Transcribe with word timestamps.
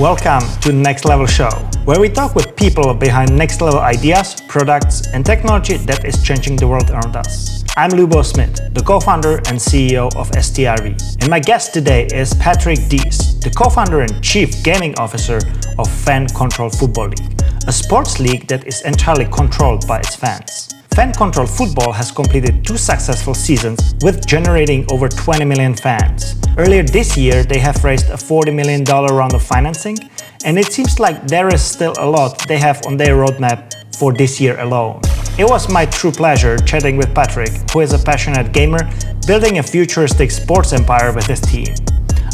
Welcome 0.00 0.48
to 0.62 0.72
Next 0.72 1.04
Level 1.04 1.26
Show, 1.26 1.50
where 1.84 2.00
we 2.00 2.08
talk 2.08 2.34
with 2.34 2.56
people 2.56 2.94
behind 2.94 3.36
next 3.36 3.60
level 3.60 3.80
ideas, 3.80 4.40
products, 4.48 5.06
and 5.08 5.26
technology 5.26 5.76
that 5.76 6.06
is 6.06 6.22
changing 6.22 6.56
the 6.56 6.66
world 6.66 6.88
around 6.88 7.16
us. 7.16 7.62
I'm 7.76 7.90
Lubo 7.90 8.24
Smid, 8.24 8.72
the 8.72 8.80
co 8.80 8.98
founder 8.98 9.36
and 9.48 9.58
CEO 9.58 10.06
of 10.16 10.30
STRV. 10.30 11.18
And 11.20 11.28
my 11.28 11.38
guest 11.38 11.74
today 11.74 12.06
is 12.06 12.32
Patrick 12.32 12.78
Dees, 12.88 13.38
the 13.40 13.50
co 13.50 13.68
founder 13.68 14.00
and 14.00 14.24
chief 14.24 14.64
gaming 14.64 14.98
officer 14.98 15.38
of 15.78 15.86
Fan 15.86 16.28
Control 16.28 16.70
Football 16.70 17.08
League, 17.08 17.42
a 17.66 17.72
sports 17.72 18.18
league 18.18 18.46
that 18.48 18.66
is 18.66 18.80
entirely 18.86 19.26
controlled 19.26 19.86
by 19.86 19.98
its 19.98 20.16
fans. 20.16 20.79
Fan 20.94 21.12
Control 21.12 21.46
Football 21.46 21.92
has 21.92 22.10
completed 22.10 22.64
two 22.64 22.76
successful 22.76 23.32
seasons 23.32 23.94
with 24.02 24.26
generating 24.26 24.84
over 24.90 25.08
20 25.08 25.44
million 25.44 25.74
fans. 25.74 26.34
Earlier 26.58 26.82
this 26.82 27.16
year, 27.16 27.44
they 27.44 27.58
have 27.58 27.82
raised 27.84 28.10
a 28.10 28.14
$40 28.14 28.54
million 28.54 28.84
round 28.84 29.32
of 29.32 29.42
financing, 29.42 29.96
and 30.44 30.58
it 30.58 30.72
seems 30.72 30.98
like 30.98 31.26
there 31.28 31.48
is 31.48 31.62
still 31.62 31.94
a 31.98 32.04
lot 32.04 32.46
they 32.48 32.58
have 32.58 32.84
on 32.86 32.96
their 32.96 33.14
roadmap 33.14 33.72
for 33.96 34.12
this 34.12 34.40
year 34.40 34.58
alone. 34.60 35.00
It 35.38 35.48
was 35.48 35.70
my 35.72 35.86
true 35.86 36.12
pleasure 36.12 36.58
chatting 36.58 36.96
with 36.96 37.14
Patrick, 37.14 37.52
who 37.70 37.80
is 37.80 37.92
a 37.92 37.98
passionate 37.98 38.52
gamer 38.52 38.80
building 39.26 39.58
a 39.58 39.62
futuristic 39.62 40.30
sports 40.30 40.72
empire 40.72 41.12
with 41.12 41.26
his 41.26 41.40
team. 41.40 41.72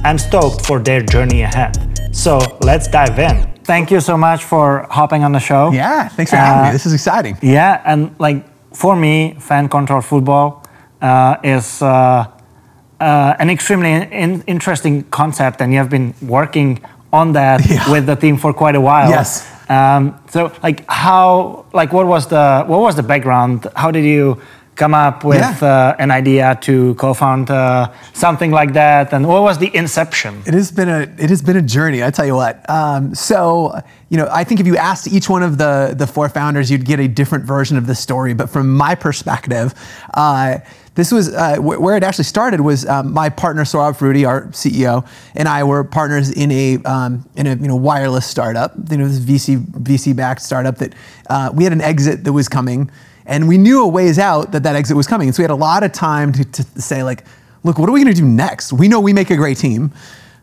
I'm 0.03 0.19
stoked 0.19 0.67
for 0.67 0.79
their 0.79 1.03
journey 1.03 1.43
ahead. 1.43 2.01
So 2.13 2.39
let's 2.63 2.89
dive 2.89 3.19
in. 3.19 3.56
Thank 3.67 3.91
you 3.91 4.01
so 4.01 4.17
much 4.17 4.45
for 4.45 4.87
hopping 4.91 5.25
on 5.25 5.33
the 5.33 5.41
show. 5.41 5.73
Yeah, 5.73 6.09
thanks 6.09 6.31
for 6.31 6.37
having 6.37 6.67
me. 6.67 6.73
This 6.73 6.87
is 6.87 6.93
exciting. 6.93 7.37
Yeah, 7.43 7.83
and 7.85 8.15
like 8.21 8.45
for 8.75 8.95
me, 8.95 9.35
fan 9.41 9.69
control 9.69 10.01
football 10.03 10.63
uh, 11.03 11.37
is 11.43 11.83
uh, 11.83 12.27
uh, 13.01 13.35
an 13.39 13.51
extremely 13.51 13.91
in- 13.93 14.43
interesting 14.47 15.03
concept, 15.11 15.61
and 15.61 15.73
you 15.73 15.79
have 15.79 15.91
been 15.91 16.15
working 16.23 16.79
on 17.13 17.33
that 17.33 17.61
Yeah. 17.69 17.91
with 17.91 18.07
the 18.07 18.15
team 18.15 18.37
for 18.37 18.53
quite 18.53 18.77
a 18.77 18.81
while. 18.81 19.11
Yes. 19.11 19.45
Um, 19.69 20.15
so, 20.31 20.53
like, 20.63 20.85
how, 20.89 21.65
like, 21.73 21.93
what 21.93 22.07
was 22.07 22.29
the 22.29 22.63
what 22.69 22.81
was 22.81 22.95
the 22.95 23.03
background? 23.03 23.67
How 23.75 23.91
did 23.91 24.05
you 24.05 24.41
come 24.77 24.95
up 24.95 25.25
with 25.25 25.41
Yeah. 25.41 25.69
uh, 25.69 25.97
an 25.99 26.11
idea 26.11 26.57
to 26.63 26.95
co-found 26.95 27.51
uh, 27.51 27.89
something 28.13 28.51
like 28.53 28.73
that, 28.75 29.13
and 29.13 29.27
what 29.27 29.43
was 29.43 29.59
the 29.59 29.75
inception? 29.75 30.43
It 30.47 30.55
has 30.55 30.71
been 30.71 30.89
a 30.89 31.01
it 31.19 31.31
has 31.31 31.43
been 31.43 31.57
a 31.57 31.63
journey. 31.63 32.05
I 32.05 32.11
tell 32.11 32.27
you 32.27 32.37
what. 32.37 32.69
Um, 32.71 33.15
so 33.15 33.73
you 34.11 34.17
know, 34.19 34.29
I 34.31 34.45
think 34.45 34.61
if 34.61 34.67
you 34.67 34.77
asked 34.77 35.09
each 35.09 35.29
one 35.29 35.43
of 35.43 35.59
the 35.59 35.95
the 35.97 36.07
four 36.07 36.29
founders, 36.29 36.71
you'd 36.71 36.85
get 36.85 37.01
a 37.01 37.09
different 37.09 37.45
version 37.45 37.77
of 37.77 37.87
the 37.87 37.95
story. 37.95 38.35
But 38.35 38.49
from 38.51 38.77
my 38.77 38.95
perspective, 38.95 39.75
uh, 40.15 40.59
this 40.95 41.11
was 41.13 41.29
uh, 41.35 41.57
wh- 41.57 41.81
where 41.81 41.97
it 41.97 42.03
actually 42.05 42.25
started. 42.25 42.61
Was 42.61 42.87
um, 42.87 43.13
my 43.13 43.29
partner 43.31 43.65
Sohrob 43.65 43.97
Farudi, 43.99 44.27
our 44.29 44.47
CEO, 44.53 45.05
and 45.35 45.49
I 45.49 45.65
were 45.65 45.85
partners 45.85 46.31
in 46.31 46.51
a 46.53 46.77
um, 46.85 47.29
in 47.37 47.47
a 47.47 47.55
you 47.57 47.69
know 47.69 47.77
wireless 47.77 48.27
startup. 48.27 48.73
You 48.91 48.99
know, 48.99 49.09
this 49.09 49.19
VC 49.21 49.57
VC 49.59 50.15
backed 50.15 50.43
startup 50.43 50.77
that 50.79 50.95
uh, 51.29 51.51
we 51.55 51.65
had 51.65 51.73
an 51.73 51.81
exit 51.83 52.25
that 52.25 52.33
was 52.33 52.49
coming, 52.49 52.91
and 53.27 53.49
we 53.49 53.59
knew 53.59 53.83
a 53.83 53.89
ways 53.89 54.19
out 54.19 54.53
that 54.53 54.63
that 54.63 54.77
exit 54.77 54.97
was 54.97 55.07
coming. 55.07 55.29
And 55.29 55.35
so 55.35 55.41
we 55.41 55.45
had 55.45 55.51
a 55.51 55.55
lot 55.55 55.83
of 55.83 55.93
time 55.93 56.33
to, 56.33 56.45
to 56.45 56.63
say 56.81 57.03
like, 57.03 57.25
look, 57.65 57.79
what 57.79 57.89
are 57.89 57.93
we 57.93 58.03
going 58.03 58.15
to 58.15 58.21
do 58.21 58.27
next? 58.27 58.73
We 58.73 58.89
know 58.89 59.01
we 59.01 59.13
make 59.13 59.31
a 59.31 59.37
great 59.37 59.59
team 59.59 59.93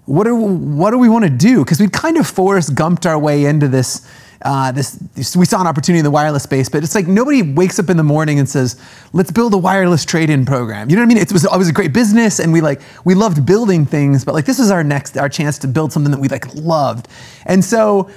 what 0.06 0.26
do 0.26 0.36
what 0.36 0.92
do 0.92 0.98
we 0.98 1.08
want 1.10 1.24
to 1.24 1.30
do? 1.30 1.64
Because 1.64 1.80
we 1.80 1.88
kind 1.88 2.18
of 2.18 2.28
Forrest 2.28 2.76
Gumped 2.76 3.06
our 3.06 3.18
way 3.18 3.46
into 3.46 3.68
this. 3.68 4.08
Uh, 4.42 4.74
this, 4.74 4.92
this- 5.16 5.38
we 5.38 5.46
saw 5.46 5.62
an 5.62 5.68
opportunity 5.68 6.00
in 6.00 6.04
the 6.04 6.12
wireless 6.12 6.44
space, 6.44 6.68
but 6.68 6.84
it's 6.84 6.94
like 6.96 7.08
nobody 7.08 7.42
wakes 7.42 7.80
up 7.80 7.90
in 7.90 7.96
the 7.96 8.04
morning 8.04 8.40
and 8.40 8.50
says, 8.50 8.76
"Let's 9.14 9.32
build 9.32 9.54
a 9.54 9.58
wireless 9.58 10.04
trade-in 10.04 10.46
program." 10.46 10.90
You 10.90 10.98
know 10.98 11.02
what 11.04 11.06
I 11.06 11.14
mean? 11.14 11.18
It 11.20 11.32
was 11.32 11.46
it 11.46 11.58
was 11.58 11.70
a 11.70 11.74
great 11.74 11.94
business, 11.94 12.40
and 12.40 12.52
we 12.52 12.60
like 12.60 12.82
we 13.06 13.16
loved 13.16 13.46
building 13.46 13.86
things, 13.86 14.26
but 14.26 14.34
like 14.34 14.44
this 14.44 14.60
is 14.60 14.70
our 14.70 14.84
next 14.84 15.18
our 15.18 15.30
chance 15.30 15.58
to 15.60 15.68
build 15.70 15.94
something 15.94 16.12
that 16.12 16.20
we 16.20 16.28
like 16.28 16.54
loved, 16.56 17.08
and 17.46 17.64
so. 17.64 18.10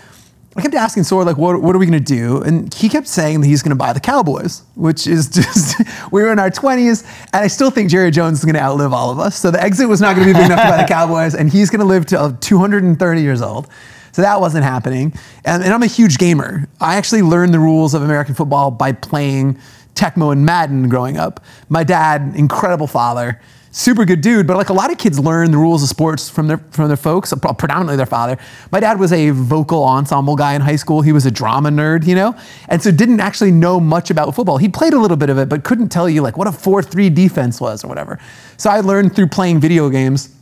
I 0.57 0.63
kept 0.63 0.75
asking 0.75 1.03
Sohrob, 1.03 1.27
like, 1.27 1.37
what, 1.37 1.61
what 1.61 1.77
are 1.77 1.79
we 1.79 1.87
going 1.87 2.03
to 2.03 2.15
do? 2.15 2.41
And 2.43 2.73
he 2.73 2.89
kept 2.89 3.07
saying 3.07 3.43
that 3.43 3.47
he's 3.47 3.63
going 3.63 3.71
to 3.71 3.77
buy 3.77 3.93
the 3.93 4.01
Cowboys, 4.01 4.63
which 4.75 5.07
is 5.07 5.29
just, 5.31 5.79
we 6.11 6.23
were 6.23 6.33
in 6.33 6.39
our 6.39 6.51
20s, 6.51 7.05
and 7.33 7.45
I 7.45 7.47
still 7.47 7.71
think 7.71 7.91
Jerry 7.91 8.11
Jones 8.11 8.39
is 8.39 8.45
going 8.45 8.55
to 8.55 8.63
outlive 8.63 8.93
all 8.93 9.11
of 9.11 9.19
us. 9.19 9.37
So 9.37 9.51
the 9.51 9.63
exit 9.63 9.89
was 9.89 10.01
not 10.01 10.17
going 10.17 10.29
to 10.29 10.33
be 10.33 10.39
big 10.39 10.47
enough 10.47 10.63
to 10.63 10.71
buy 10.71 10.83
the 10.83 10.89
Cowboys, 10.89 11.35
and 11.35 11.51
he's 11.51 11.69
going 11.69 11.81
to 11.81 11.87
live 11.87 12.07
to 12.07 12.21
uh, 12.21 12.37
230 12.41 13.23
years 13.23 13.43
old. 13.43 13.69
So 14.13 14.23
that 14.23 14.41
wasn't 14.41 14.65
happening. 14.65 15.13
And, 15.45 15.63
and 15.63 15.75
I'm 15.75 15.83
a 15.83 15.89
huge 15.89 16.17
gamer. 16.17 16.67
I 16.81 16.97
actually 16.97 17.21
learned 17.21 17.53
the 17.53 17.61
rules 17.61 17.93
of 17.93 18.01
American 18.01 18.35
football 18.35 18.71
by 18.71 18.93
playing 18.93 19.59
Tecmo 19.95 20.33
and 20.33 20.47
Madden 20.47 20.89
growing 20.89 21.19
up. 21.19 21.45
My 21.69 21.85
dad, 21.85 22.33
incredible 22.35 22.87
father, 22.87 23.43
super 23.77 24.07
good 24.07 24.23
dude, 24.23 24.47
but 24.47 24.57
like 24.57 24.71
a 24.71 24.73
lot 24.73 24.91
of 24.91 24.97
kids 24.97 25.19
learn 25.19 25.51
the 25.51 25.59
rules 25.59 25.83
of 25.83 25.89
sports 25.89 26.31
from 26.31 26.47
their 26.47 26.57
from 26.71 26.89
their 26.89 26.97
folks, 26.97 27.33
uh, 27.33 27.37
predominantly 27.37 27.97
their 27.97 28.07
father. 28.07 28.39
My 28.73 28.81
dad 28.81 28.99
was 28.99 29.13
a 29.13 29.31
vocal 29.31 29.85
ensemble 29.85 30.35
guy 30.35 30.55
in 30.55 30.63
high 30.63 30.77
school. 30.77 31.03
He 31.03 31.13
was 31.13 31.27
a 31.27 31.31
drama 31.31 31.69
nerd, 31.69 32.07
you 32.07 32.15
know, 32.15 32.35
and 32.69 32.83
so 32.83 32.91
didn't 32.91 33.21
actually 33.21 33.51
know 33.51 33.79
much 33.79 34.11
about 34.11 34.35
football. 34.35 34.57
He 34.57 34.69
played 34.69 34.95
a 34.95 34.99
little 34.99 35.17
bit 35.17 35.29
of 35.29 35.39
it, 35.39 35.51
but 35.51 35.63
couldn't 35.63 35.91
tell 35.91 36.09
you 36.09 36.23
like 36.23 36.39
what 36.39 36.49
a 36.49 36.53
four-three 36.53 37.11
defense 37.11 37.61
was 37.61 37.85
or 37.85 37.89
whatever. 37.89 38.19
So 38.57 38.71
I 38.71 38.81
learned 38.81 39.15
through 39.15 39.29
playing 39.29 39.61
video 39.61 39.91
games. 39.91 40.36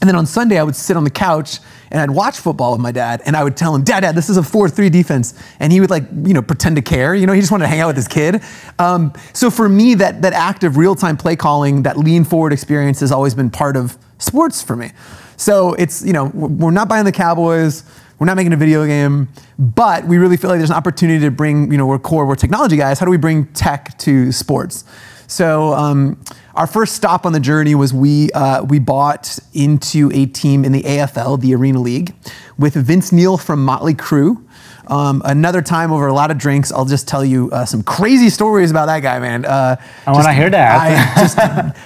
And 0.00 0.08
then 0.08 0.14
on 0.14 0.26
Sunday, 0.26 0.58
I 0.58 0.62
would 0.62 0.76
sit 0.76 0.96
on 0.96 1.04
the 1.04 1.10
couch 1.10 1.58
and 1.90 2.00
I'd 2.00 2.10
watch 2.10 2.38
football 2.38 2.72
with 2.72 2.80
my 2.80 2.92
dad, 2.92 3.22
and 3.24 3.34
I 3.34 3.42
would 3.42 3.56
tell 3.56 3.74
him, 3.74 3.82
"Dad, 3.82 4.00
Dad, 4.00 4.14
this 4.14 4.28
is 4.28 4.36
a 4.36 4.42
four-three 4.42 4.90
defense," 4.90 5.34
and 5.58 5.72
he 5.72 5.80
would 5.80 5.90
like, 5.90 6.04
you 6.24 6.34
know, 6.34 6.42
pretend 6.42 6.76
to 6.76 6.82
care. 6.82 7.14
You 7.14 7.26
know, 7.26 7.32
he 7.32 7.40
just 7.40 7.50
wanted 7.50 7.64
to 7.64 7.68
hang 7.68 7.80
out 7.80 7.88
with 7.88 7.96
his 7.96 8.08
kid. 8.08 8.42
Um, 8.78 9.12
so 9.32 9.50
for 9.50 9.68
me, 9.68 9.94
that 9.94 10.22
that 10.22 10.34
act 10.34 10.64
of 10.64 10.76
real-time 10.76 11.16
play 11.16 11.34
calling, 11.34 11.82
that 11.82 11.96
lean-forward 11.96 12.52
experience, 12.52 13.00
has 13.00 13.10
always 13.10 13.34
been 13.34 13.50
part 13.50 13.76
of 13.76 13.96
sports 14.18 14.62
for 14.62 14.76
me. 14.76 14.92
So 15.36 15.72
it's 15.74 16.04
you 16.04 16.12
know, 16.12 16.26
we're 16.26 16.70
not 16.70 16.88
buying 16.88 17.04
the 17.04 17.12
Cowboys. 17.12 17.84
We're 18.18 18.26
not 18.26 18.36
making 18.36 18.52
a 18.52 18.56
video 18.56 18.84
game, 18.84 19.28
but 19.58 20.04
we 20.04 20.18
really 20.18 20.36
feel 20.36 20.50
like 20.50 20.58
there's 20.58 20.70
an 20.70 20.76
opportunity 20.76 21.20
to 21.20 21.30
bring, 21.30 21.70
you 21.70 21.78
know, 21.78 21.86
we're 21.86 22.00
core, 22.00 22.26
we're 22.26 22.34
technology 22.34 22.76
guys. 22.76 22.98
How 22.98 23.06
do 23.06 23.12
we 23.12 23.16
bring 23.16 23.46
tech 23.52 23.96
to 23.98 24.32
sports? 24.32 24.84
So 25.28 25.72
um, 25.72 26.20
our 26.58 26.66
first 26.66 26.96
stop 26.96 27.24
on 27.24 27.32
the 27.32 27.38
journey 27.40 27.76
was 27.76 27.94
we 27.94 28.30
uh, 28.32 28.64
we 28.64 28.80
bought 28.80 29.38
into 29.54 30.10
a 30.12 30.26
team 30.26 30.64
in 30.64 30.72
the 30.72 30.82
AFL, 30.82 31.40
the 31.40 31.54
Arena 31.54 31.78
League, 31.80 32.14
with 32.58 32.74
Vince 32.74 33.12
Neil 33.12 33.38
from 33.38 33.64
Motley 33.64 33.94
Crue. 33.94 34.44
Um, 34.88 35.22
another 35.24 35.62
time 35.62 35.92
over 35.92 36.06
a 36.08 36.12
lot 36.12 36.30
of 36.32 36.38
drinks, 36.38 36.72
I'll 36.72 36.84
just 36.86 37.06
tell 37.06 37.24
you 37.24 37.48
uh, 37.52 37.64
some 37.64 37.82
crazy 37.84 38.28
stories 38.28 38.70
about 38.72 38.86
that 38.86 39.00
guy, 39.00 39.18
man. 39.20 39.44
Uh, 39.44 39.76
I 40.06 40.10
wanna 40.10 40.24
just- 40.24 40.36
hear 40.36 40.50
that. 40.50 40.80
I 40.80 41.20
just 41.20 41.36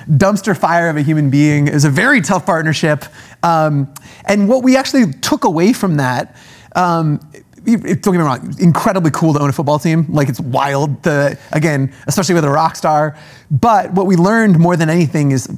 dumpster 0.09 0.57
fire 0.57 0.89
of 0.89 0.97
a 0.97 1.03
human 1.03 1.29
being. 1.29 1.67
It 1.69 1.75
was 1.75 1.85
a 1.85 1.91
very 1.91 2.23
tough 2.23 2.47
partnership. 2.47 3.05
Um, 3.43 3.93
and 4.25 4.49
what 4.49 4.63
we 4.63 4.77
actually 4.77 5.13
took 5.13 5.45
away 5.45 5.73
from 5.75 5.97
that, 5.97 6.35
um, 6.77 7.21
don't 7.65 8.03
get 8.03 8.13
me 8.13 8.19
wrong, 8.19 8.55
incredibly 8.59 9.11
cool 9.11 9.35
to 9.35 9.41
own 9.41 9.51
a 9.51 9.53
football 9.53 9.79
team. 9.79 10.07
Like 10.09 10.29
it's 10.29 10.41
wild. 10.41 11.03
To, 11.05 11.39
again, 11.53 11.93
especially 12.07 12.35
with 12.35 12.45
a 12.45 12.51
rock 12.51 12.77
star. 12.77 13.17
But 13.51 13.93
what 13.93 14.07
we 14.07 14.17
learned 14.17 14.59
more 14.59 14.77
than 14.77 14.89
anything 14.91 15.33
is 15.33 15.49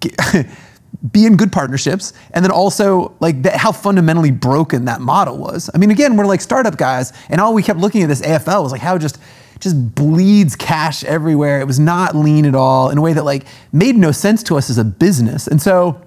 be 1.12 1.26
in 1.26 1.36
good 1.36 1.52
partnerships 1.52 2.12
and 2.32 2.44
then 2.44 2.52
also 2.52 3.14
like 3.20 3.42
that, 3.42 3.56
how 3.56 3.72
fundamentally 3.72 4.30
broken 4.30 4.84
that 4.84 5.00
model 5.00 5.38
was 5.38 5.70
i 5.74 5.78
mean 5.78 5.90
again 5.90 6.16
we're 6.16 6.26
like 6.26 6.40
startup 6.40 6.76
guys 6.76 7.12
and 7.30 7.40
all 7.40 7.54
we 7.54 7.62
kept 7.62 7.78
looking 7.78 8.02
at 8.02 8.08
this 8.08 8.20
afl 8.22 8.62
was 8.62 8.72
like 8.72 8.80
how 8.80 8.98
just 8.98 9.18
just 9.60 9.94
bleeds 9.94 10.56
cash 10.56 11.04
everywhere 11.04 11.60
it 11.60 11.66
was 11.66 11.78
not 11.78 12.14
lean 12.14 12.44
at 12.44 12.54
all 12.54 12.90
in 12.90 12.98
a 12.98 13.00
way 13.00 13.12
that 13.12 13.24
like 13.24 13.46
made 13.72 13.96
no 13.96 14.12
sense 14.12 14.42
to 14.42 14.56
us 14.56 14.68
as 14.68 14.76
a 14.78 14.84
business 14.84 15.46
and 15.46 15.60
so 15.62 16.00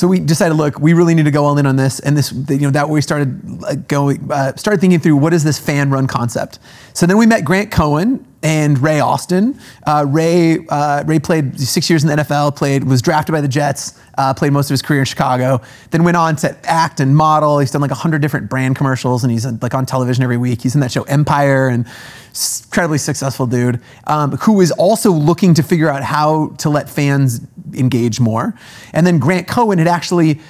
so 0.00 0.08
we 0.08 0.18
decided, 0.18 0.54
look, 0.54 0.80
we 0.80 0.94
really 0.94 1.14
need 1.14 1.26
to 1.26 1.30
go 1.30 1.44
all 1.44 1.58
in 1.58 1.66
on 1.66 1.76
this, 1.76 2.00
and 2.00 2.16
this, 2.16 2.32
you 2.32 2.60
know, 2.60 2.70
that 2.70 2.88
we 2.88 3.02
started 3.02 3.86
going, 3.86 4.32
uh, 4.32 4.56
started 4.56 4.80
thinking 4.80 4.98
through 4.98 5.16
what 5.16 5.34
is 5.34 5.44
this 5.44 5.58
fan-run 5.58 6.06
concept. 6.06 6.58
So 6.94 7.04
then 7.04 7.18
we 7.18 7.26
met 7.26 7.44
Grant 7.44 7.70
Cohen 7.70 8.26
and 8.42 8.78
Ray 8.78 9.00
Austin. 9.00 9.58
Uh, 9.86 10.06
Ray, 10.08 10.58
uh, 10.68 11.04
Ray 11.06 11.18
played 11.18 11.60
six 11.60 11.90
years 11.90 12.02
in 12.02 12.08
the 12.08 12.22
NFL, 12.22 12.56
played, 12.56 12.84
was 12.84 13.02
drafted 13.02 13.32
by 13.32 13.40
the 13.40 13.48
Jets, 13.48 14.00
uh, 14.16 14.32
played 14.32 14.52
most 14.52 14.70
of 14.70 14.74
his 14.74 14.82
career 14.82 15.00
in 15.00 15.04
Chicago. 15.04 15.60
Then 15.90 16.04
went 16.04 16.16
on 16.16 16.36
to 16.36 16.56
act 16.64 17.00
and 17.00 17.14
model. 17.14 17.58
He's 17.58 17.70
done 17.70 17.80
like 17.80 17.90
hundred 17.90 18.22
different 18.22 18.48
brand 18.48 18.76
commercials, 18.76 19.24
and 19.24 19.30
he's 19.30 19.44
like 19.44 19.74
on 19.74 19.84
television 19.86 20.24
every 20.24 20.38
week. 20.38 20.62
He's 20.62 20.74
in 20.74 20.80
that 20.80 20.92
show 20.92 21.02
Empire, 21.02 21.68
and 21.68 21.86
incredibly 22.30 22.98
successful 22.98 23.46
dude 23.46 23.80
um, 24.06 24.32
who 24.38 24.60
is 24.60 24.70
also 24.72 25.10
looking 25.10 25.54
to 25.54 25.62
figure 25.62 25.88
out 25.88 26.02
how 26.02 26.48
to 26.58 26.70
let 26.70 26.88
fans 26.88 27.40
engage 27.74 28.20
more. 28.20 28.54
And 28.92 29.06
then 29.06 29.18
Grant 29.18 29.48
Cohen 29.48 29.78
had 29.78 29.88
actually 29.88 30.40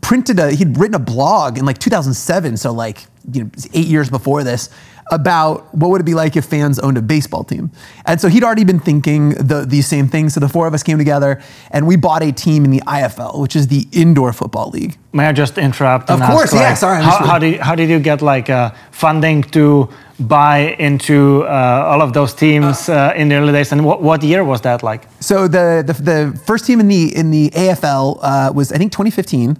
printed 0.00 0.38
a 0.38 0.52
he'd 0.52 0.78
written 0.78 0.94
a 0.94 0.98
blog 0.98 1.58
in 1.58 1.66
like 1.66 1.78
2007 1.78 2.56
so 2.56 2.72
like 2.72 3.04
you 3.32 3.44
know 3.44 3.50
eight 3.74 3.86
years 3.86 4.08
before 4.08 4.42
this 4.42 4.70
about 5.10 5.74
what 5.74 5.90
would 5.90 6.00
it 6.00 6.04
be 6.04 6.14
like 6.14 6.36
if 6.36 6.44
fans 6.44 6.78
owned 6.78 6.98
a 6.98 7.02
baseball 7.02 7.44
team 7.44 7.70
and 8.06 8.20
so 8.20 8.28
he'd 8.28 8.44
already 8.44 8.64
been 8.64 8.80
thinking 8.80 9.30
the, 9.30 9.64
these 9.66 9.86
same 9.86 10.08
things 10.08 10.34
so 10.34 10.40
the 10.40 10.48
four 10.48 10.66
of 10.66 10.74
us 10.74 10.82
came 10.82 10.98
together 10.98 11.40
and 11.70 11.86
we 11.86 11.96
bought 11.96 12.22
a 12.22 12.32
team 12.32 12.64
in 12.64 12.70
the 12.70 12.80
ifl 12.80 13.40
which 13.40 13.56
is 13.56 13.68
the 13.68 13.86
indoor 13.92 14.32
football 14.32 14.70
league 14.70 14.96
May 15.12 15.26
I 15.26 15.32
just 15.32 15.56
interrupt? 15.56 16.10
Of 16.10 16.20
course, 16.20 16.52
ask, 16.52 16.54
yeah, 16.54 16.68
like, 16.68 16.76
sorry, 16.76 17.02
How, 17.02 17.24
how, 17.24 17.38
did, 17.38 17.60
how 17.60 17.74
did 17.74 17.88
you 17.88 17.98
get 17.98 18.20
like 18.20 18.50
uh, 18.50 18.72
funding 18.90 19.42
to 19.56 19.88
buy 20.20 20.76
into 20.78 21.44
uh, 21.44 21.88
all 21.88 22.02
of 22.02 22.12
those 22.12 22.34
teams 22.34 22.90
uh, 22.90 23.14
in 23.16 23.30
the 23.30 23.36
early 23.36 23.52
days? 23.52 23.72
And 23.72 23.86
what, 23.86 24.02
what 24.02 24.22
year 24.22 24.44
was 24.44 24.60
that 24.60 24.82
like? 24.82 25.08
So 25.20 25.48
the, 25.48 25.82
the 25.86 25.94
the 25.94 26.40
first 26.46 26.66
team 26.66 26.78
in 26.78 26.88
the 26.88 27.16
in 27.16 27.30
the 27.30 27.48
AFL 27.50 28.18
uh, 28.20 28.52
was 28.54 28.70
I 28.70 28.76
think 28.76 28.92
2015. 28.92 29.56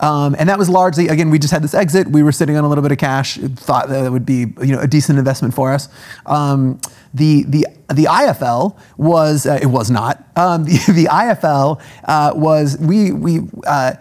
Um, 0.00 0.34
and 0.38 0.48
that 0.48 0.58
was 0.58 0.68
largely, 0.68 1.08
again, 1.08 1.30
we 1.30 1.38
just 1.38 1.52
had 1.52 1.62
this 1.62 1.74
exit. 1.74 2.08
We 2.08 2.22
were 2.22 2.32
sitting 2.32 2.56
on 2.56 2.64
a 2.64 2.68
little 2.68 2.82
bit 2.82 2.90
of 2.90 2.98
cash, 2.98 3.36
thought 3.36 3.88
that 3.90 4.04
it 4.04 4.10
would 4.10 4.26
be 4.26 4.46
you 4.62 4.74
know, 4.74 4.80
a 4.80 4.86
decent 4.86 5.18
investment 5.18 5.54
for 5.54 5.72
us. 5.72 5.88
Um, 6.26 6.80
the, 7.12 7.44
the, 7.44 7.66
the 7.88 8.04
IFL 8.04 8.78
was, 8.96 9.46
uh, 9.46 9.58
it 9.60 9.66
was 9.66 9.90
not. 9.90 10.24
Um, 10.36 10.64
the, 10.64 10.92
the 10.92 11.04
IFL 11.04 11.82
uh, 12.04 12.32
was, 12.34 12.78
we, 12.78 13.12
we 13.12 13.40
uh, 13.66 13.94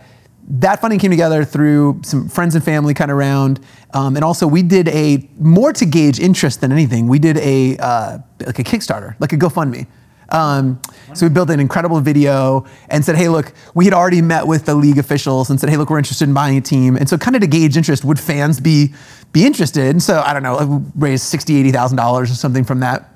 that 0.52 0.82
funding 0.82 1.00
came 1.00 1.12
together 1.12 1.46
through 1.46 2.02
some 2.04 2.28
friends 2.28 2.56
and 2.56 2.64
family 2.64 2.94
kind 2.94 3.12
of 3.12 3.18
round. 3.18 3.60
Um, 3.94 4.16
and 4.16 4.26
also 4.26 4.48
we 4.48 4.64
did 4.64 4.88
a, 4.88 5.30
more 5.38 5.74
to 5.74 5.86
gauge 5.86 6.20
interest 6.20 6.62
than 6.62 6.72
anything, 6.72 7.08
we 7.08 7.20
did 7.20 7.38
a, 7.38 7.78
uh, 7.78 8.18
like 8.46 8.58
a 8.58 8.64
Kickstarter, 8.64 9.16
like 9.20 9.34
a 9.34 9.38
GoFundMe. 9.38 9.86
Um, 10.32 10.82
so 11.14 11.26
we 11.26 11.34
built 11.34 11.50
an 11.50 11.60
incredible 11.60 12.00
video 12.02 12.66
and 12.90 13.04
said, 13.04 13.16
hey, 13.16 13.30
look, 13.30 13.54
we 13.74 13.86
had 13.86 13.94
already 13.94 14.22
met 14.22 14.48
with 14.48 14.66
the 14.66 14.76
league 14.76 14.98
officials 14.98 15.50
and 15.50 15.60
said, 15.60 15.70
hey, 15.70 15.78
look, 15.78 15.90
we're 15.90 15.98
interested 15.98 16.28
in 16.28 16.34
buying 16.34 16.58
a 16.58 16.62
team. 16.62 16.96
And 16.96 17.10
so 17.10 17.18
kind 17.18 17.36
of 17.36 17.42
to 17.42 17.48
gauge 17.48 17.78
interest, 17.78 18.04
would 18.04 18.20
fans 18.20 18.60
be, 18.60 18.94
be 19.32 19.46
interested? 19.46 19.88
And 19.88 20.02
so 20.02 20.22
I 20.22 20.34
don't 20.34 20.44
know, 20.44 20.84
raised 20.96 21.34
$60,000, 21.34 21.72
$80,000 21.72 22.22
or 22.22 22.26
something 22.28 22.64
from 22.64 22.82
that. 22.82 23.10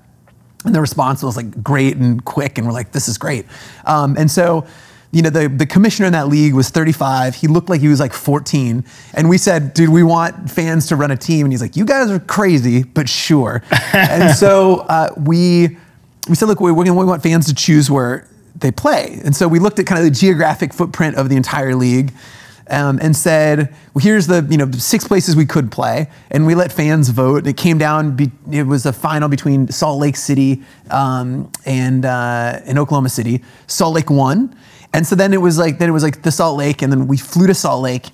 And 0.65 0.73
the 0.73 0.81
response 0.81 1.21
was 1.23 1.35
like 1.35 1.61
great 1.61 1.97
and 1.97 2.23
quick, 2.23 2.57
and 2.57 2.65
we're 2.65 2.73
like, 2.73 2.93
this 2.93 3.07
is 3.07 3.17
great. 3.17 3.45
Um, 3.85 4.15
and 4.17 4.31
so, 4.31 4.65
you 5.11 5.21
know, 5.21 5.29
the, 5.29 5.47
the 5.47 5.65
commissioner 5.67 6.07
in 6.07 6.13
that 6.13 6.27
league 6.27 6.55
was 6.55 6.69
35. 6.69 7.35
He 7.35 7.47
looked 7.47 7.69
like 7.69 7.81
he 7.81 7.87
was 7.87 7.99
like 7.99 8.13
14. 8.13 8.83
And 9.13 9.29
we 9.29 9.37
said, 9.37 9.73
dude, 9.73 9.89
we 9.89 10.01
want 10.01 10.49
fans 10.49 10.87
to 10.87 10.95
run 10.95 11.11
a 11.11 11.17
team. 11.17 11.45
And 11.45 11.53
he's 11.53 11.61
like, 11.61 11.75
you 11.75 11.85
guys 11.85 12.09
are 12.09 12.19
crazy, 12.19 12.83
but 12.83 13.07
sure. 13.07 13.61
and 13.93 14.35
so 14.35 14.79
uh, 14.89 15.13
we, 15.17 15.77
we 16.29 16.35
said, 16.35 16.47
look, 16.47 16.59
we, 16.59 16.71
we 16.71 16.89
want 16.91 17.23
fans 17.23 17.47
to 17.47 17.53
choose 17.53 17.89
where 17.89 18.27
they 18.55 18.71
play. 18.71 19.19
And 19.23 19.35
so 19.35 19.47
we 19.47 19.59
looked 19.59 19.79
at 19.79 19.85
kind 19.85 19.99
of 19.99 20.05
the 20.05 20.11
geographic 20.11 20.73
footprint 20.73 21.15
of 21.15 21.29
the 21.29 21.35
entire 21.35 21.75
league. 21.75 22.13
Um, 22.69 22.97
and 23.01 23.13
said, 23.13 23.75
well, 23.93 24.01
here's 24.01 24.27
the 24.27 24.47
you 24.49 24.55
know 24.55 24.71
six 24.71 25.05
places 25.05 25.35
we 25.35 25.45
could 25.45 25.69
play, 25.69 26.09
and 26.31 26.47
we 26.47 26.55
let 26.55 26.71
fans 26.71 27.09
vote. 27.09 27.45
It 27.45 27.57
came 27.57 27.77
down. 27.77 28.15
Be, 28.15 28.31
it 28.49 28.63
was 28.63 28.85
a 28.85 28.93
final 28.93 29.27
between 29.27 29.67
Salt 29.67 29.99
Lake 29.99 30.15
City 30.15 30.63
um, 30.89 31.51
and 31.65 32.05
uh, 32.05 32.61
and 32.63 32.79
Oklahoma 32.79 33.09
City. 33.09 33.43
Salt 33.67 33.95
Lake 33.95 34.09
won, 34.09 34.55
and 34.93 35.05
so 35.05 35.13
then 35.13 35.33
it 35.33 35.41
was 35.41 35.57
like 35.57 35.77
then 35.77 35.89
it 35.89 35.91
was 35.91 36.03
like 36.03 36.21
the 36.21 36.31
Salt 36.31 36.57
Lake, 36.57 36.81
and 36.81 36.89
then 36.89 37.05
we 37.05 37.17
flew 37.17 37.47
to 37.47 37.53
Salt 37.53 37.83
Lake, 37.83 38.11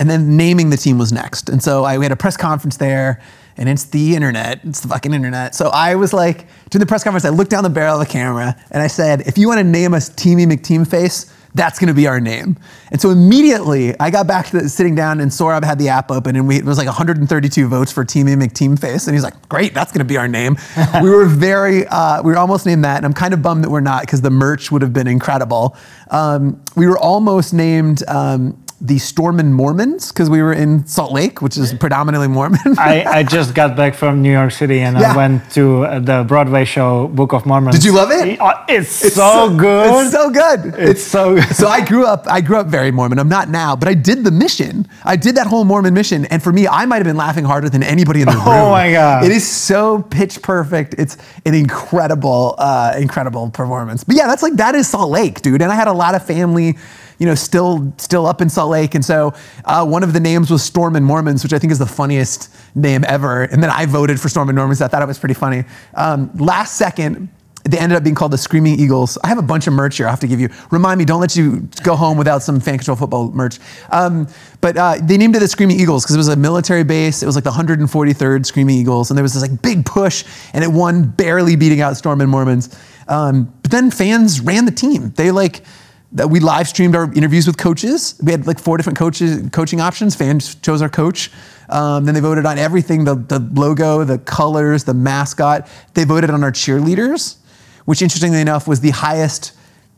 and 0.00 0.10
then 0.10 0.36
naming 0.36 0.70
the 0.70 0.76
team 0.76 0.98
was 0.98 1.12
next. 1.12 1.48
And 1.48 1.62
so 1.62 1.84
I, 1.84 1.96
we 1.96 2.04
had 2.04 2.12
a 2.12 2.16
press 2.16 2.36
conference 2.36 2.78
there, 2.78 3.22
and 3.56 3.68
it's 3.68 3.84
the 3.84 4.14
internet. 4.14 4.60
It's 4.64 4.80
the 4.80 4.88
fucking 4.88 5.14
internet. 5.14 5.54
So 5.54 5.68
I 5.68 5.94
was 5.94 6.12
like, 6.12 6.46
during 6.70 6.80
the 6.80 6.86
press 6.86 7.02
conference, 7.02 7.24
I 7.24 7.30
looked 7.30 7.50
down 7.50 7.64
the 7.64 7.70
barrel 7.70 8.00
of 8.00 8.06
the 8.06 8.12
camera 8.12 8.56
and 8.70 8.82
I 8.82 8.86
said, 8.86 9.22
if 9.22 9.38
you 9.38 9.48
want 9.48 9.58
to 9.58 9.64
name 9.64 9.94
us 9.94 10.10
Teamy 10.10 10.46
McTeamface, 10.46 11.32
that's 11.54 11.78
going 11.78 11.88
to 11.88 11.94
be 11.94 12.06
our 12.06 12.20
name. 12.20 12.58
And 12.90 13.00
so 13.00 13.08
immediately 13.10 13.98
I 13.98 14.10
got 14.10 14.26
back 14.26 14.46
to 14.48 14.60
the, 14.60 14.68
sitting 14.68 14.94
down 14.94 15.20
and 15.20 15.30
Sohrob 15.30 15.64
had 15.64 15.78
the 15.78 15.88
app 15.88 16.10
open 16.10 16.36
and 16.36 16.46
we, 16.46 16.56
it 16.56 16.64
was 16.64 16.76
like 16.76 16.86
132 16.86 17.66
votes 17.66 17.90
for 17.90 18.04
Teamy 18.04 18.36
McTeamface. 18.36 19.08
And 19.08 19.16
he's 19.16 19.24
like, 19.24 19.48
great, 19.48 19.72
that's 19.72 19.90
going 19.90 20.00
to 20.00 20.04
be 20.04 20.18
our 20.18 20.28
name. 20.28 20.56
we 21.02 21.08
were 21.08 21.24
very, 21.24 21.86
uh, 21.86 22.22
we 22.22 22.32
were 22.32 22.38
almost 22.38 22.66
named 22.66 22.84
that. 22.84 22.98
And 22.98 23.06
I'm 23.06 23.14
kind 23.14 23.32
of 23.32 23.40
bummed 23.40 23.64
that 23.64 23.70
we're 23.70 23.80
not 23.80 24.02
because 24.02 24.20
the 24.20 24.30
merch 24.30 24.70
would 24.70 24.82
have 24.82 24.92
been 24.92 25.06
incredible. 25.06 25.76
Um, 26.10 26.62
we 26.76 26.86
were 26.86 26.98
almost 26.98 27.54
named, 27.54 28.06
um, 28.06 28.62
the 28.78 28.98
Stormin' 28.98 29.54
Mormons 29.54 30.12
because 30.12 30.28
we 30.28 30.42
were 30.42 30.52
in 30.52 30.86
Salt 30.86 31.10
Lake, 31.10 31.40
which 31.40 31.56
is 31.56 31.72
predominantly 31.72 32.28
Mormon. 32.28 32.60
I, 32.78 33.04
I 33.04 33.22
just 33.36 33.54
got 33.54 33.74
back 33.74 33.94
from 33.94 34.20
New 34.20 34.30
York 34.30 34.52
City 34.52 34.80
and 34.80 34.98
Yeah. 34.98 35.14
I 35.14 35.16
went 35.16 35.50
to 35.52 35.84
uh, 35.84 35.98
the 35.98 36.24
Broadway 36.28 36.66
show 36.66 37.08
Book 37.08 37.32
of 37.32 37.46
Mormon. 37.46 37.72
Did 37.72 37.84
you 37.84 37.92
love 37.92 38.10
it? 38.10 38.38
Uh, 38.38 38.52
It's, 38.68 38.90
so, 39.14 39.56
good. 39.56 40.04
It's 40.04 40.12
so 40.12 40.28
good. 40.30 40.74
It's 40.78 41.02
so 41.02 41.36
good. 41.36 41.54
so 41.56 41.68
I 41.68 41.82
grew 41.86 42.04
up. 42.04 42.26
I 42.28 42.42
grew 42.42 42.58
up 42.58 42.66
very 42.66 42.90
Mormon. 42.90 43.18
I'm 43.18 43.30
not 43.30 43.48
now, 43.48 43.76
but 43.76 43.88
I 43.88 43.94
did 43.94 44.24
the 44.24 44.30
mission. 44.30 44.86
I 45.04 45.16
did 45.16 45.36
that 45.36 45.46
whole 45.46 45.64
Mormon 45.64 45.94
mission, 45.94 46.26
and 46.26 46.42
for 46.42 46.52
me, 46.52 46.68
I 46.68 46.84
might 46.84 46.96
have 46.98 47.06
been 47.06 47.16
laughing 47.16 47.44
harder 47.46 47.70
than 47.70 47.82
anybody 47.82 48.20
in 48.20 48.26
the 48.26 48.32
room. 48.36 48.44
Oh 48.46 48.70
my 48.72 48.92
God. 48.92 49.24
It 49.24 49.32
is 49.32 49.48
so 49.50 50.02
pitch 50.02 50.42
perfect. 50.42 50.94
It's 50.98 51.16
an 51.46 51.54
incredible, 51.54 52.54
uh, 52.58 52.94
incredible 52.98 53.48
performance. 53.50 54.04
But 54.04 54.16
yeah, 54.16 54.26
that's 54.26 54.42
like 54.42 54.54
that 54.56 54.74
is 54.74 54.86
Salt 54.86 55.10
Lake, 55.10 55.40
dude. 55.40 55.62
And 55.62 55.72
I 55.72 55.74
had 55.74 55.88
a 55.88 55.92
lot 55.94 56.14
of 56.14 56.26
family. 56.26 56.76
You 57.18 57.26
know, 57.26 57.34
still 57.34 57.92
still 57.96 58.26
up 58.26 58.40
in 58.40 58.48
Salt 58.48 58.70
Lake, 58.70 58.94
and 58.94 59.04
so 59.04 59.34
uh, 59.64 59.86
one 59.86 60.02
of 60.02 60.12
the 60.12 60.20
names 60.20 60.50
was 60.50 60.62
Stormin' 60.62 61.04
Mormons, 61.04 61.42
which 61.42 61.52
I 61.52 61.58
think 61.58 61.72
is 61.72 61.78
the 61.78 61.86
funniest 61.86 62.54
name 62.74 63.04
ever. 63.08 63.44
And 63.44 63.62
then 63.62 63.70
I 63.70 63.86
voted 63.86 64.20
for 64.20 64.28
Stormin' 64.28 64.54
Mormons. 64.54 64.82
I 64.82 64.88
thought 64.88 65.02
it 65.02 65.08
was 65.08 65.18
pretty 65.18 65.34
funny. 65.34 65.64
Um, 65.94 66.30
last 66.36 66.76
second, 66.76 67.30
they 67.68 67.78
ended 67.78 67.96
up 67.96 68.04
being 68.04 68.14
called 68.14 68.32
the 68.32 68.38
Screaming 68.38 68.78
Eagles. 68.78 69.18
I 69.24 69.28
have 69.28 69.38
a 69.38 69.42
bunch 69.42 69.66
of 69.66 69.72
merch 69.72 69.96
here 69.96 70.06
I 70.06 70.10
have 70.10 70.20
to 70.20 70.28
give 70.28 70.40
you. 70.40 70.48
Remind 70.70 70.98
me, 70.98 71.04
don't 71.04 71.20
let 71.20 71.34
you 71.34 71.68
go 71.82 71.96
home 71.96 72.16
without 72.16 72.42
some 72.42 72.60
fan 72.60 72.78
control 72.78 72.96
football 72.96 73.30
merch. 73.32 73.58
Um, 73.90 74.28
but 74.60 74.76
uh, 74.76 74.96
they 75.02 75.16
named 75.16 75.34
it 75.36 75.40
the 75.40 75.48
Screaming 75.48 75.80
Eagles 75.80 76.04
because 76.04 76.14
it 76.14 76.18
was 76.18 76.28
a 76.28 76.36
military 76.36 76.84
base. 76.84 77.22
It 77.22 77.26
was 77.26 77.34
like 77.34 77.44
the 77.44 77.50
143rd 77.50 78.46
Screaming 78.46 78.76
Eagles, 78.76 79.10
and 79.10 79.18
there 79.18 79.22
was 79.22 79.34
this 79.34 79.42
like 79.42 79.62
big 79.62 79.84
push, 79.84 80.24
and 80.52 80.62
it 80.62 80.70
won 80.70 81.08
barely 81.08 81.56
beating 81.56 81.80
out 81.80 81.96
Stormin' 81.96 82.28
Mormons. 82.28 82.76
Um, 83.08 83.52
but 83.62 83.70
then 83.70 83.90
fans 83.90 84.40
ran 84.40 84.64
the 84.64 84.72
team. 84.72 85.12
They 85.16 85.30
like 85.30 85.62
that 86.12 86.28
we 86.30 86.40
live 86.40 86.68
streamed 86.68 86.94
our 86.94 87.12
interviews 87.14 87.46
with 87.46 87.56
coaches. 87.58 88.18
We 88.22 88.32
had 88.32 88.46
like 88.46 88.58
four 88.58 88.76
different 88.76 88.98
coaches, 88.98 89.48
coaching 89.52 89.80
options. 89.80 90.14
Fans 90.14 90.54
chose 90.56 90.80
our 90.82 90.88
coach. 90.88 91.30
Um, 91.68 92.04
then 92.04 92.14
they 92.14 92.20
voted 92.20 92.46
on 92.46 92.58
everything: 92.58 93.04
the, 93.04 93.16
the 93.16 93.40
logo, 93.40 94.04
the 94.04 94.18
colors, 94.18 94.84
the 94.84 94.94
mascot. 94.94 95.68
They 95.94 96.04
voted 96.04 96.30
on 96.30 96.44
our 96.44 96.52
cheerleaders, 96.52 97.36
which 97.84 98.02
interestingly 98.02 98.40
enough 98.40 98.68
was 98.68 98.80
the 98.80 98.90
highest 98.90 99.52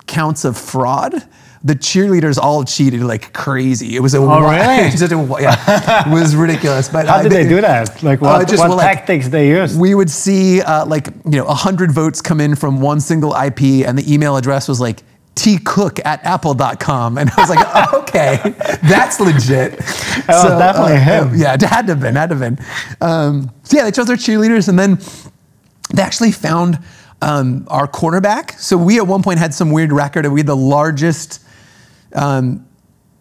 counts 0.06 0.44
of 0.44 0.56
fraud. 0.56 1.12
The 1.64 1.74
cheerleaders 1.74 2.38
all 2.38 2.64
cheated 2.64 3.02
like 3.02 3.32
crazy. 3.32 3.96
It 3.96 4.00
was 4.00 4.14
a 4.14 4.18
Oh, 4.18 4.26
wi- 4.28 4.76
really? 4.78 4.90
just 4.96 5.12
a- 5.12 5.36
yeah, 5.40 6.08
it 6.08 6.12
was 6.12 6.34
ridiculous. 6.36 6.88
But 6.88 7.06
How 7.08 7.16
uh, 7.16 7.22
did 7.24 7.32
they 7.32 7.48
do 7.48 7.60
that? 7.60 8.00
Like 8.02 8.22
uh, 8.22 8.26
what, 8.26 8.48
just, 8.48 8.60
what 8.60 8.68
well, 8.68 8.78
like, 8.78 8.98
tactics 8.98 9.28
they 9.28 9.48
used? 9.48 9.78
we 9.78 9.94
would 9.94 10.08
see 10.08 10.62
uh, 10.62 10.86
like 10.86 11.08
you 11.24 11.32
know 11.32 11.44
100 11.46 11.90
votes 11.92 12.22
come 12.22 12.40
in 12.40 12.54
from 12.54 12.80
one 12.80 13.00
single 13.00 13.34
ip 13.34 13.60
and 13.60 13.98
the 13.98 14.10
email 14.10 14.36
address 14.36 14.68
was 14.68 14.80
like 14.80 15.02
tcook 15.38 16.00
at 16.04 16.24
apple.com 16.24 17.16
and 17.18 17.30
i 17.30 17.40
was 17.40 17.48
like 17.50 17.64
oh, 17.74 17.98
okay 18.02 18.38
that's 18.82 19.20
legit 19.20 19.78
That 19.78 20.26
was 20.28 20.58
definitely 20.58 20.98
him. 20.98 21.34
yeah 21.40 21.54
it 21.54 21.62
had 21.62 21.86
to 21.86 21.92
have 21.94 22.00
been 22.00 22.16
had 22.16 22.30
to 22.30 22.36
have 22.36 22.56
been 22.56 22.64
um, 23.00 23.50
so 23.62 23.76
yeah 23.76 23.84
they 23.84 23.90
chose 23.92 24.06
their 24.06 24.16
cheerleaders 24.16 24.68
and 24.68 24.78
then 24.78 24.98
they 25.94 26.02
actually 26.02 26.32
found 26.32 26.78
um, 27.22 27.66
our 27.68 27.86
quarterback 27.86 28.52
so 28.52 28.76
we 28.76 28.98
at 28.98 29.06
one 29.06 29.22
point 29.22 29.38
had 29.38 29.54
some 29.54 29.70
weird 29.70 29.92
record 29.92 30.24
and 30.24 30.34
we 30.34 30.40
had 30.40 30.46
the 30.46 30.56
largest 30.56 31.40
um, 32.14 32.64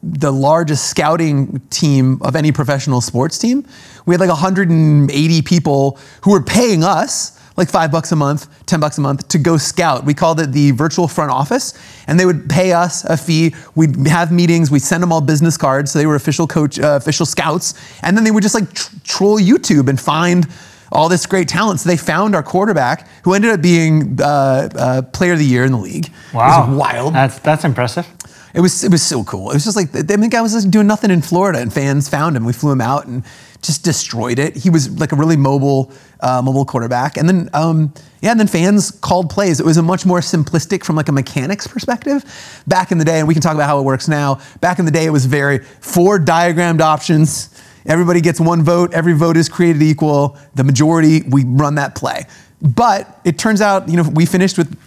the 0.04 0.32
largest 0.32 0.90
scouting 0.90 1.60
team 1.70 2.20
of 2.22 2.36
any 2.36 2.52
professional 2.52 3.02
sports 3.02 3.38
team. 3.38 3.66
We 4.06 4.14
had 4.14 4.22
like 4.22 4.30
180 4.30 5.42
people 5.42 5.98
who 6.22 6.32
were 6.32 6.44
paying 6.44 6.84
us 6.84 7.37
like 7.58 7.70
five 7.70 7.92
bucks 7.92 8.12
a 8.12 8.16
month, 8.16 8.48
10 8.68 8.80
bucks 8.80 8.98
a 9.00 9.02
month 9.02 9.28
to 9.30 9.40
go 9.40 9.58
scout. 9.58 10.06
We 10.06 10.14
called 10.14 10.40
it 10.40 10.52
the 10.52 10.72
virtual 10.72 11.08
front 11.08 11.32
office, 11.32 11.74
and 12.06 12.20
they 12.20 12.26
would 12.26 12.48
pay 12.48 12.72
us 12.72 13.04
a 13.04 13.18
fee. 13.18 13.56
We'd 13.76 14.08
have 14.08 14.32
meetings. 14.32 14.70
We'd 14.70 14.84
send 14.84 15.02
them 15.02 15.12
all 15.12 15.22
business 15.22 15.58
cards, 15.58 15.92
so 15.92 16.00
they 16.00 16.06
were 16.06 16.16
official 16.16 16.48
coach, 16.48 16.80
uh, 16.80 17.00
official 17.02 17.26
scouts, 17.26 17.74
and 18.04 18.16
then 18.16 18.24
they 18.24 18.32
would 18.32 18.44
just 18.44 18.56
like 18.56 18.72
tr- 18.74 18.96
troll 19.04 19.40
YouTube 19.40 19.90
and 19.90 20.00
find 20.00 20.48
all 20.92 21.10
this 21.10 21.26
great 21.26 21.48
talent. 21.48 21.80
So 21.80 21.90
they 21.90 21.98
found 21.98 22.36
our 22.36 22.44
quarterback, 22.44 23.08
who 23.24 23.34
ended 23.34 23.52
up 23.52 23.62
being 23.62 24.22
uh, 24.22 24.70
uh, 24.76 25.02
player 25.02 25.34
of 25.34 25.40
the 25.40 25.46
year 25.46 25.66
in 25.66 25.72
the 25.72 25.78
league. 25.78 26.12
wow. 26.34 26.64
it 26.64 26.70
was 26.70 26.78
wild. 26.78 27.14
That's, 27.16 27.40
that's 27.40 27.66
impressive. 27.66 28.08
It 28.54 28.62
was 28.62 28.84
it 28.84 28.92
was 28.92 29.04
so 29.04 29.24
cool. 29.24 29.52
It 29.52 29.54
was 29.54 29.66
just 29.66 29.76
like 29.76 29.94
I 29.94 30.16
mean, 30.16 30.22
the 30.22 30.28
guy 30.30 30.42
was 30.42 30.54
just 30.54 30.72
doing 30.72 30.88
nothing 30.88 31.12
in 31.12 31.22
Florida, 31.22 31.60
and 31.60 31.72
fans 31.72 32.10
found 32.10 32.36
him. 32.36 32.44
We 32.44 32.54
flew 32.54 32.72
him 32.72 32.82
out 32.82 33.06
and 33.06 33.24
just 33.62 33.84
destroyed 33.84 34.40
it. 34.40 34.56
He 34.56 34.70
was 34.70 35.00
like 35.00 35.12
a 35.12 35.16
really 35.16 35.38
mobile 35.38 35.92
uh, 36.20 36.42
mobile 36.42 36.66
quarterback, 36.66 37.18
and 37.18 37.28
then 37.28 37.50
um, 37.54 37.94
yeah, 38.22 38.32
and 38.32 38.40
then 38.40 38.48
fans 38.48 38.92
called 38.92 39.30
plays. 39.30 39.60
It 39.60 39.66
was 39.66 39.78
a 39.78 39.84
much 39.84 40.06
more 40.06 40.20
simplistic 40.20 40.84
from 40.84 40.96
like 40.96 41.10
a 41.10 41.12
mechanics 41.12 41.68
perspective. 41.68 42.24
Back 42.68 42.92
in 42.92 42.98
the 42.98 43.06
day, 43.06 43.20
and 43.20 43.28
we 43.28 43.34
can 43.34 43.42
talk 43.42 43.56
about 43.56 43.68
how 43.68 43.80
it 43.80 43.84
works 43.84 44.08
now. 44.08 44.40
Back 44.62 44.80
in 44.80 44.86
the 44.86 44.92
day, 44.92 45.06
it 45.06 45.12
was 45.12 45.26
very 45.26 45.60
four 45.60 46.20
diagrammed 46.20 46.82
options. 46.82 47.50
Everybody 47.86 48.20
gets 48.20 48.40
one 48.40 48.64
vote. 48.64 48.94
Every 48.94 49.14
vote 49.14 49.38
is 49.38 49.48
created 49.48 49.82
equal. 49.82 50.38
The 50.56 50.64
majority, 50.64 51.22
we 51.22 51.46
run 51.46 51.76
that 51.76 51.96
play. 51.96 52.26
But 52.62 53.22
it 53.24 53.38
turns 53.38 53.62
out, 53.62 53.88
you 53.88 53.96
know, 53.96 54.10
we 54.10 54.26
finished 54.26 54.58
with 54.58 54.78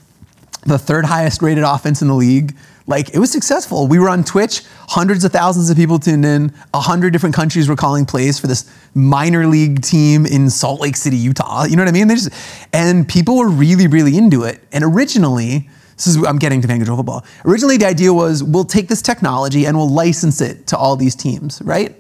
the 0.67 0.79
third 0.79 1.07
highest 1.07 1.41
rated 1.41 1.65
offense 1.65 2.03
in 2.03 2.09
the 2.09 2.15
league. 2.15 2.55
Like 2.91 3.15
it 3.15 3.21
was 3.21 3.31
successful. 3.31 3.87
We 3.87 4.01
were 4.01 4.09
on 4.09 4.25
Twitch, 4.25 4.63
hundreds 4.89 5.25
of 5.25 5.31
thousands 5.31 5.71
of 5.71 5.77
people 5.77 6.01
tuned 6.01 6.25
in. 6.25 6.53
A 6.75 6.81
hundred 6.81 7.13
different 7.13 7.37
countries 7.37 7.69
were 7.69 7.77
calling 7.77 8.05
plays 8.05 8.39
for 8.41 8.49
this 8.49 8.69
minor 8.95 9.47
league 9.47 9.81
team 9.81 10.27
in 10.27 10.51
Salt 10.51 10.81
Lake 10.81 10.97
City, 10.97 11.17
Utah. 11.17 11.65
You 11.65 11.77
know 11.77 11.83
what 11.85 11.89
I 11.89 11.93
mean? 11.93 12.09
They 12.09 12.17
just, 12.17 12.31
and 12.73 13.09
people 13.09 13.39
were 13.39 13.49
really, 13.49 13.87
really 13.87 14.19
into 14.19 14.43
it. 14.43 14.61
And 14.73 14.83
originally, 14.83 15.71
this 15.95 16.09
is 16.09 16.17
I'm 16.17 16.39
getting 16.39 16.61
to 16.61 16.67
control 16.67 16.97
football. 16.97 17.25
Originally, 17.45 17.77
the 17.77 17.87
idea 17.87 18.13
was 18.13 18.43
we'll 18.43 18.65
take 18.65 18.89
this 18.89 19.03
technology 19.03 19.67
and 19.67 19.77
we'll 19.77 19.89
license 19.89 20.41
it 20.41 20.67
to 20.67 20.77
all 20.77 20.97
these 20.97 21.15
teams, 21.15 21.63
right? 21.63 21.95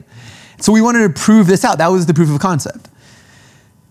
So 0.58 0.72
we 0.72 0.82
wanted 0.82 1.06
to 1.06 1.20
prove 1.20 1.46
this 1.46 1.64
out. 1.64 1.78
That 1.78 1.88
was 1.88 2.06
the 2.06 2.14
proof 2.14 2.30
of 2.30 2.40
concept. 2.40 2.89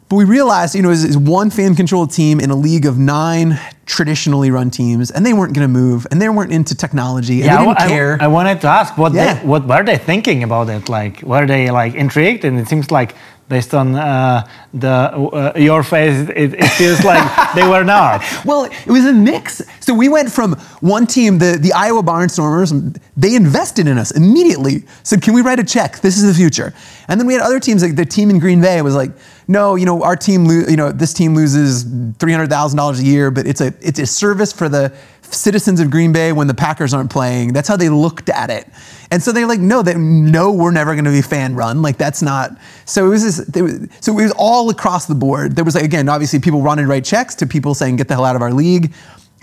But 0.09 0.15
we 0.15 0.25
realized, 0.25 0.73
you 0.73 0.81
know, 0.81 0.89
as, 0.89 1.05
as 1.05 1.15
one 1.15 1.51
fan 1.51 1.75
controlled 1.75 2.11
team 2.11 2.39
in 2.39 2.49
a 2.49 2.55
league 2.55 2.87
of 2.87 2.97
nine 2.97 3.59
traditionally 3.85 4.49
run 4.49 4.71
teams, 4.71 5.11
and 5.11 5.23
they 5.23 5.33
weren't 5.33 5.53
going 5.53 5.67
to 5.67 5.71
move, 5.71 6.07
and 6.09 6.19
they 6.19 6.27
weren't 6.29 6.51
into 6.51 6.75
technology, 6.75 7.41
and 7.41 7.45
yeah, 7.45 7.57
they 7.57 7.65
didn't 7.65 7.79
I, 7.79 7.87
care. 7.87 8.17
I, 8.19 8.25
I, 8.25 8.27
wanted 8.27 8.59
to 8.61 8.67
ask 8.67 8.97
what 8.97 9.13
yeah. 9.13 9.35
they, 9.35 9.45
what 9.45 9.67
were 9.67 9.83
they 9.83 9.99
thinking 9.99 10.41
about 10.41 10.67
it? 10.69 10.89
Like, 10.89 11.21
were 11.21 11.45
they 11.45 11.69
like 11.69 11.93
intrigued? 11.93 12.43
And 12.43 12.59
it 12.59 12.67
seems 12.67 12.89
like 12.89 13.13
based 13.49 13.73
on 13.73 13.95
uh, 13.95 14.47
the 14.73 14.87
uh, 14.87 15.53
your 15.57 15.83
face, 15.83 16.29
it, 16.29 16.53
it 16.53 16.69
feels 16.69 17.03
like 17.03 17.23
they 17.55 17.67
were 17.67 17.83
not. 17.83 18.23
Well, 18.45 18.65
it 18.65 18.87
was 18.87 19.05
a 19.05 19.13
mix. 19.13 19.61
So 19.79 19.93
we 19.93 20.07
went 20.07 20.31
from 20.31 20.53
one 20.81 21.07
team, 21.07 21.39
the, 21.39 21.57
the 21.59 21.73
Iowa 21.73 22.03
Barnstormers, 22.03 22.97
they 23.17 23.35
invested 23.35 23.87
in 23.87 23.97
us 23.97 24.11
immediately. 24.11 24.83
Said, 25.03 25.21
"Can 25.21 25.33
we 25.33 25.41
write 25.41 25.59
a 25.59 25.63
check? 25.63 25.99
This 25.99 26.17
is 26.17 26.23
the 26.25 26.33
future." 26.33 26.73
And 27.07 27.19
then 27.19 27.27
we 27.27 27.33
had 27.33 27.41
other 27.41 27.59
teams, 27.59 27.81
like 27.81 27.95
the 27.95 28.05
team 28.05 28.29
in 28.29 28.39
Green 28.39 28.61
Bay 28.61 28.81
was 28.81 28.95
like, 28.95 29.11
"No, 29.47 29.75
you 29.75 29.85
know, 29.85 30.03
our 30.03 30.15
team, 30.15 30.45
lo- 30.45 30.67
you 30.69 30.77
know, 30.77 30.91
this 30.91 31.13
team 31.13 31.35
loses 31.35 31.83
three 32.19 32.31
hundred 32.31 32.49
thousand 32.49 32.77
dollars 32.77 32.99
a 32.99 33.03
year, 33.03 33.31
but 33.31 33.47
it's 33.47 33.61
a 33.61 33.73
it's 33.81 33.99
a 33.99 34.05
service 34.05 34.53
for 34.53 34.69
the 34.69 34.93
citizens 35.33 35.79
of 35.79 35.89
Green 35.89 36.11
Bay 36.11 36.31
when 36.31 36.47
the 36.47 36.53
Packers 36.53 36.93
aren't 36.93 37.09
playing. 37.09 37.53
That's 37.53 37.67
how 37.67 37.77
they 37.77 37.89
looked 37.89 38.29
at 38.29 38.49
it. 38.49 38.67
And 39.11 39.23
so 39.23 39.31
they're 39.31 39.47
like, 39.47 39.59
no, 39.59 39.81
that 39.81 39.97
no, 39.97 40.51
we're 40.51 40.71
never 40.71 40.93
going 40.93 41.05
to 41.05 41.11
be 41.11 41.21
fan 41.21 41.55
run. 41.55 41.81
Like 41.81 41.97
that's 41.97 42.21
not. 42.21 42.51
So 42.85 43.07
it 43.07 43.09
was 43.09 43.23
this. 43.23 43.91
So 44.01 44.17
it 44.17 44.23
was 44.23 44.33
all 44.37 44.69
across 44.69 45.07
the 45.07 45.15
board. 45.15 45.55
There 45.55 45.65
was 45.65 45.75
like 45.75 45.83
again, 45.83 46.09
obviously 46.09 46.39
people 46.39 46.61
running 46.61 46.87
write 46.87 47.05
checks 47.05 47.35
to 47.35 47.47
people 47.47 47.73
saying 47.73 47.95
get 47.95 48.07
the 48.07 48.15
hell 48.15 48.25
out 48.25 48.35
of 48.35 48.41
our 48.41 48.53
league. 48.53 48.93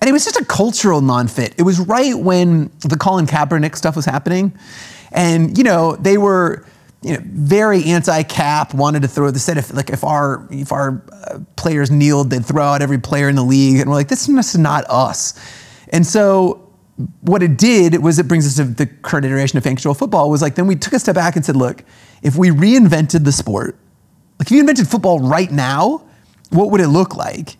And 0.00 0.10
it 0.10 0.12
was 0.12 0.24
just 0.24 0.36
a 0.36 0.44
cultural 0.44 1.00
non-fit. 1.00 1.54
It 1.56 1.62
was 1.62 1.80
right 1.80 2.16
when 2.16 2.70
the 2.80 2.96
Colin 2.98 3.26
Kaepernick 3.26 3.74
stuff 3.76 3.96
was 3.96 4.04
happening, 4.04 4.52
and 5.10 5.56
you 5.56 5.64
know 5.64 5.96
they 5.96 6.18
were 6.18 6.66
you 7.02 7.14
know, 7.14 7.22
very 7.24 7.84
anti-cap, 7.84 8.74
wanted 8.74 9.02
to 9.02 9.08
throw. 9.08 9.30
the 9.30 9.38
set. 9.38 9.56
if 9.56 9.72
like 9.72 9.90
if 9.90 10.04
our 10.04 10.46
if 10.50 10.72
our 10.72 11.02
uh, 11.12 11.38
players 11.56 11.90
kneeled, 11.90 12.30
they'd 12.30 12.44
throw 12.44 12.64
out 12.64 12.82
every 12.82 12.98
player 12.98 13.28
in 13.28 13.36
the 13.36 13.44
league, 13.44 13.80
and 13.80 13.88
we're 13.88 13.96
like, 13.96 14.08
this 14.08 14.28
is 14.28 14.58
not 14.58 14.84
us. 14.88 15.34
And 15.96 16.06
so 16.06 16.68
what 17.22 17.42
it 17.42 17.56
did 17.56 18.02
was 18.02 18.18
it 18.18 18.28
brings 18.28 18.46
us 18.46 18.56
to 18.56 18.64
the 18.64 18.84
current 18.84 19.24
iteration 19.24 19.56
of 19.56 19.64
fan 19.64 19.76
control 19.76 19.94
football 19.94 20.28
was 20.28 20.42
like 20.42 20.54
then 20.54 20.66
we 20.66 20.76
took 20.76 20.92
a 20.92 20.98
step 20.98 21.14
back 21.14 21.36
and 21.36 21.44
said, 21.44 21.56
look, 21.56 21.82
if 22.22 22.36
we 22.36 22.50
reinvented 22.50 23.24
the 23.24 23.32
sport, 23.32 23.78
like 24.38 24.48
if 24.48 24.52
you 24.52 24.60
invented 24.60 24.86
football 24.88 25.20
right 25.20 25.50
now, 25.50 26.04
what 26.50 26.70
would 26.70 26.82
it 26.82 26.88
look 26.88 27.16
like? 27.16 27.56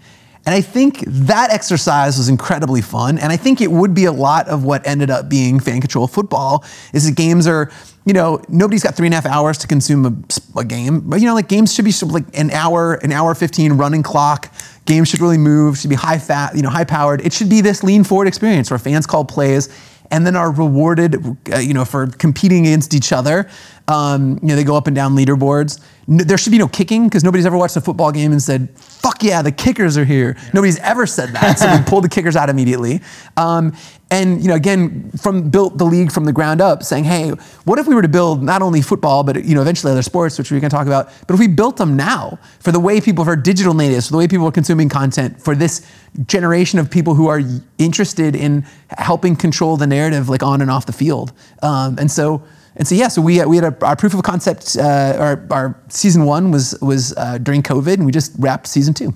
And 0.47 0.55
I 0.55 0.61
think 0.61 1.01
that 1.07 1.51
exercise 1.51 2.17
was 2.17 2.29
incredibly 2.29 2.81
fun. 2.81 3.19
And 3.19 3.33
I 3.33 3.37
think 3.37 3.61
it 3.61 3.71
would 3.71 3.95
be 3.95 4.05
a 4.05 4.13
lot 4.13 4.47
of 4.47 4.63
what 4.63 4.87
ended 4.87 5.11
up 5.11 5.29
being 5.29 5.59
fan 5.59 5.81
control 5.81 6.07
football 6.07 6.65
is 6.93 7.05
that 7.05 7.17
games 7.17 7.49
are, 7.49 7.69
you 8.05 8.13
know, 8.13 8.41
nobody's 8.49 8.85
got 8.85 8.95
three 8.95 9.09
and 9.09 9.15
a 9.15 9.17
half 9.17 9.27
hours 9.27 9.59
to 9.59 9.67
consume 9.67 10.07
a, 10.07 10.61
a 10.61 10.65
game. 10.65 11.01
But, 11.01 11.21
you 11.21 11.27
know, 11.27 11.35
like 11.35 11.49
games 11.49 11.75
should 11.75 11.85
be 11.85 11.93
like 12.07 12.25
an 12.39 12.53
hour, 12.53 12.95
an 12.95 13.11
hour 13.11 13.35
15 13.35 13.73
running 13.73 14.05
clock. 14.05 14.55
Games 14.85 15.09
should 15.09 15.21
really 15.21 15.37
move, 15.37 15.79
should 15.79 15.91
be 15.91 15.97
high 15.97 16.21
fat, 16.21 16.55
you 16.55 16.63
know, 16.63 16.71
high 16.71 16.85
powered. 16.85 17.27
It 17.27 17.33
should 17.33 17.51
be 17.51 17.61
this 17.61 17.83
lean 17.83 18.05
forward 18.05 18.29
experience 18.29 18.71
where 18.71 18.79
fans 18.79 19.05
call 19.05 19.25
plays 19.25 19.69
and 20.13 20.25
then 20.25 20.37
are 20.37 20.53
rewarded, 20.53 21.17
uh, 21.53 21.59
you 21.59 21.75
know, 21.75 21.85
for 21.85 22.07
competing 22.07 22.67
against 22.67 22.95
each 22.95 23.13
other. 23.13 23.49
Um, 23.89 24.39
you 24.43 24.49
know, 24.49 24.57
they 24.57 24.65
go 24.65 24.77
up 24.77 24.87
and 24.87 24.97
down 24.97 25.15
leaderboards. 25.15 25.81
No, 26.09 26.25
there 26.25 26.39
should 26.39 26.53
be 26.53 26.59
no 26.59 26.69
kicking 26.69 27.05
because 27.05 27.23
nobody's 27.23 27.47
ever 27.47 27.57
watched 27.57 27.77
a 27.77 27.81
football 27.81 28.11
game 28.13 28.33
and 28.33 28.43
said, 28.43 28.69
"Fuck 28.79 29.23
yeah, 29.23 29.43
the 29.43 29.53
kickers 29.53 29.97
are 29.97 30.05
here." 30.05 30.37
Yeah. 30.37 30.51
Nobody's 30.55 30.79
ever 30.81 31.07
said 31.07 31.31
that, 31.31 31.59
so 31.59 31.71
we 31.71 31.83
pulled 31.85 32.05
the 32.05 32.09
kickers 32.09 32.37
out 32.37 32.49
immediately. 32.49 33.01
Um, 33.37 33.75
and 34.11 34.41
you 34.41 34.49
know, 34.49 34.55
again, 34.55 35.11
from 35.21 35.51
built 35.51 35.79
the 35.79 35.85
league 35.85 36.13
from 36.13 36.25
the 36.25 36.33
ground 36.33 36.61
up, 36.61 36.83
saying, 36.83 37.05
"Hey, 37.05 37.31
what 37.65 37.79
if 37.79 37.87
we 37.87 37.95
were 37.95 38.03
to 38.03 38.09
build 38.09 38.43
not 38.43 38.63
only 38.63 38.83
football, 38.83 39.23
but 39.23 39.45
you 39.45 39.55
know, 39.55 39.63
eventually 39.63 39.93
other 39.93 40.03
sports, 40.03 40.39
which 40.39 40.51
we 40.51 40.61
can 40.61 40.71
talk 40.71 40.87
about, 40.87 41.11
but 41.27 41.35
if 41.35 41.41
we 41.41 41.49
built 41.49 41.77
them 41.77 41.97
now 41.97 42.39
for 42.61 42.73
the 42.73 42.81
way 42.81 43.01
people, 43.01 43.25
for 43.25 43.37
digital 43.37 43.75
natives, 43.75 44.07
for 44.07 44.13
the 44.13 44.19
way 44.19 44.29
people 44.29 44.47
are 44.47 44.53
consuming 44.53 44.89
content, 44.89 45.41
for 45.41 45.55
this 45.55 45.85
generation 46.27 46.79
of 46.79 46.91
people 46.91 47.15
who 47.15 47.27
are 47.29 47.41
interested 47.79 48.35
in 48.35 48.65
helping 48.91 49.37
control 49.37 49.77
the 49.77 49.87
narrative, 49.87 50.29
like 50.29 50.43
on 50.43 50.61
and 50.61 50.71
off 50.71 50.87
the 50.87 50.93
field." 50.93 51.33
Um, 51.63 51.97
and 51.99 52.11
so 52.11 52.43
and 52.77 52.87
so 52.87 52.95
yeah, 52.95 53.09
so 53.09 53.23
we, 53.23 53.43
we 53.45 53.57
had 53.57 53.65
a, 53.65 53.87
our 53.87 53.97
proof 53.97 54.15
of 54.15 54.23
concept. 54.23 54.77
Uh, 54.79 55.17
our, 55.19 55.47
our 55.51 55.81
season 55.89 56.25
one 56.25 56.51
was 56.51 56.77
was 56.81 57.15
uh, 57.17 57.39
during 57.39 57.63
COVID, 57.63 57.95
and 57.95 58.07
we 58.07 58.13
just 58.13 58.33
wrapped 58.39 58.67
season 58.67 58.93
two. 58.93 59.15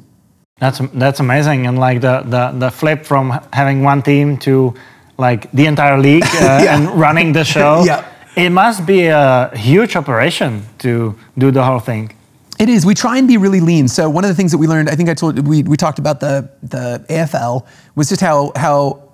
That's 0.59 0.79
that's 0.95 1.21
amazing, 1.21 1.67
and 1.67 1.79
like 1.79 2.00
the 2.00 2.23
the, 2.23 2.59
the 2.59 2.71
flip 2.71 3.05
from 3.05 3.38
having 3.52 3.83
one 3.83 4.02
team 4.02 4.38
to 4.38 4.75
like 5.19 5.50
the 5.52 5.67
entire 5.67 5.99
league 5.99 6.25
uh, 6.35 6.61
yeah. 6.64 6.76
and 6.76 6.88
running 6.99 7.33
the 7.33 7.45
show. 7.57 7.85
yeah. 7.85 8.07
It 8.37 8.50
must 8.50 8.87
be 8.87 9.07
a 9.07 9.50
huge 9.57 9.97
operation 9.97 10.62
to 10.79 11.17
do 11.37 11.50
the 11.50 11.64
whole 11.64 11.81
thing. 11.81 12.12
It 12.61 12.69
is. 12.69 12.87
We 12.87 12.95
try 12.95 13.19
and 13.19 13.26
be 13.26 13.37
really 13.37 13.61
lean. 13.61 13.88
So 13.88 14.09
one 14.09 14.25
of 14.25 14.29
the 14.29 14.35
things 14.35 14.52
that 14.52 14.59
we 14.59 14.69
learned, 14.69 14.88
I 14.88 14.95
think 14.95 15.09
I 15.09 15.14
told 15.14 15.47
we 15.47 15.62
we 15.64 15.76
talked 15.76 15.99
about 15.99 16.21
the 16.21 16.49
the 16.62 17.05
AFL 17.09 17.67
was 17.97 18.09
just 18.09 18.21
how 18.21 18.52
how 18.55 19.10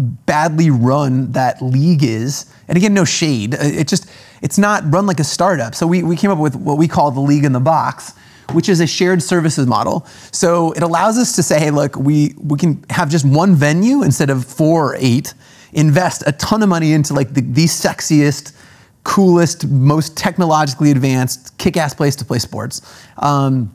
badly 0.00 0.70
run 0.70 1.32
that 1.32 1.60
league 1.62 2.02
is. 2.02 2.46
And 2.68 2.76
again, 2.76 2.94
no 2.94 3.04
shade. 3.04 3.54
Uh, 3.54 3.58
it 3.60 3.88
just 3.88 4.10
it's 4.42 4.58
not 4.58 4.82
run 4.92 5.06
like 5.06 5.20
a 5.20 5.24
startup. 5.24 5.74
So 5.74 5.86
we, 5.86 6.02
we 6.02 6.16
came 6.16 6.30
up 6.30 6.38
with 6.38 6.56
what 6.56 6.78
we 6.78 6.88
call 6.88 7.10
the 7.10 7.20
league 7.20 7.44
in 7.44 7.52
the 7.52 7.60
box, 7.60 8.14
which 8.52 8.68
is 8.68 8.80
a 8.80 8.86
shared 8.86 9.22
services 9.22 9.66
model. 9.66 10.06
So 10.32 10.72
it 10.72 10.82
allows 10.82 11.18
us 11.18 11.36
to 11.36 11.42
say, 11.42 11.58
hey, 11.58 11.70
look, 11.70 11.96
we 11.96 12.34
we 12.38 12.58
can 12.58 12.82
have 12.90 13.10
just 13.10 13.24
one 13.24 13.54
venue 13.54 14.02
instead 14.02 14.30
of 14.30 14.44
four 14.44 14.92
or 14.92 14.96
eight, 14.98 15.34
invest 15.72 16.24
a 16.26 16.32
ton 16.32 16.62
of 16.62 16.68
money 16.68 16.92
into 16.92 17.14
like 17.14 17.34
the, 17.34 17.42
the 17.42 17.66
sexiest, 17.66 18.56
coolest, 19.04 19.66
most 19.68 20.16
technologically 20.16 20.90
advanced, 20.90 21.56
kick-ass 21.58 21.94
place 21.94 22.16
to 22.16 22.24
play 22.24 22.38
sports. 22.38 22.82
Um, 23.18 23.72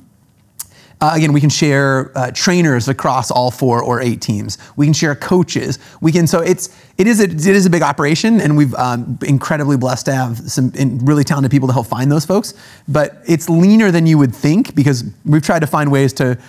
uh, 1.05 1.15
again, 1.15 1.33
we 1.33 1.39
can 1.41 1.51
share 1.51 2.11
uh, 2.17 2.31
trainers 2.31 2.87
across 2.87 3.29
all 3.29 3.51
four 3.51 3.81
or 3.83 4.01
eight 4.01 4.21
teams. 4.21 4.57
We 4.75 4.87
can 4.87 4.93
share 4.93 5.13
coaches. 5.13 5.77
We 6.01 6.11
can 6.11 6.25
so 6.25 6.39
it's 6.41 6.75
it 6.97 7.05
is 7.05 7.19
a, 7.19 7.25
it 7.25 7.45
is 7.45 7.65
a 7.67 7.69
big 7.69 7.83
operation, 7.83 8.41
and 8.41 8.57
we've 8.57 8.73
um, 8.73 9.19
incredibly 9.21 9.77
blessed 9.77 10.05
to 10.07 10.15
have 10.15 10.37
some 10.49 10.71
really 11.03 11.23
talented 11.23 11.51
people 11.51 11.67
to 11.67 11.73
help 11.73 11.85
find 11.85 12.11
those 12.11 12.25
folks. 12.25 12.55
But 12.87 13.21
it's 13.27 13.49
leaner 13.49 13.91
than 13.91 14.07
you 14.07 14.17
would 14.17 14.33
think 14.33 14.73
because 14.73 15.03
we've 15.25 15.43
tried 15.43 15.59
to 15.59 15.67
find 15.67 15.91
ways 15.91 16.11
to 16.13 16.39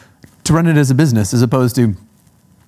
to 0.44 0.52
run 0.52 0.66
it 0.66 0.78
as 0.78 0.90
a 0.90 0.94
business 0.94 1.34
as 1.34 1.42
opposed 1.42 1.76
to 1.76 1.94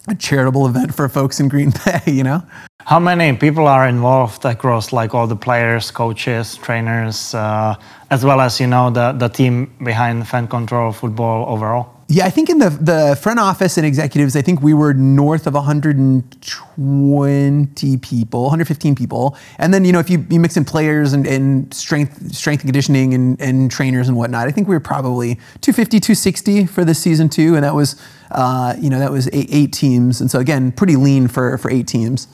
a 0.08 0.14
charitable 0.14 0.66
event 0.66 0.94
for 0.94 1.08
folks 1.08 1.40
in 1.40 1.48
Green 1.48 1.72
Bay. 1.84 2.02
You 2.18 2.24
know. 2.24 2.42
How 2.80 2.98
many 2.98 3.36
people 3.36 3.66
are 3.66 3.86
involved 3.86 4.44
across 4.44 4.92
like 4.92 5.14
all 5.14 5.26
the 5.26 5.36
players, 5.36 5.90
coaches, 5.90 6.56
trainers, 6.56 7.34
uh, 7.34 7.76
as 8.10 8.24
well 8.24 8.40
as 8.40 8.60
you 8.60 8.66
know 8.66 8.90
the 8.90 9.12
the 9.12 9.28
team 9.28 9.70
behind 9.84 10.26
fan 10.26 10.48
control 10.48 10.92
football 10.92 11.48
overall? 11.48 11.97
Yeah, 12.10 12.24
I 12.24 12.30
think 12.30 12.48
in 12.48 12.56
the 12.56 12.70
the 12.70 13.18
front 13.20 13.38
office 13.38 13.76
and 13.76 13.86
executives, 13.86 14.34
I 14.34 14.40
think 14.40 14.62
we 14.62 14.72
were 14.72 14.94
north 14.94 15.46
of 15.46 15.52
120 15.52 17.96
people, 17.98 18.42
115 18.44 18.94
people, 18.94 19.36
and 19.58 19.74
then 19.74 19.84
you 19.84 19.92
know 19.92 19.98
if 19.98 20.08
you, 20.08 20.24
you 20.30 20.40
mix 20.40 20.56
in 20.56 20.64
players 20.64 21.12
and, 21.12 21.26
and 21.26 21.74
strength 21.74 22.34
strength 22.34 22.62
and 22.62 22.68
conditioning 22.68 23.12
and, 23.12 23.38
and 23.42 23.70
trainers 23.70 24.08
and 24.08 24.16
whatnot, 24.16 24.48
I 24.48 24.52
think 24.52 24.68
we 24.68 24.74
were 24.74 24.80
probably 24.80 25.34
250, 25.60 26.00
260 26.00 26.64
for 26.64 26.82
this 26.82 26.98
season 26.98 27.28
too, 27.28 27.56
and 27.56 27.64
that 27.64 27.74
was 27.74 28.00
uh, 28.30 28.74
you 28.78 28.88
know 28.88 29.00
that 29.00 29.12
was 29.12 29.28
eight, 29.34 29.50
eight 29.50 29.74
teams, 29.74 30.22
and 30.22 30.30
so 30.30 30.38
again 30.38 30.72
pretty 30.72 30.96
lean 30.96 31.28
for 31.28 31.58
for 31.58 31.70
eight 31.70 31.86
teams. 31.86 32.26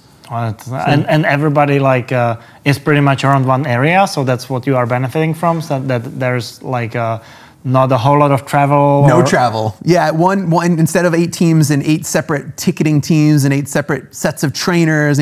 Well, 0.71 0.85
and, 0.87 1.05
and 1.07 1.27
everybody 1.27 1.79
like 1.81 2.13
uh, 2.13 2.41
is 2.65 2.79
pretty 2.79 3.01
much 3.01 3.25
around 3.25 3.45
one 3.45 3.67
area, 3.67 4.07
so 4.07 4.23
that's 4.23 4.49
what 4.49 4.69
you 4.69 4.77
are 4.77 4.87
benefiting 4.87 5.35
from. 5.35 5.61
So 5.61 5.81
that 5.81 6.19
there's 6.19 6.63
like 6.63 6.95
uh, 6.97 7.19
not 7.65 7.91
a 7.91 7.97
whole 7.97 8.19
lot 8.19 8.31
of 8.31 8.45
travel. 8.45 9.07
No 9.09 9.21
or... 9.21 9.25
travel. 9.25 9.75
Yeah, 9.83 10.11
one 10.11 10.51
one 10.51 10.79
instead 10.79 11.07
of 11.07 11.15
eight 11.15 11.33
teams 11.33 11.71
and 11.71 11.83
eight 11.83 12.05
separate 12.05 12.59
ticketing 12.59 13.01
teams 13.01 13.45
and 13.45 13.55
eight 13.55 13.69
separate 13.69 14.15
sets 14.15 14.43
of 14.43 14.53
trainers. 14.53 15.19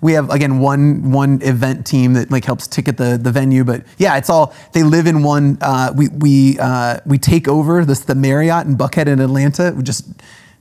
We 0.00 0.12
have 0.14 0.28
again 0.30 0.58
one 0.58 1.12
one 1.12 1.40
event 1.42 1.86
team 1.86 2.14
that 2.14 2.32
like 2.32 2.44
helps 2.44 2.66
ticket 2.66 2.96
the 2.96 3.16
the 3.16 3.30
venue. 3.30 3.62
But 3.62 3.84
yeah, 3.96 4.16
it's 4.16 4.28
all 4.28 4.52
they 4.72 4.82
live 4.82 5.06
in 5.06 5.22
one. 5.22 5.56
Uh, 5.60 5.92
we 5.94 6.08
we 6.08 6.58
uh, 6.58 6.98
we 7.06 7.16
take 7.16 7.46
over 7.46 7.84
this 7.84 8.00
the 8.00 8.16
Marriott 8.16 8.66
in 8.66 8.76
Buckhead 8.76 9.06
in 9.06 9.20
Atlanta. 9.20 9.72
We 9.76 9.84
just 9.84 10.04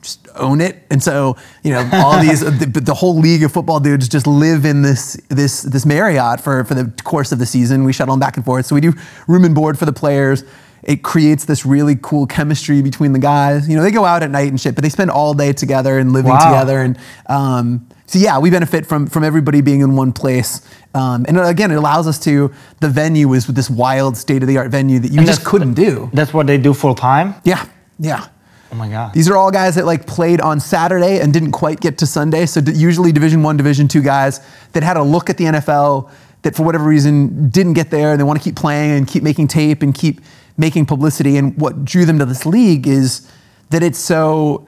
just 0.03 0.27
own 0.35 0.61
it. 0.61 0.83
And 0.91 1.01
so, 1.01 1.37
you 1.63 1.71
know, 1.71 1.89
all 1.93 2.19
these, 2.19 2.41
the, 2.59 2.65
the, 2.65 2.93
whole 2.93 3.17
league 3.17 3.41
of 3.41 3.51
football 3.51 3.79
dudes 3.79 4.09
just 4.09 4.27
live 4.27 4.65
in 4.65 4.81
this, 4.81 5.13
this, 5.29 5.61
this 5.61 5.85
Marriott 5.85 6.41
for, 6.41 6.63
for 6.65 6.73
the 6.73 6.91
course 7.03 7.31
of 7.31 7.39
the 7.39 7.45
season. 7.45 7.85
We 7.85 7.93
shuttle 7.93 8.13
them 8.13 8.19
back 8.19 8.35
and 8.35 8.45
forth. 8.45 8.65
So 8.65 8.75
we 8.75 8.81
do 8.81 8.93
room 9.27 9.45
and 9.45 9.55
board 9.55 9.79
for 9.79 9.85
the 9.85 9.93
players. 9.93 10.43
It 10.83 11.03
creates 11.03 11.45
this 11.45 11.65
really 11.65 11.97
cool 12.01 12.27
chemistry 12.27 12.81
between 12.81 13.13
the 13.13 13.19
guys. 13.19 13.67
You 13.69 13.75
know, 13.75 13.83
they 13.83 13.91
go 13.91 14.05
out 14.05 14.23
at 14.23 14.31
night 14.31 14.49
and 14.49 14.59
shit, 14.59 14.75
but 14.75 14.83
they 14.83 14.89
spend 14.89 15.11
all 15.11 15.33
day 15.33 15.53
together 15.53 15.97
and 15.97 16.11
living 16.11 16.31
wow. 16.31 16.49
together. 16.49 16.81
And 16.81 16.97
um, 17.27 17.87
so, 18.05 18.19
yeah, 18.19 18.39
we 18.39 18.49
benefit 18.49 18.85
from, 18.85 19.07
from 19.07 19.23
everybody 19.23 19.61
being 19.61 19.81
in 19.81 19.95
one 19.95 20.11
place. 20.11 20.61
Um, 20.93 21.25
and 21.27 21.39
again, 21.39 21.71
it 21.71 21.75
allows 21.75 22.07
us 22.07 22.19
to, 22.25 22.53
the 22.79 22.89
venue 22.89 23.33
is 23.33 23.47
this 23.47 23.69
wild 23.69 24.17
state 24.17 24.43
of 24.43 24.47
the 24.47 24.57
art 24.57 24.71
venue 24.71 24.99
that 24.99 25.11
you 25.11 25.19
and 25.19 25.27
just 25.27 25.45
couldn't 25.45 25.73
do. 25.73 26.09
That's 26.13 26.33
what 26.33 26.47
they 26.47 26.57
do 26.57 26.73
full 26.73 26.95
time? 26.95 27.35
Yeah. 27.43 27.65
Yeah. 27.99 28.27
Oh 28.71 28.75
my 28.75 28.89
god! 28.89 29.13
These 29.13 29.29
are 29.29 29.37
all 29.37 29.51
guys 29.51 29.75
that 29.75 29.85
like 29.85 30.07
played 30.07 30.41
on 30.41 30.59
Saturday 30.59 31.19
and 31.19 31.31
didn't 31.31 31.51
quite 31.51 31.79
get 31.79 31.99
to 31.99 32.07
Sunday. 32.07 32.47
So 32.47 32.59
usually 32.59 33.11
Division 33.11 33.43
One, 33.43 33.55
Division 33.55 33.87
Two 33.87 34.01
guys 34.01 34.41
that 34.71 34.81
had 34.81 34.97
a 34.97 35.03
look 35.03 35.29
at 35.29 35.37
the 35.37 35.43
NFL 35.43 36.09
that 36.41 36.55
for 36.55 36.63
whatever 36.63 36.83
reason 36.83 37.49
didn't 37.49 37.73
get 37.73 37.91
there 37.91 38.11
and 38.11 38.19
they 38.19 38.23
want 38.23 38.39
to 38.39 38.43
keep 38.43 38.55
playing 38.55 38.91
and 38.91 39.07
keep 39.07 39.21
making 39.21 39.47
tape 39.47 39.83
and 39.83 39.93
keep 39.93 40.21
making 40.57 40.85
publicity. 40.85 41.37
And 41.37 41.57
what 41.59 41.85
drew 41.85 42.05
them 42.05 42.19
to 42.19 42.25
this 42.25 42.45
league 42.45 42.87
is 42.87 43.29
that 43.69 43.83
it's 43.83 43.99
so 43.99 44.67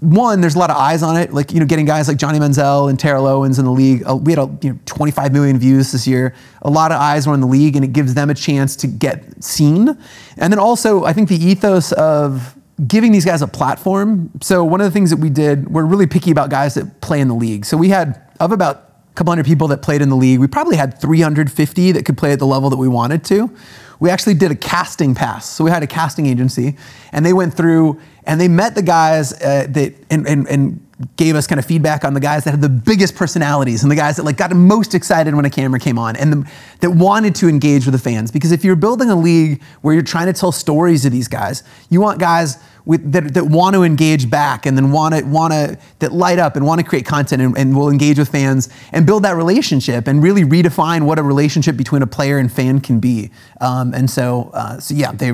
one, 0.00 0.42
there's 0.42 0.54
a 0.54 0.58
lot 0.58 0.70
of 0.70 0.76
eyes 0.76 1.02
on 1.02 1.16
it. 1.16 1.32
Like 1.32 1.52
you 1.52 1.60
know, 1.60 1.66
getting 1.66 1.86
guys 1.86 2.08
like 2.08 2.18
Johnny 2.18 2.38
Manziel 2.38 2.90
and 2.90 2.98
Terrell 2.98 3.26
Owens 3.26 3.58
in 3.58 3.64
the 3.64 3.70
league. 3.70 4.02
Uh, 4.06 4.16
we 4.16 4.32
had 4.32 4.38
a, 4.38 4.58
you 4.62 4.72
know 4.74 4.78
25 4.84 5.32
million 5.32 5.58
views 5.58 5.92
this 5.92 6.06
year. 6.06 6.34
A 6.62 6.70
lot 6.70 6.92
of 6.92 7.00
eyes 7.00 7.26
were 7.26 7.32
on 7.32 7.40
the 7.40 7.46
league, 7.46 7.76
and 7.76 7.84
it 7.84 7.92
gives 7.92 8.14
them 8.14 8.28
a 8.28 8.34
chance 8.34 8.76
to 8.76 8.86
get 8.86 9.42
seen. 9.42 9.88
And 10.36 10.52
then 10.52 10.58
also, 10.58 11.04
I 11.04 11.12
think 11.12 11.28
the 11.28 11.42
ethos 11.42 11.92
of 11.92 12.56
giving 12.86 13.12
these 13.12 13.24
guys 13.24 13.40
a 13.40 13.48
platform. 13.48 14.30
So 14.42 14.62
one 14.62 14.80
of 14.80 14.84
the 14.84 14.90
things 14.90 15.10
that 15.10 15.16
we 15.16 15.30
did, 15.30 15.68
we're 15.68 15.86
really 15.86 16.06
picky 16.06 16.30
about 16.30 16.50
guys 16.50 16.74
that 16.74 17.00
play 17.00 17.20
in 17.20 17.28
the 17.28 17.34
league. 17.34 17.64
So 17.64 17.76
we 17.76 17.88
had 17.88 18.22
of 18.38 18.52
about 18.52 18.76
a 18.76 19.14
couple 19.14 19.30
hundred 19.30 19.46
people 19.46 19.68
that 19.68 19.80
played 19.80 20.02
in 20.02 20.10
the 20.10 20.16
league. 20.16 20.40
We 20.40 20.46
probably 20.46 20.76
had 20.76 21.00
350 21.00 21.92
that 21.92 22.04
could 22.04 22.18
play 22.18 22.32
at 22.32 22.38
the 22.38 22.46
level 22.46 22.68
that 22.68 22.76
we 22.76 22.88
wanted 22.88 23.24
to. 23.24 23.50
We 23.98 24.10
actually 24.10 24.34
did 24.34 24.50
a 24.50 24.54
casting 24.54 25.14
pass. 25.14 25.48
So 25.48 25.64
we 25.64 25.70
had 25.70 25.82
a 25.82 25.86
casting 25.86 26.26
agency, 26.26 26.76
and 27.12 27.24
they 27.24 27.32
went 27.32 27.54
through 27.54 28.00
and 28.26 28.40
they 28.40 28.48
met 28.48 28.74
the 28.74 28.82
guys 28.82 29.32
uh, 29.34 29.66
that 29.70 29.94
and, 30.10 30.26
and, 30.26 30.48
and 30.48 30.86
gave 31.16 31.36
us 31.36 31.46
kind 31.46 31.58
of 31.58 31.66
feedback 31.66 32.04
on 32.04 32.14
the 32.14 32.20
guys 32.20 32.44
that 32.44 32.52
had 32.52 32.62
the 32.62 32.70
biggest 32.70 33.14
personalities 33.14 33.82
and 33.82 33.92
the 33.92 33.96
guys 33.96 34.16
that 34.16 34.22
like 34.22 34.38
got 34.38 34.50
most 34.52 34.94
excited 34.94 35.34
when 35.34 35.44
a 35.44 35.50
camera 35.50 35.78
came 35.78 35.98
on 35.98 36.16
and 36.16 36.32
the, 36.32 36.50
that 36.80 36.90
wanted 36.90 37.34
to 37.34 37.48
engage 37.48 37.84
with 37.84 37.92
the 37.92 37.98
fans. 37.98 38.30
Because 38.30 38.50
if 38.50 38.64
you're 38.64 38.76
building 38.76 39.10
a 39.10 39.16
league 39.16 39.62
where 39.82 39.92
you're 39.92 40.02
trying 40.02 40.26
to 40.26 40.32
tell 40.32 40.52
stories 40.52 41.02
to 41.02 41.10
these 41.10 41.28
guys, 41.28 41.62
you 41.90 42.00
want 42.00 42.18
guys 42.18 42.58
with, 42.86 43.12
that, 43.12 43.34
that 43.34 43.44
want 43.44 43.74
to 43.74 43.82
engage 43.82 44.30
back 44.30 44.64
and 44.64 44.74
then 44.74 44.90
want 44.90 45.14
to 45.14 45.22
want 45.24 45.52
to 45.52 45.78
that 45.98 46.12
light 46.12 46.38
up 46.38 46.56
and 46.56 46.64
want 46.64 46.80
to 46.80 46.86
create 46.86 47.04
content 47.04 47.42
and, 47.42 47.58
and 47.58 47.76
will 47.76 47.90
engage 47.90 48.18
with 48.18 48.30
fans 48.30 48.70
and 48.92 49.04
build 49.04 49.22
that 49.24 49.36
relationship 49.36 50.06
and 50.06 50.22
really 50.22 50.44
redefine 50.44 51.04
what 51.04 51.18
a 51.18 51.22
relationship 51.22 51.76
between 51.76 52.00
a 52.00 52.06
player 52.06 52.38
and 52.38 52.50
fan 52.50 52.80
can 52.80 53.00
be. 53.00 53.30
Um, 53.60 53.92
and 53.92 54.08
so, 54.08 54.50
uh, 54.54 54.80
so 54.80 54.94
yeah, 54.94 55.12
they 55.12 55.32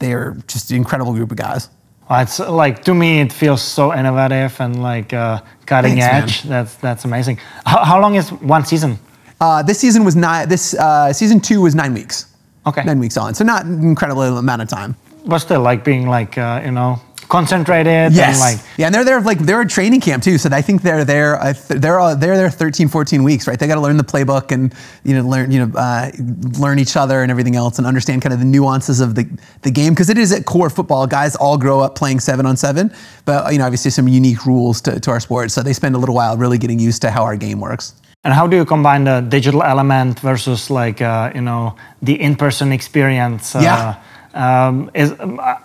they're 0.00 0.36
just 0.48 0.70
an 0.70 0.76
incredible 0.76 1.12
group 1.12 1.30
of 1.30 1.36
guys. 1.36 1.70
It's 2.10 2.40
like 2.40 2.82
to 2.84 2.94
me, 2.94 3.20
it 3.20 3.32
feels 3.32 3.62
so 3.62 3.94
innovative 3.94 4.60
and 4.60 4.82
like 4.82 5.12
uh, 5.12 5.40
cutting 5.66 5.96
Thanks, 5.96 6.42
edge. 6.42 6.44
Man. 6.44 6.50
That's 6.50 6.74
that's 6.76 7.04
amazing. 7.04 7.38
How, 7.64 7.84
how, 7.84 8.00
long 8.00 8.16
is 8.16 8.32
one 8.32 8.64
season? 8.64 8.98
Uh, 9.40 9.62
this 9.62 9.78
season 9.78 10.04
was 10.04 10.16
nine. 10.16 10.48
This 10.48 10.74
uh, 10.74 11.12
season 11.12 11.40
two 11.40 11.60
was 11.60 11.74
nine 11.74 11.94
weeks. 11.94 12.26
Okay. 12.66 12.84
Nine 12.84 12.98
weeks 12.98 13.16
on, 13.16 13.34
so 13.34 13.44
not 13.44 13.64
an 13.64 13.82
incredible 13.82 14.38
amount 14.38 14.60
of 14.60 14.68
time. 14.68 14.96
But 15.24 15.38
still, 15.38 15.60
like 15.60 15.84
being 15.84 16.08
like 16.08 16.36
uh, 16.36 16.60
you 16.64 16.72
know 16.72 17.00
concentrated. 17.30 18.12
Yes. 18.12 18.34
And 18.34 18.58
like 18.58 18.66
yeah, 18.76 18.86
and 18.86 18.94
they're 18.94 19.04
there 19.04 19.20
like 19.22 19.38
they're 19.38 19.62
a 19.62 19.66
training 19.66 20.00
camp 20.00 20.22
too. 20.22 20.36
So 20.36 20.50
I 20.52 20.60
think 20.60 20.82
they're 20.82 21.04
there. 21.04 21.40
Uh, 21.40 21.54
they're 21.68 21.98
uh, 21.98 22.14
they're 22.14 22.36
there 22.36 22.50
13, 22.50 22.88
14 22.88 23.22
weeks, 23.22 23.46
right? 23.46 23.58
They 23.58 23.66
got 23.66 23.76
to 23.76 23.80
learn 23.80 23.96
the 23.96 24.04
playbook 24.04 24.52
and 24.52 24.74
you 25.04 25.14
know 25.14 25.26
learn 25.26 25.50
you 25.50 25.64
know 25.64 25.78
uh, 25.78 26.10
learn 26.58 26.78
each 26.78 26.96
other 26.96 27.22
and 27.22 27.30
everything 27.30 27.56
else 27.56 27.78
and 27.78 27.86
understand 27.86 28.20
kind 28.20 28.34
of 28.34 28.40
the 28.40 28.44
nuances 28.44 29.00
of 29.00 29.14
the 29.14 29.26
the 29.62 29.70
game 29.70 29.94
because 29.94 30.10
it 30.10 30.18
is 30.18 30.32
at 30.32 30.44
core 30.44 30.68
football. 30.68 31.06
Guys 31.06 31.36
all 31.36 31.56
grow 31.56 31.80
up 31.80 31.94
playing 31.94 32.20
seven 32.20 32.44
on 32.44 32.56
seven, 32.56 32.92
but 33.24 33.50
you 33.52 33.58
know 33.58 33.64
obviously 33.64 33.90
some 33.90 34.08
unique 34.08 34.44
rules 34.44 34.80
to, 34.82 35.00
to 35.00 35.10
our 35.10 35.20
sport. 35.20 35.50
So 35.50 35.62
they 35.62 35.72
spend 35.72 35.94
a 35.94 35.98
little 35.98 36.14
while 36.14 36.36
really 36.36 36.58
getting 36.58 36.78
used 36.78 37.00
to 37.02 37.10
how 37.10 37.22
our 37.22 37.36
game 37.36 37.60
works. 37.60 37.94
And 38.22 38.34
how 38.34 38.46
do 38.46 38.56
you 38.56 38.66
combine 38.66 39.04
the 39.04 39.22
digital 39.22 39.62
element 39.62 40.20
versus 40.20 40.68
like 40.68 41.00
uh, 41.00 41.32
you 41.34 41.40
know 41.40 41.76
the 42.02 42.20
in-person 42.20 42.72
experience? 42.72 43.54
Uh, 43.54 43.60
yeah. 43.62 44.02
Um, 44.32 44.90
is 44.94 45.12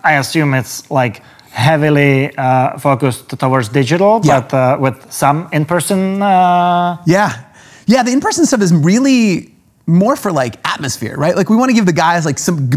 I 0.02 0.14
assume 0.14 0.54
it's 0.54 0.90
like 0.90 1.22
heavily 1.56 2.36
uh, 2.36 2.78
focused 2.78 3.30
towards 3.38 3.68
digital, 3.70 4.20
yeah. 4.22 4.40
but 4.40 4.54
uh, 4.54 4.76
with 4.78 5.10
some 5.10 5.48
in-person. 5.52 6.20
Uh... 6.22 7.02
Yeah, 7.06 7.44
yeah. 7.86 8.02
The 8.02 8.12
in-person 8.12 8.44
stuff 8.46 8.60
is 8.60 8.72
really 8.72 9.56
more 9.88 10.16
for 10.16 10.32
like 10.32 10.56
atmosphere, 10.68 11.16
right? 11.16 11.36
Like 11.36 11.48
we 11.48 11.56
want 11.56 11.70
to 11.70 11.74
give 11.74 11.86
the 11.86 11.92
guys 11.92 12.26
like 12.26 12.38
some 12.38 12.68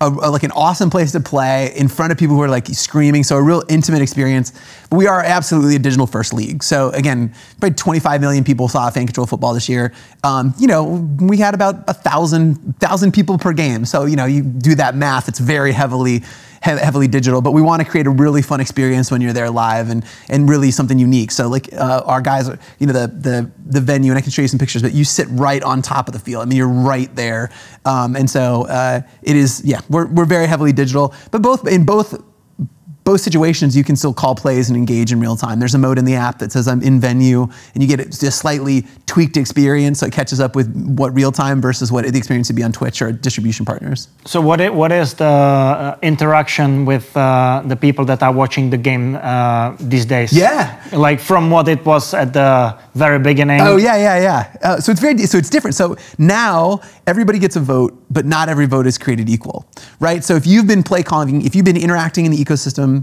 a, 0.00 0.06
a, 0.06 0.30
like 0.30 0.44
an 0.44 0.52
awesome 0.52 0.88
place 0.88 1.10
to 1.12 1.20
play 1.20 1.74
in 1.76 1.88
front 1.88 2.12
of 2.12 2.18
people 2.18 2.36
who 2.36 2.42
are 2.42 2.48
like 2.48 2.68
screaming, 2.68 3.24
so 3.24 3.36
a 3.36 3.42
real 3.42 3.62
intimate 3.68 4.00
experience. 4.00 4.52
But 4.88 4.96
we 4.96 5.06
are 5.06 5.20
absolutely 5.20 5.76
a 5.76 5.80
digital 5.80 6.06
first 6.06 6.32
league. 6.32 6.62
So 6.62 6.90
again, 6.90 7.34
probably 7.60 7.74
25 7.74 8.20
million 8.20 8.44
people 8.44 8.68
saw 8.68 8.88
fan 8.88 9.06
control 9.06 9.26
football 9.26 9.52
this 9.52 9.68
year. 9.68 9.92
Um, 10.22 10.54
you 10.58 10.68
know, 10.68 10.84
we 11.20 11.36
had 11.36 11.54
about 11.54 11.84
a 11.88 11.94
thousand 11.94 12.78
thousand 12.78 13.12
people 13.12 13.36
per 13.36 13.52
game. 13.52 13.84
So 13.84 14.06
you 14.06 14.16
know, 14.16 14.24
you 14.24 14.42
do 14.42 14.76
that 14.76 14.94
math, 14.94 15.28
it's 15.28 15.40
very 15.40 15.72
heavily 15.72 16.22
heavily 16.64 17.06
digital, 17.06 17.42
but 17.42 17.52
we 17.52 17.60
want 17.60 17.82
to 17.82 17.88
create 17.88 18.06
a 18.06 18.10
really 18.10 18.42
fun 18.42 18.60
experience 18.60 19.10
when 19.10 19.20
you're 19.20 19.32
there 19.32 19.50
live 19.50 19.90
and 19.90 20.04
and 20.28 20.48
really 20.48 20.70
something 20.70 20.98
unique. 20.98 21.30
So 21.30 21.48
like 21.48 21.72
uh, 21.72 22.02
our 22.06 22.20
guys, 22.20 22.48
are, 22.48 22.58
you 22.78 22.86
know, 22.86 22.92
the 22.92 23.06
the 23.08 23.50
the 23.66 23.80
venue, 23.80 24.10
and 24.10 24.18
I 24.18 24.22
can 24.22 24.30
show 24.30 24.42
you 24.42 24.48
some 24.48 24.58
pictures, 24.58 24.82
but 24.82 24.92
you 24.92 25.04
sit 25.04 25.28
right 25.30 25.62
on 25.62 25.82
top 25.82 26.08
of 26.08 26.14
the 26.14 26.20
field. 26.20 26.42
I 26.42 26.46
mean, 26.46 26.56
you're 26.56 26.68
right 26.68 27.14
there, 27.14 27.50
um, 27.84 28.16
and 28.16 28.28
so 28.28 28.66
uh, 28.66 29.02
it 29.22 29.36
is. 29.36 29.62
Yeah, 29.64 29.80
we're 29.90 30.06
we're 30.06 30.24
very 30.24 30.46
heavily 30.46 30.72
digital, 30.72 31.14
but 31.30 31.42
both 31.42 31.68
in 31.68 31.84
both 31.84 32.22
both 33.04 33.20
situations, 33.20 33.76
you 33.76 33.84
can 33.84 33.96
still 33.96 34.14
call 34.14 34.34
plays 34.34 34.70
and 34.70 34.76
engage 34.76 35.12
in 35.12 35.20
real 35.20 35.36
time. 35.36 35.58
There's 35.58 35.74
a 35.74 35.78
mode 35.78 35.98
in 35.98 36.06
the 36.06 36.14
app 36.14 36.38
that 36.38 36.50
says 36.52 36.66
I'm 36.66 36.82
in 36.82 36.98
venue, 36.98 37.46
and 37.74 37.82
you 37.82 37.86
get 37.86 38.00
a 38.00 38.30
slightly 38.30 38.86
tweaked 39.04 39.36
experience, 39.36 40.00
so 40.00 40.06
it 40.06 40.12
catches 40.12 40.40
up 40.40 40.56
with 40.56 40.74
what 40.98 41.14
real 41.14 41.30
time 41.30 41.60
versus 41.60 41.92
what 41.92 42.10
the 42.10 42.18
experience 42.18 42.48
would 42.48 42.56
be 42.56 42.62
on 42.62 42.72
Twitch 42.72 43.02
or 43.02 43.12
distribution 43.12 43.66
partners. 43.66 44.08
So, 44.24 44.40
what 44.40 44.60
it, 44.60 44.72
what 44.72 44.90
is 44.90 45.14
the 45.14 45.24
uh, 45.24 45.98
interaction 46.00 46.86
with 46.86 47.14
uh, 47.14 47.62
the 47.66 47.76
people 47.76 48.06
that 48.06 48.22
are 48.22 48.32
watching 48.32 48.70
the 48.70 48.78
game 48.78 49.16
uh, 49.16 49.76
these 49.78 50.06
days? 50.06 50.32
Yeah, 50.32 50.82
like 50.92 51.20
from 51.20 51.50
what 51.50 51.68
it 51.68 51.84
was 51.84 52.14
at 52.14 52.32
the 52.32 52.76
very 52.94 53.18
beginning. 53.18 53.60
Oh 53.60 53.76
yeah, 53.76 53.96
yeah, 53.96 54.20
yeah. 54.20 54.56
Uh, 54.62 54.80
so 54.80 54.92
it's 54.92 55.00
very 55.00 55.18
so 55.18 55.36
it's 55.36 55.50
different. 55.50 55.74
So 55.74 55.96
now 56.16 56.80
everybody 57.06 57.38
gets 57.38 57.56
a 57.56 57.60
vote, 57.60 58.02
but 58.10 58.24
not 58.24 58.48
every 58.48 58.66
vote 58.66 58.86
is 58.86 58.96
created 58.96 59.28
equal, 59.28 59.66
right? 60.00 60.24
So 60.24 60.36
if 60.36 60.46
you've 60.46 60.66
been 60.66 60.82
play 60.82 61.02
calling, 61.02 61.42
if 61.44 61.54
you've 61.54 61.66
been 61.66 61.76
interacting 61.76 62.24
in 62.24 62.32
the 62.32 62.42
ecosystem 62.42 62.93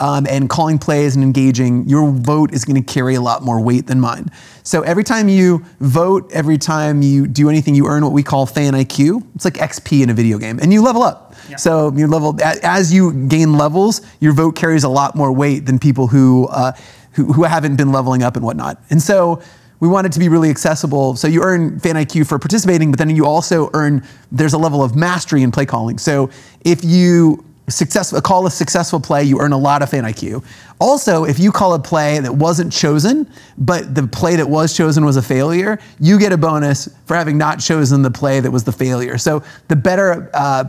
um, 0.00 0.26
and 0.28 0.48
calling 0.48 0.78
plays 0.78 1.14
and 1.14 1.22
engaging, 1.22 1.86
your 1.86 2.10
vote 2.10 2.52
is 2.54 2.64
going 2.64 2.82
to 2.82 2.92
carry 2.92 3.14
a 3.14 3.20
lot 3.20 3.42
more 3.42 3.60
weight 3.60 3.86
than 3.86 4.00
mine. 4.00 4.30
So 4.62 4.80
every 4.82 5.04
time 5.04 5.28
you 5.28 5.64
vote, 5.80 6.30
every 6.32 6.56
time 6.56 7.02
you 7.02 7.26
do 7.26 7.50
anything, 7.50 7.74
you 7.74 7.86
earn 7.86 8.02
what 8.02 8.12
we 8.12 8.22
call 8.22 8.46
fan 8.46 8.72
IQ. 8.72 9.26
It's 9.34 9.44
like 9.44 9.54
XP 9.54 10.02
in 10.02 10.10
a 10.10 10.14
video 10.14 10.38
game, 10.38 10.58
and 10.58 10.72
you 10.72 10.82
level 10.82 11.02
up. 11.02 11.34
Yeah. 11.48 11.56
So 11.56 11.92
you 11.94 12.06
level 12.06 12.36
as 12.42 12.92
you 12.92 13.12
gain 13.28 13.58
levels, 13.58 14.00
your 14.20 14.32
vote 14.32 14.56
carries 14.56 14.84
a 14.84 14.88
lot 14.88 15.14
more 15.14 15.32
weight 15.32 15.66
than 15.66 15.78
people 15.78 16.06
who, 16.06 16.48
uh, 16.48 16.72
who 17.12 17.32
who 17.32 17.44
haven't 17.44 17.76
been 17.76 17.92
leveling 17.92 18.22
up 18.22 18.36
and 18.36 18.44
whatnot. 18.44 18.82
And 18.90 19.02
so 19.02 19.42
we 19.80 19.88
want 19.88 20.06
it 20.06 20.12
to 20.12 20.18
be 20.18 20.28
really 20.28 20.50
accessible. 20.50 21.16
So 21.16 21.26
you 21.26 21.42
earn 21.42 21.80
fan 21.80 21.96
IQ 21.96 22.26
for 22.26 22.38
participating, 22.38 22.90
but 22.90 22.98
then 22.98 23.10
you 23.10 23.26
also 23.26 23.70
earn 23.74 24.06
there's 24.30 24.52
a 24.52 24.58
level 24.58 24.82
of 24.82 24.94
mastery 24.94 25.42
in 25.42 25.50
play 25.50 25.66
calling. 25.66 25.98
So 25.98 26.30
if 26.64 26.84
you 26.84 27.44
successful, 27.70 28.20
call 28.20 28.46
a 28.46 28.50
successful 28.50 29.00
play, 29.00 29.24
you 29.24 29.40
earn 29.40 29.52
a 29.52 29.58
lot 29.58 29.82
of 29.82 29.90
fan 29.90 30.04
IQ. 30.04 30.44
Also, 30.80 31.24
if 31.24 31.38
you 31.38 31.52
call 31.52 31.74
a 31.74 31.78
play 31.78 32.18
that 32.20 32.34
wasn't 32.34 32.72
chosen, 32.72 33.30
but 33.58 33.94
the 33.94 34.06
play 34.06 34.36
that 34.36 34.48
was 34.48 34.76
chosen 34.76 35.04
was 35.04 35.16
a 35.16 35.22
failure, 35.22 35.78
you 35.98 36.18
get 36.18 36.32
a 36.32 36.38
bonus 36.38 36.88
for 37.04 37.16
having 37.16 37.36
not 37.36 37.60
chosen 37.60 38.02
the 38.02 38.10
play 38.10 38.40
that 38.40 38.50
was 38.50 38.64
the 38.64 38.72
failure. 38.72 39.18
So 39.18 39.42
the 39.68 39.76
better, 39.76 40.30
uh, 40.32 40.64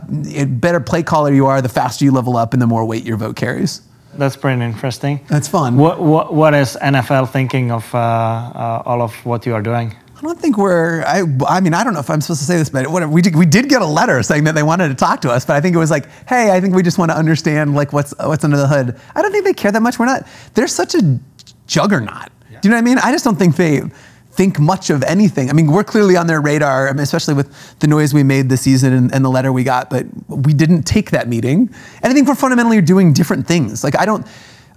better 0.46 0.80
play 0.80 1.02
caller 1.02 1.32
you 1.32 1.46
are, 1.46 1.62
the 1.62 1.68
faster 1.68 2.04
you 2.04 2.12
level 2.12 2.36
up 2.36 2.52
and 2.52 2.60
the 2.60 2.66
more 2.66 2.84
weight 2.84 3.04
your 3.04 3.16
vote 3.16 3.36
carries. 3.36 3.82
That's 4.14 4.36
pretty 4.36 4.60
interesting. 4.60 5.20
That's 5.28 5.48
fun. 5.48 5.76
What, 5.76 6.00
what, 6.00 6.34
what 6.34 6.54
is 6.54 6.76
NFL 6.82 7.30
thinking 7.30 7.70
of 7.70 7.94
uh, 7.94 7.98
uh, 7.98 8.82
all 8.84 9.00
of 9.00 9.14
what 9.24 9.46
you 9.46 9.54
are 9.54 9.62
doing? 9.62 9.96
I 10.22 10.26
don't 10.26 10.38
think 10.38 10.56
we're. 10.56 11.02
I, 11.02 11.24
I 11.48 11.60
mean, 11.60 11.74
I 11.74 11.82
don't 11.82 11.94
know 11.94 11.98
if 11.98 12.08
I'm 12.08 12.20
supposed 12.20 12.40
to 12.40 12.46
say 12.46 12.56
this, 12.56 12.70
but 12.70 12.86
whatever. 12.86 13.10
We 13.10 13.22
did, 13.22 13.34
we 13.34 13.44
did 13.44 13.68
get 13.68 13.82
a 13.82 13.86
letter 13.86 14.22
saying 14.22 14.44
that 14.44 14.54
they 14.54 14.62
wanted 14.62 14.88
to 14.88 14.94
talk 14.94 15.20
to 15.22 15.30
us, 15.30 15.44
but 15.44 15.56
I 15.56 15.60
think 15.60 15.74
it 15.74 15.78
was 15.78 15.90
like, 15.90 16.06
hey, 16.28 16.52
I 16.52 16.60
think 16.60 16.76
we 16.76 16.82
just 16.84 16.96
want 16.96 17.10
to 17.10 17.16
understand 17.16 17.74
like 17.74 17.92
what's 17.92 18.14
what's 18.20 18.44
under 18.44 18.56
the 18.56 18.68
hood. 18.68 19.00
I 19.16 19.22
don't 19.22 19.32
think 19.32 19.44
they 19.44 19.52
care 19.52 19.72
that 19.72 19.82
much. 19.82 19.98
We're 19.98 20.06
not. 20.06 20.24
They're 20.54 20.68
such 20.68 20.94
a 20.94 21.18
juggernaut. 21.66 22.28
Yeah. 22.50 22.60
Do 22.60 22.68
you 22.68 22.70
know 22.70 22.76
what 22.76 22.82
I 22.82 22.84
mean? 22.84 22.98
I 22.98 23.10
just 23.10 23.24
don't 23.24 23.36
think 23.36 23.56
they 23.56 23.82
think 24.30 24.60
much 24.60 24.90
of 24.90 25.02
anything. 25.02 25.50
I 25.50 25.54
mean, 25.54 25.72
we're 25.72 25.84
clearly 25.84 26.16
on 26.16 26.26
their 26.26 26.40
radar, 26.40 26.88
I 26.88 26.92
mean, 26.92 27.00
especially 27.00 27.34
with 27.34 27.78
the 27.80 27.86
noise 27.86 28.14
we 28.14 28.22
made 28.22 28.48
this 28.48 28.62
season 28.62 28.92
and, 28.94 29.14
and, 29.14 29.22
the 29.22 29.28
letter 29.28 29.52
we 29.52 29.62
got, 29.62 29.90
but 29.90 30.06
we 30.26 30.54
didn't 30.54 30.84
take 30.84 31.10
that 31.10 31.28
meeting. 31.28 31.68
And 32.02 32.10
I 32.10 32.14
think 32.14 32.26
we're 32.26 32.34
fundamentally 32.34 32.80
doing 32.80 33.12
different 33.12 33.46
things. 33.46 33.84
Like, 33.84 33.94
I 33.94 34.06
don't, 34.06 34.26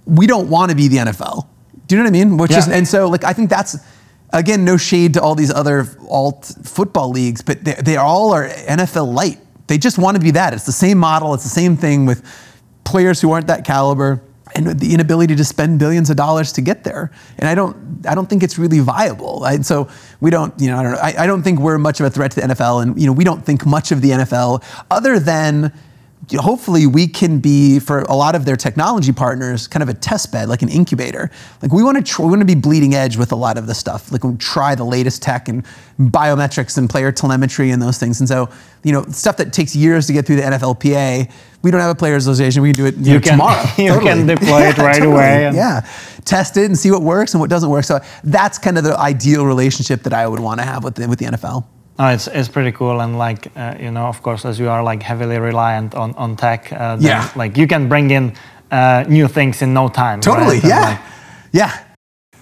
we 0.04 0.26
don't 0.26 0.50
want 0.50 0.72
to 0.72 0.76
be 0.76 0.88
the 0.88 0.98
NFL. 0.98 1.46
Do 1.86 1.94
you 1.94 2.02
know 2.02 2.04
what 2.04 2.14
I 2.14 2.24
mean? 2.24 2.36
Which 2.36 2.50
yeah. 2.50 2.58
is, 2.58 2.68
and 2.68 2.86
so, 2.86 3.08
like, 3.08 3.24
I 3.24 3.32
think 3.32 3.48
that's, 3.48 3.78
again, 4.32 4.64
no 4.64 4.76
shade 4.76 5.14
to 5.14 5.22
all 5.22 5.34
these 5.34 5.52
other 5.52 5.86
alt 6.08 6.44
football 6.62 7.10
leagues, 7.10 7.42
but 7.42 7.64
they, 7.64 7.74
they 7.74 7.96
all 7.96 8.32
are 8.32 8.48
NFL 8.48 9.12
light. 9.12 9.38
They 9.66 9.78
just 9.78 9.98
want 9.98 10.16
to 10.16 10.22
be 10.22 10.32
that. 10.32 10.54
It's 10.54 10.66
the 10.66 10.72
same 10.72 10.98
model. 10.98 11.34
It's 11.34 11.42
the 11.42 11.48
same 11.48 11.76
thing 11.76 12.06
with 12.06 12.24
players 12.84 13.20
who 13.20 13.32
aren't 13.32 13.48
that 13.48 13.64
caliber 13.64 14.22
and 14.54 14.66
the 14.78 14.94
inability 14.94 15.34
to 15.36 15.44
spend 15.44 15.78
billions 15.78 16.08
of 16.08 16.16
dollars 16.16 16.52
to 16.52 16.60
get 16.60 16.84
there. 16.84 17.10
And 17.38 17.48
I 17.48 17.54
don't, 17.54 18.06
I 18.06 18.14
don't 18.14 18.28
think 18.28 18.42
it's 18.42 18.58
really 18.58 18.78
viable. 18.78 19.44
And 19.44 19.66
so 19.66 19.88
we 20.20 20.30
don't, 20.30 20.58
you 20.60 20.68
know, 20.68 20.78
I 20.78 20.82
don't 20.82 20.92
know. 20.92 20.98
I, 20.98 21.14
I 21.24 21.26
don't 21.26 21.42
think 21.42 21.58
we're 21.58 21.78
much 21.78 22.00
of 22.00 22.06
a 22.06 22.10
threat 22.10 22.30
to 22.32 22.40
the 22.40 22.46
NFL, 22.46 22.82
and 22.82 23.00
you 23.00 23.06
know, 23.06 23.12
we 23.12 23.24
don't 23.24 23.44
think 23.44 23.66
much 23.66 23.90
of 23.90 24.02
the 24.02 24.10
NFL 24.10 24.64
other 24.90 25.18
than 25.18 25.72
hopefully 26.34 26.86
we 26.86 27.06
can 27.06 27.38
be 27.38 27.78
for 27.78 28.00
a 28.02 28.14
lot 28.14 28.34
of 28.34 28.44
their 28.44 28.56
technology 28.56 29.12
partners 29.12 29.68
kind 29.68 29.82
of 29.82 29.88
a 29.88 29.94
test 29.94 30.32
bed 30.32 30.48
like 30.48 30.62
an 30.62 30.68
incubator. 30.68 31.30
Like 31.62 31.72
we 31.72 31.84
want 31.84 31.98
to 31.98 32.02
tr- 32.02 32.22
we 32.22 32.28
want 32.28 32.40
to 32.40 32.46
be 32.46 32.54
bleeding 32.56 32.94
edge 32.94 33.16
with 33.16 33.30
a 33.32 33.36
lot 33.36 33.56
of 33.58 33.66
the 33.66 33.74
stuff. 33.74 34.10
Like 34.10 34.24
we 34.24 34.34
try 34.36 34.74
the 34.74 34.84
latest 34.84 35.22
tech 35.22 35.48
and 35.48 35.64
biometrics 36.00 36.78
and 36.78 36.90
player 36.90 37.12
telemetry 37.12 37.70
and 37.70 37.80
those 37.80 37.98
things. 37.98 38.20
And 38.20 38.28
so 38.28 38.48
you 38.82 38.92
know 38.92 39.04
stuff 39.04 39.36
that 39.36 39.52
takes 39.52 39.76
years 39.76 40.06
to 40.08 40.12
get 40.12 40.26
through 40.26 40.36
the 40.36 40.42
NFLPA 40.42 41.30
we 41.62 41.70
don't 41.72 41.80
have 41.80 41.90
a 41.90 41.94
players 41.96 42.28
association 42.28 42.62
we 42.62 42.72
can 42.72 42.76
do 42.76 42.86
it 42.86 42.96
you, 42.96 43.04
you 43.04 43.14
know, 43.14 43.20
can, 43.20 43.32
tomorrow. 43.32 43.62
you 43.76 43.88
totally. 43.88 44.04
can 44.06 44.26
deploy 44.26 44.62
it 44.68 44.78
right 44.78 44.94
totally. 44.98 45.12
away 45.14 45.46
and- 45.46 45.56
yeah. 45.56 45.86
Test 46.24 46.56
it 46.56 46.64
and 46.66 46.76
see 46.76 46.90
what 46.90 47.02
works 47.02 47.34
and 47.34 47.40
what 47.40 47.50
doesn't 47.50 47.70
work. 47.70 47.84
So 47.84 48.00
that's 48.24 48.58
kind 48.58 48.78
of 48.78 48.84
the 48.84 48.96
ideal 48.98 49.46
relationship 49.46 50.02
that 50.02 50.12
I 50.12 50.26
would 50.26 50.40
want 50.40 50.60
to 50.60 50.66
have 50.66 50.82
with 50.82 50.96
the, 50.96 51.08
with 51.08 51.18
the 51.20 51.26
NFL 51.26 51.64
no, 51.98 52.08
it's, 52.08 52.26
it's 52.28 52.48
pretty 52.48 52.72
cool 52.72 53.00
and 53.00 53.18
like 53.18 53.48
uh, 53.56 53.74
you 53.80 53.90
know 53.90 54.06
of 54.06 54.22
course 54.22 54.44
as 54.44 54.58
you 54.58 54.68
are 54.68 54.82
like 54.82 55.02
heavily 55.02 55.38
reliant 55.38 55.94
on, 55.94 56.14
on 56.16 56.36
tech 56.36 56.72
uh, 56.72 56.96
then, 56.96 57.06
Yeah. 57.06 57.30
like 57.36 57.56
you 57.56 57.66
can 57.66 57.88
bring 57.88 58.10
in 58.10 58.32
uh, 58.70 59.04
new 59.08 59.28
things 59.28 59.62
in 59.62 59.72
no 59.72 59.88
time 59.88 60.20
totally 60.20 60.56
right? 60.60 60.64
Yeah 60.64 60.80
like, 60.90 60.98
yeah 61.52 61.78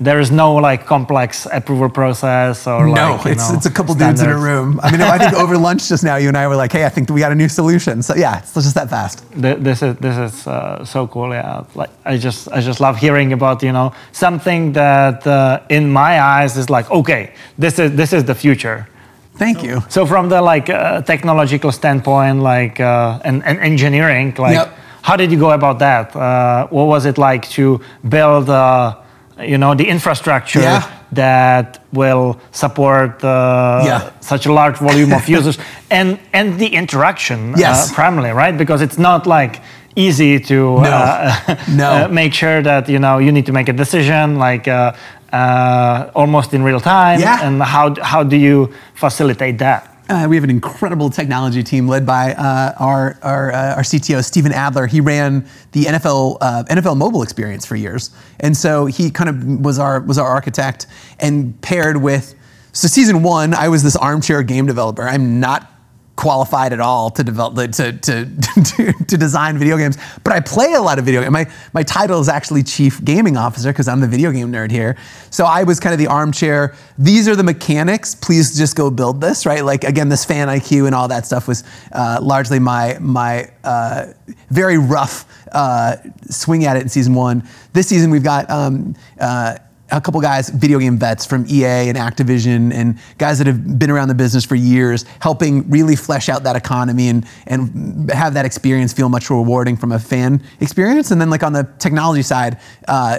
there 0.00 0.18
is 0.18 0.30
no 0.32 0.54
like 0.56 0.86
complex 0.86 1.46
approval 1.52 1.88
process 1.88 2.66
or 2.66 2.84
no, 2.86 2.92
like, 2.92 3.26
it's, 3.26 3.48
know, 3.48 3.56
it's 3.56 3.66
a 3.66 3.70
couple 3.70 3.94
dudes 3.94 4.20
in 4.20 4.28
a 4.28 4.36
room. 4.36 4.80
I 4.82 4.90
mean, 4.90 5.00
I 5.00 5.18
think 5.18 5.34
over 5.34 5.56
lunch 5.56 5.88
just 5.88 6.02
now, 6.02 6.16
you 6.16 6.26
and 6.26 6.36
I 6.36 6.48
were 6.48 6.56
like, 6.56 6.72
"Hey, 6.72 6.84
I 6.84 6.88
think 6.88 7.08
we 7.10 7.20
got 7.20 7.30
a 7.30 7.34
new 7.36 7.48
solution." 7.48 8.02
So 8.02 8.16
yeah, 8.16 8.38
it's 8.40 8.54
just 8.54 8.74
that 8.74 8.90
fast. 8.90 9.22
Th- 9.40 9.56
This 9.58 9.82
is 9.82 9.94
this 9.98 10.16
is 10.18 10.46
uh, 10.48 10.84
so 10.84 11.06
cool. 11.06 11.30
Yeah, 11.32 11.62
like 11.76 11.90
I 12.04 12.16
just 12.18 12.48
I 12.50 12.60
just 12.60 12.80
love 12.80 12.96
hearing 12.98 13.32
about 13.32 13.62
you 13.62 13.70
know 13.70 13.92
something 14.10 14.72
that 14.72 15.24
uh, 15.28 15.60
in 15.68 15.92
my 15.92 16.20
eyes 16.20 16.56
is 16.56 16.68
like 16.68 16.90
okay, 16.90 17.32
this 17.56 17.78
is 17.78 17.92
this 17.94 18.12
is 18.12 18.24
the 18.24 18.34
future. 18.34 18.88
Thank 19.36 19.62
you. 19.64 19.82
So 19.88 20.06
from 20.06 20.28
the 20.28 20.40
like 20.40 20.70
uh, 20.70 21.02
technological 21.02 21.72
standpoint, 21.72 22.40
like 22.40 22.78
uh, 22.80 23.18
and, 23.24 23.42
and 23.44 23.58
engineering, 23.58 24.34
like 24.38 24.54
Yep. 24.54 24.68
how 25.02 25.16
did 25.16 25.32
you 25.32 25.38
go 25.38 25.50
about 25.50 25.78
that? 25.80 26.14
Uh, 26.14 26.66
what 26.68 26.84
was 26.86 27.04
it 27.04 27.18
like 27.18 27.48
to 27.50 27.80
build, 28.08 28.48
uh, 28.48 28.94
you 29.40 29.58
know, 29.58 29.74
the 29.74 29.88
infrastructure 29.88 30.60
Yeah. 30.62 30.82
that 31.12 31.82
will 31.92 32.38
support 32.52 33.22
uh, 33.24 33.82
Yeah. 33.84 34.10
such 34.20 34.46
a 34.46 34.52
large 34.52 34.78
volume 34.78 35.12
of 35.12 35.28
users 35.38 35.58
and 35.90 36.18
and 36.32 36.58
the 36.58 36.68
interaction 36.68 37.54
Yes. 37.56 37.90
uh, 37.90 37.94
primarily, 37.94 38.30
right? 38.30 38.56
Because 38.56 38.82
it's 38.84 38.98
not 38.98 39.26
like 39.26 39.60
easy 39.96 40.40
to 40.40 40.80
No. 40.80 40.90
uh, 40.90 41.56
No. 41.68 41.90
uh, 42.04 42.08
make 42.08 42.34
sure 42.34 42.62
that 42.62 42.88
you 42.88 42.98
know 42.98 43.18
you 43.18 43.32
need 43.32 43.46
to 43.46 43.52
make 43.52 43.68
a 43.68 43.72
decision 43.72 44.38
like. 44.38 44.68
Uh, 44.68 44.92
uh, 45.32 46.12
almost 46.14 46.54
in 46.54 46.62
real 46.62 46.78
time, 46.78 47.18
Yeah. 47.18 47.44
and 47.44 47.60
how 47.60 47.92
how 48.00 48.22
do 48.22 48.36
you 48.36 48.72
facilitate 48.94 49.58
that? 49.58 49.90
Uh, 50.08 50.26
we 50.28 50.36
have 50.36 50.44
an 50.44 50.50
incredible 50.50 51.10
technology 51.10 51.64
team 51.64 51.88
led 51.88 52.06
by 52.06 52.34
uh, 52.34 52.72
our 52.78 53.18
our, 53.22 53.50
uh, 53.52 53.74
our 53.74 53.82
CTO 53.82 54.22
Stephen 54.22 54.52
Adler. 54.52 54.86
He 54.86 55.00
ran 55.00 55.44
the 55.72 55.86
NFL 55.86 56.38
uh, 56.40 56.62
NFL 56.70 56.96
mobile 56.96 57.22
experience 57.24 57.66
for 57.66 57.74
years, 57.74 58.10
and 58.38 58.56
so 58.56 58.86
he 58.86 59.10
kind 59.10 59.28
of 59.28 59.60
was 59.64 59.76
our 59.80 59.98
was 60.02 60.18
our 60.18 60.28
architect 60.28 60.86
and 61.18 61.60
paired 61.62 61.96
with. 61.96 62.36
So 62.72 62.86
season 62.86 63.24
one, 63.24 63.54
I 63.54 63.66
was 63.68 63.82
this 63.82 63.96
armchair 63.96 64.44
game 64.44 64.66
developer. 64.66 65.02
I'm 65.02 65.40
not 65.40 65.68
qualified 66.16 66.72
at 66.72 66.80
all 66.80 67.10
to 67.10 67.24
develop 67.24 67.54
to, 67.72 67.92
to, 67.92 68.24
to, 68.24 68.92
to 69.08 69.16
design 69.16 69.58
video 69.58 69.76
games 69.76 69.98
but 70.22 70.32
i 70.32 70.40
play 70.40 70.74
a 70.74 70.80
lot 70.80 70.98
of 70.98 71.04
video 71.04 71.20
games 71.20 71.32
my, 71.32 71.50
my 71.72 71.82
title 71.82 72.20
is 72.20 72.28
actually 72.28 72.62
chief 72.62 73.04
gaming 73.04 73.36
officer 73.36 73.72
because 73.72 73.88
i'm 73.88 74.00
the 74.00 74.06
video 74.06 74.30
game 74.30 74.52
nerd 74.52 74.70
here. 74.70 74.96
So 75.30 75.44
i 75.44 75.64
was 75.64 75.80
kind 75.80 75.92
of 75.92 75.98
the 75.98 76.06
armchair. 76.06 76.74
These 76.98 77.28
are 77.28 77.36
the 77.36 77.42
mechanics. 77.42 78.14
Please 78.14 78.56
just 78.56 78.76
go 78.76 78.90
build 78.90 79.20
this 79.20 79.46
right? 79.46 79.64
Like 79.64 79.84
again 79.84 80.08
this 80.08 80.24
fan 80.24 80.48
iq 80.48 80.86
and 80.86 80.94
all 80.94 81.08
that 81.08 81.26
stuff 81.26 81.48
was 81.48 81.64
uh, 81.92 82.18
largely 82.22 82.58
my 82.58 82.98
my 83.00 83.50
uh, 83.64 84.06
very 84.50 84.78
rough 84.78 85.26
uh, 85.52 85.96
swing 86.28 86.64
at 86.64 86.76
it 86.76 86.82
in 86.82 86.88
season 86.88 87.14
one. 87.14 87.48
This 87.72 87.88
season 87.88 88.10
we've 88.10 88.24
got 88.24 88.50
um, 88.50 88.94
uh, 89.20 89.58
a 89.96 90.00
couple 90.00 90.20
guys, 90.20 90.48
video 90.50 90.78
game 90.78 90.98
vets 90.98 91.24
from 91.24 91.46
EA 91.48 91.88
and 91.88 91.96
Activision, 91.96 92.72
and 92.72 92.98
guys 93.18 93.38
that 93.38 93.46
have 93.46 93.78
been 93.78 93.90
around 93.90 94.08
the 94.08 94.14
business 94.14 94.44
for 94.44 94.56
years, 94.56 95.04
helping 95.20 95.68
really 95.70 95.96
flesh 95.96 96.28
out 96.28 96.42
that 96.42 96.56
economy 96.56 97.08
and 97.08 97.26
and 97.46 98.10
have 98.10 98.34
that 98.34 98.44
experience 98.44 98.92
feel 98.92 99.08
much 99.08 99.30
rewarding 99.30 99.76
from 99.76 99.92
a 99.92 99.98
fan 99.98 100.42
experience. 100.60 101.10
And 101.10 101.20
then 101.20 101.30
like 101.30 101.42
on 101.42 101.52
the 101.52 101.68
technology 101.78 102.22
side, 102.22 102.58
uh, 102.88 103.18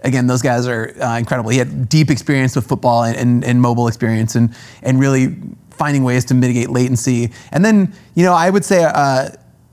again, 0.00 0.26
those 0.26 0.42
guys 0.42 0.66
are 0.66 0.94
uh, 1.00 1.18
incredible. 1.18 1.50
He 1.50 1.58
had 1.58 1.88
deep 1.88 2.10
experience 2.10 2.56
with 2.56 2.66
football 2.66 3.04
and, 3.04 3.16
and, 3.16 3.44
and 3.44 3.60
mobile 3.60 3.86
experience, 3.86 4.34
and 4.34 4.54
and 4.82 4.98
really 4.98 5.36
finding 5.70 6.04
ways 6.04 6.24
to 6.26 6.34
mitigate 6.34 6.70
latency. 6.70 7.30
And 7.52 7.64
then 7.64 7.92
you 8.14 8.24
know 8.24 8.34
I 8.34 8.50
would 8.50 8.64
say. 8.64 8.84
Uh, 8.84 9.30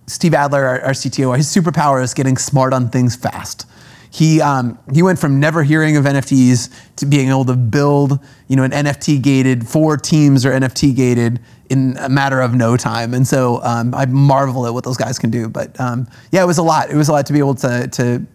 Steve 0.07 0.33
Adler, 0.33 0.65
our, 0.65 0.81
our 0.81 0.91
CTO, 0.91 1.37
his 1.37 1.47
superpower 1.47 2.03
is 2.03 2.13
getting 2.13 2.35
smart 2.35 2.73
on 2.73 2.89
things 2.89 3.15
fast. 3.15 3.65
He, 4.13 4.41
um, 4.41 4.77
he 4.93 5.01
went 5.01 5.19
from 5.19 5.39
never 5.39 5.63
hearing 5.63 5.95
of 5.95 6.03
NFTs 6.03 6.69
to 6.97 7.05
being 7.05 7.29
able 7.29 7.45
to 7.45 7.55
build 7.55 8.19
you 8.47 8.57
know, 8.57 8.63
an 8.63 8.71
NFT 8.71 9.21
gated, 9.21 9.65
four 9.65 9.95
teams 9.95 10.45
are 10.45 10.51
NFT 10.51 10.93
gated 10.93 11.39
in 11.69 11.95
a 11.97 12.09
matter 12.09 12.41
of 12.41 12.53
no 12.53 12.75
time. 12.75 13.13
And 13.13 13.25
so 13.25 13.63
um, 13.63 13.95
I 13.95 14.05
marvel 14.05 14.67
at 14.67 14.73
what 14.73 14.83
those 14.83 14.97
guys 14.97 15.17
can 15.17 15.29
do. 15.31 15.47
But 15.47 15.79
um, 15.79 16.05
yeah, 16.33 16.43
it 16.43 16.45
was 16.45 16.57
a 16.57 16.63
lot. 16.63 16.89
It 16.89 16.97
was 16.97 17.07
a 17.07 17.13
lot 17.13 17.25
to 17.27 17.33
be 17.33 17.39
able 17.39 17.55
to, 17.55 17.87
to 17.87 18.25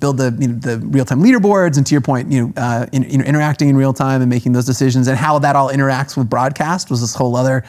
build 0.00 0.18
the, 0.18 0.36
you 0.40 0.48
know, 0.48 0.54
the 0.54 0.78
real-time 0.78 1.22
leaderboards 1.22 1.76
and 1.76 1.86
to 1.86 1.94
your 1.94 2.00
point, 2.00 2.32
you 2.32 2.48
know, 2.48 2.52
uh, 2.56 2.86
in, 2.92 3.02
know, 3.18 3.24
interacting 3.24 3.68
in 3.68 3.76
real 3.76 3.92
time 3.92 4.20
and 4.20 4.28
making 4.28 4.52
those 4.52 4.66
decisions 4.66 5.06
and 5.06 5.16
how 5.16 5.38
that 5.38 5.54
all 5.54 5.70
interacts 5.70 6.16
with 6.16 6.28
broadcast 6.28 6.90
was 6.90 7.00
this 7.00 7.14
whole 7.14 7.36
other 7.36 7.62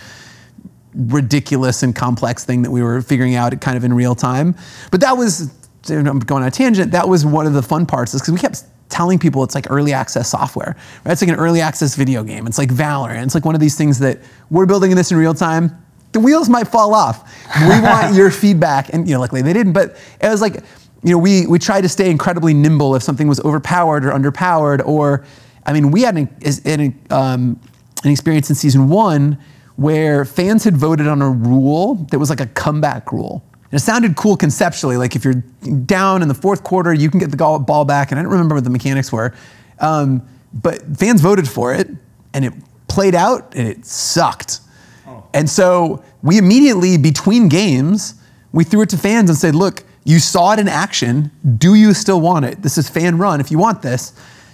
ridiculous 0.96 1.84
and 1.84 1.96
complex 1.96 2.44
thing 2.44 2.64
that 2.64 2.72
we 2.72 2.82
were 2.82 3.00
figuring 3.02 3.36
out 3.36 3.62
kind 3.62 3.78
of 3.78 3.84
in 3.84 3.94
real 3.94 4.16
time. 4.16 4.56
But 4.90 5.02
that 5.02 5.16
was, 5.16 5.54
I'm 5.90 6.20
going 6.20 6.44
on 6.44 6.48
a 6.48 6.52
tangent, 6.52 6.92
that 6.92 7.08
was 7.08 7.26
one 7.26 7.46
of 7.46 7.54
the 7.54 7.62
fun 7.62 7.86
parts 7.86 8.14
is 8.14 8.22
because 8.22 8.34
we 8.34 8.40
kept 8.40 8.64
telling 8.90 9.20
people 9.20 9.44
it's 9.44 9.56
like 9.56 9.70
early 9.70 9.94
access 9.94 10.30
software, 10.30 10.76
right? 11.04 11.12
It's 11.12 11.22
like 11.22 11.30
an 11.30 11.36
early 11.36 11.62
access 11.62 11.96
video 11.96 12.24
game. 12.24 12.48
It's 12.48 12.58
like 12.58 12.70
Valorant. 12.70 13.24
It's 13.24 13.36
like 13.36 13.46
one 13.46 13.56
of 13.56 13.62
these 13.62 13.78
things 13.78 14.00
that 14.00 14.20
we're 14.50 14.66
building 14.66 14.96
this 14.96 15.12
in 15.12 15.18
real 15.18 15.34
time. 15.34 15.84
The 16.12 16.20
wheels 16.20 16.50
might 16.50 16.68
fall 16.68 16.94
off. 16.94 17.30
We 17.62 17.68
want 17.82 18.16
your 18.16 18.32
feedback. 18.32 18.94
And, 18.94 19.08
you 19.08 19.16
know, 19.16 19.20
luckily 19.20 19.42
they 19.42 19.54
didn't, 19.54 19.74
but 19.74 19.98
it 20.22 20.30
was 20.30 20.42
like, 20.42 20.56
you 21.04 21.12
know, 21.12 21.18
we, 21.18 21.46
we 21.46 21.60
tried 21.60 21.82
to 21.82 21.90
stay 21.90 22.10
incredibly 22.10 22.54
nimble 22.54 22.96
if 22.96 23.04
something 23.04 23.28
was 23.28 23.40
overpowered 23.42 24.06
or 24.06 24.12
underpowered, 24.12 24.86
or, 24.86 25.26
I 25.66 25.74
mean, 25.74 25.92
we 25.92 26.02
had 26.02 26.18
an, 26.18 26.30
an, 26.66 27.00
um, 27.12 27.60
an 28.04 28.12
experience 28.12 28.50
in 28.50 28.56
season 28.56 28.88
one 28.90 29.38
where 29.76 30.26
fans 30.26 30.64
had 30.64 30.78
voted 30.78 31.08
on 31.08 31.22
a 31.22 31.30
rule 31.30 31.96
that 32.12 32.20
was 32.20 32.30
like 32.30 32.40
a 32.40 32.48
comeback 32.48 33.12
rule. 33.12 33.44
And 33.76 33.82
it 33.82 33.84
sounded 33.84 34.16
cool 34.16 34.38
conceptually, 34.38 34.96
like 34.96 35.18
if 35.18 35.26
you're 35.26 35.44
down 35.84 36.22
in 36.22 36.30
the 36.30 36.34
fourth 36.34 36.64
quarter, 36.64 36.94
you 36.94 37.10
can 37.10 37.20
get 37.20 37.30
the 37.30 37.36
ball 37.36 37.84
back. 37.84 38.10
And 38.10 38.18
I 38.18 38.24
don't 38.24 38.32
remember 38.32 38.56
what 38.56 38.64
the 38.64 38.70
mechanics 38.70 39.12
were, 39.12 39.34
um, 39.80 40.26
but 40.54 40.82
fans 40.96 41.20
voted 41.20 41.46
for 41.46 41.74
it, 41.74 41.90
and 42.34 42.46
it 42.46 42.54
played 42.88 43.16
out, 43.16 43.54
and 43.54 43.68
it 43.68 43.86
sucked. 43.86 44.62
Oh. 45.06 45.26
And 45.34 45.50
so 45.50 46.02
we 46.22 46.38
immediately, 46.38 46.98
between 46.98 47.50
games, 47.50 48.14
we 48.54 48.64
threw 48.64 48.82
it 48.82 48.90
to 48.92 48.98
fans 48.98 49.30
and 49.30 49.38
said, 49.38 49.56
"Look, 49.56 49.84
you 50.06 50.20
saw 50.20 50.54
it 50.54 50.60
in 50.60 50.70
action. 50.70 51.30
Do 51.58 51.76
you 51.76 51.94
still 51.94 52.22
want 52.22 52.46
it? 52.46 52.62
This 52.62 52.78
is 52.78 52.88
fan 52.88 53.18
run. 53.18 53.42
If 53.42 53.52
you 53.52 53.58
want 53.58 53.82
this." 53.82 54.14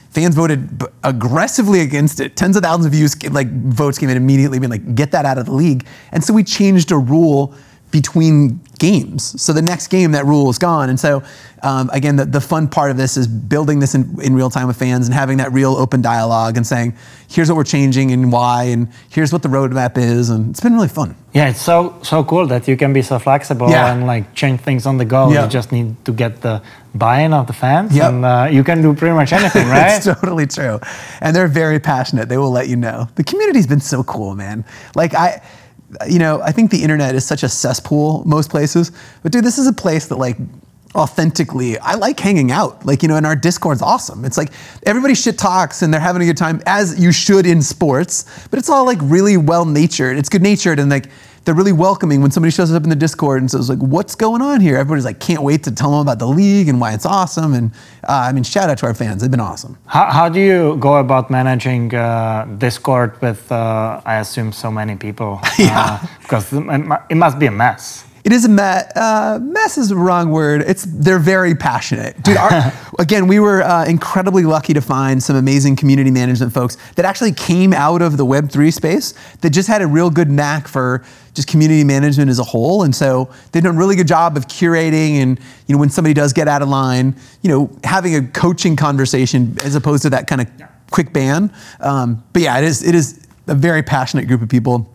fans 0.10 0.36
voted 0.36 0.84
aggressively 1.06 1.80
against 1.80 2.20
it. 2.20 2.36
Tens 2.36 2.58
of 2.58 2.64
thousands 2.64 2.86
of 2.88 2.92
views, 2.92 3.16
like 3.32 3.50
votes 3.50 3.98
came 3.98 4.10
in 4.10 4.18
immediately, 4.18 4.60
being 4.60 4.70
like, 4.70 4.94
get 4.94 5.12
that 5.12 5.24
out 5.24 5.38
of 5.38 5.46
the 5.46 5.54
league. 5.54 5.86
And 6.12 6.22
so 6.22 6.34
we 6.34 6.44
changed 6.44 6.92
a 6.92 6.98
rule 6.98 7.56
between 7.92 8.60
games. 8.80 9.40
So 9.42 9.54
the 9.54 9.62
next 9.62 9.88
game, 9.88 10.12
that 10.14 10.26
rule 10.26 10.50
is 10.50 10.58
gone. 10.58 10.90
And 10.90 11.00
so, 11.00 11.22
um, 11.62 11.90
again, 11.94 12.16
the, 12.16 12.26
the 12.26 12.42
fun 12.42 12.68
part 12.68 12.90
of 12.90 12.98
this 12.98 13.16
is 13.16 13.28
building 13.28 13.80
this 13.80 13.94
in, 13.94 14.20
in 14.22 14.34
real 14.34 14.50
time 14.50 14.66
with 14.68 14.78
fans 14.78 15.06
and 15.08 15.14
having 15.14 15.38
that 15.38 15.52
real 15.52 15.76
open 15.76 16.02
dialogue 16.02 16.58
and 16.58 16.66
saying, 16.66 16.96
here's 17.30 17.48
what 17.50 17.56
we're 17.58 17.64
changing 17.64 18.12
and 18.12 18.32
why, 18.32 18.64
and 18.64 18.88
here's 19.10 19.32
what 19.32 19.44
the 19.44 19.50
roadmap 19.50 19.98
is. 19.98 20.30
And 20.32 20.50
it's 20.50 20.60
been 20.62 20.74
really 20.74 20.88
fun. 20.88 21.16
Yeah, 21.34 21.50
it's 21.50 21.62
so 21.62 21.96
so 22.02 22.24
cool 22.24 22.48
that 22.48 22.68
you 22.68 22.76
can 22.76 22.92
be 22.92 23.02
so 23.04 23.20
flexible 23.20 23.70
Yeah. 23.70 23.94
and 23.94 24.08
like 24.08 24.34
change 24.34 24.62
things 24.62 24.86
on 24.86 24.98
the 24.98 25.06
go. 25.06 25.32
Yeah. 25.32 25.44
You 25.44 25.50
just 25.50 25.72
need 25.72 26.04
to 26.06 26.12
get 26.12 26.42
the 26.42 26.62
buy-in 26.96 27.34
of 27.34 27.46
the 27.48 27.54
fans, 27.54 27.96
Yep. 27.96 28.10
and 28.10 28.26
uh, 28.26 28.48
you 28.52 28.64
can 28.64 28.82
do 28.82 28.94
pretty 28.94 29.14
much 29.16 29.32
anything, 29.32 29.68
right? 29.78 29.96
it's 29.98 30.06
totally 30.06 30.48
true. 30.48 30.80
And 31.22 31.36
they're 31.36 31.48
very 31.48 31.80
passionate. 31.80 32.28
They 32.30 32.38
will 32.38 32.52
let 32.52 32.68
you 32.68 32.76
know. 32.76 33.08
The 33.16 33.24
community's 33.24 33.68
been 33.68 33.80
so 33.80 34.04
cool, 34.04 34.36
man. 34.36 34.66
Like 34.96 35.14
I 35.14 35.42
you 36.08 36.20
know, 36.20 36.42
I 36.42 36.52
think 36.52 36.72
the 36.72 36.82
internet 36.82 37.16
is 37.16 37.26
such 37.26 37.44
a 37.44 37.50
cesspool 37.50 38.24
most 38.26 38.50
places. 38.50 38.92
But 39.24 39.32
dude, 39.32 39.44
this 39.44 39.58
is 39.58 39.68
a 39.68 39.74
place 39.74 40.08
that 40.08 40.18
like 40.18 40.38
authentically 40.96 41.78
I 41.80 41.96
like 41.96 42.20
hanging 42.20 42.52
out. 42.52 42.86
Like, 42.86 43.02
you 43.02 43.08
know, 43.08 43.16
and 43.16 43.26
our 43.26 43.36
Discord's 43.36 43.82
awesome. 43.82 44.26
It's 44.26 44.38
like 44.38 44.52
everybody 44.84 45.16
shit 45.16 45.38
talks 45.38 45.82
and 45.82 45.94
they're 45.94 46.02
having 46.02 46.22
a 46.22 46.26
good 46.26 46.38
time 46.38 46.62
as 46.66 47.02
you 47.02 47.12
should 47.12 47.46
in 47.46 47.62
sports, 47.62 48.26
but 48.50 48.60
it's 48.60 48.70
all 48.70 48.86
like 48.86 49.00
really 49.02 49.38
well 49.38 49.66
natured. 49.66 50.18
It's 50.18 50.30
good 50.30 50.42
natured 50.42 50.80
and 50.80 50.90
like 50.90 51.08
they're 51.44 51.56
really 51.56 51.72
welcoming 51.72 52.22
when 52.22 52.32
somebody 52.32 52.52
shows 52.52 52.72
up 52.72 52.84
in 52.84 52.90
the 52.90 52.96
Discord 52.96 53.42
and 53.42 53.50
says 53.50 53.70
like, 53.70 53.80
"What's 53.80 54.16
going 54.16 54.42
on 54.42 54.62
here?" 54.62 54.78
Everybody's 54.78 55.06
like, 55.06 55.20
"Can't 55.20 55.42
wait 55.42 55.64
to 55.64 55.72
tell 55.72 55.92
them 55.92 56.02
about 56.02 56.20
the 56.20 56.28
league 56.28 56.68
and 56.68 56.80
why 56.80 56.94
it's 56.94 57.06
awesome." 57.06 57.54
And 57.54 57.72
uh, 58.08 58.28
I 58.28 58.32
mean, 58.32 58.44
shout 58.44 58.70
out 58.70 58.78
to 58.80 58.86
our 58.86 58.94
fans; 58.94 59.22
they've 59.22 59.32
been 59.32 59.40
awesome. 59.40 59.78
How, 59.88 60.12
how 60.12 60.30
do 60.30 60.40
you 60.40 60.78
go 60.78 60.98
about 60.98 61.32
managing 61.32 61.94
uh, 61.96 62.46
Discord 62.58 63.20
with, 63.22 63.52
uh, 63.52 64.02
I 64.06 64.18
assume, 64.18 64.52
so 64.52 64.72
many 64.72 64.96
people? 64.96 65.42
Yeah. 65.58 66.04
Because 66.22 66.52
it 66.54 67.16
must 67.16 67.38
be 67.38 67.46
a 67.46 67.52
mess. 67.52 68.04
It 68.24 68.32
It 68.32 68.36
is 68.36 68.46
a 68.46 68.50
mess. 68.50 68.92
Uh, 68.96 69.40
mess 69.42 69.78
is 69.78 69.90
the 69.90 69.96
wrong 69.96 70.32
word. 70.32 70.62
It's 70.62 70.86
they're 70.88 71.20
very 71.20 71.56
passionate, 71.56 72.22
dude. 72.24 72.38
Our, 72.38 72.72
again, 73.00 73.28
we 73.28 73.40
were 73.40 73.64
uh, 73.64 73.86
incredibly 73.86 74.44
lucky 74.44 74.74
to 74.74 74.82
find 74.82 75.22
some 75.22 75.36
amazing 75.36 75.76
community 75.76 76.12
management 76.12 76.54
folks 76.54 76.78
that 76.96 77.06
actually 77.06 77.34
came 77.34 77.74
out 77.74 78.02
of 78.02 78.18
the 78.18 78.26
Web 78.26 78.52
three 78.52 78.72
space 78.72 79.14
that 79.42 79.50
just 79.52 79.68
had 79.68 79.82
a 79.82 79.88
real 79.88 80.10
good 80.10 80.30
knack 80.30 80.68
for 80.68 81.04
just 81.34 81.48
community 81.48 81.84
management 81.84 82.30
as 82.30 82.40
a 82.40 82.44
whole, 82.44 82.84
and 82.84 82.96
so 82.96 83.30
they've 83.52 83.64
done 83.64 83.76
a 83.76 83.78
really 83.78 83.96
good 83.96 84.08
job 84.08 84.36
of 84.38 84.48
curating 84.48 85.16
and 85.16 85.40
you 85.68 85.76
know 85.76 85.80
when 85.80 85.90
somebody 85.90 86.14
does 86.14 86.34
get 86.34 86.48
out 86.48 86.62
of 86.62 86.70
line, 86.70 87.16
you 87.42 87.50
know 87.50 87.70
having 87.84 88.16
a 88.16 88.28
coaching 88.28 88.76
conversation 88.76 89.58
as 89.64 89.76
opposed 89.76 90.04
to 90.04 90.10
that 90.10 90.28
kind 90.28 90.42
of 90.42 90.48
quick 90.92 91.14
ban. 91.14 91.52
Um, 91.80 92.24
but 92.34 92.42
yeah, 92.42 92.58
it 92.58 92.64
is 92.64 92.84
it 92.84 92.96
is 92.96 93.26
a 93.48 93.56
very 93.56 93.84
passionate 93.84 94.28
group 94.28 94.42
of 94.42 94.50
people. 94.50 94.88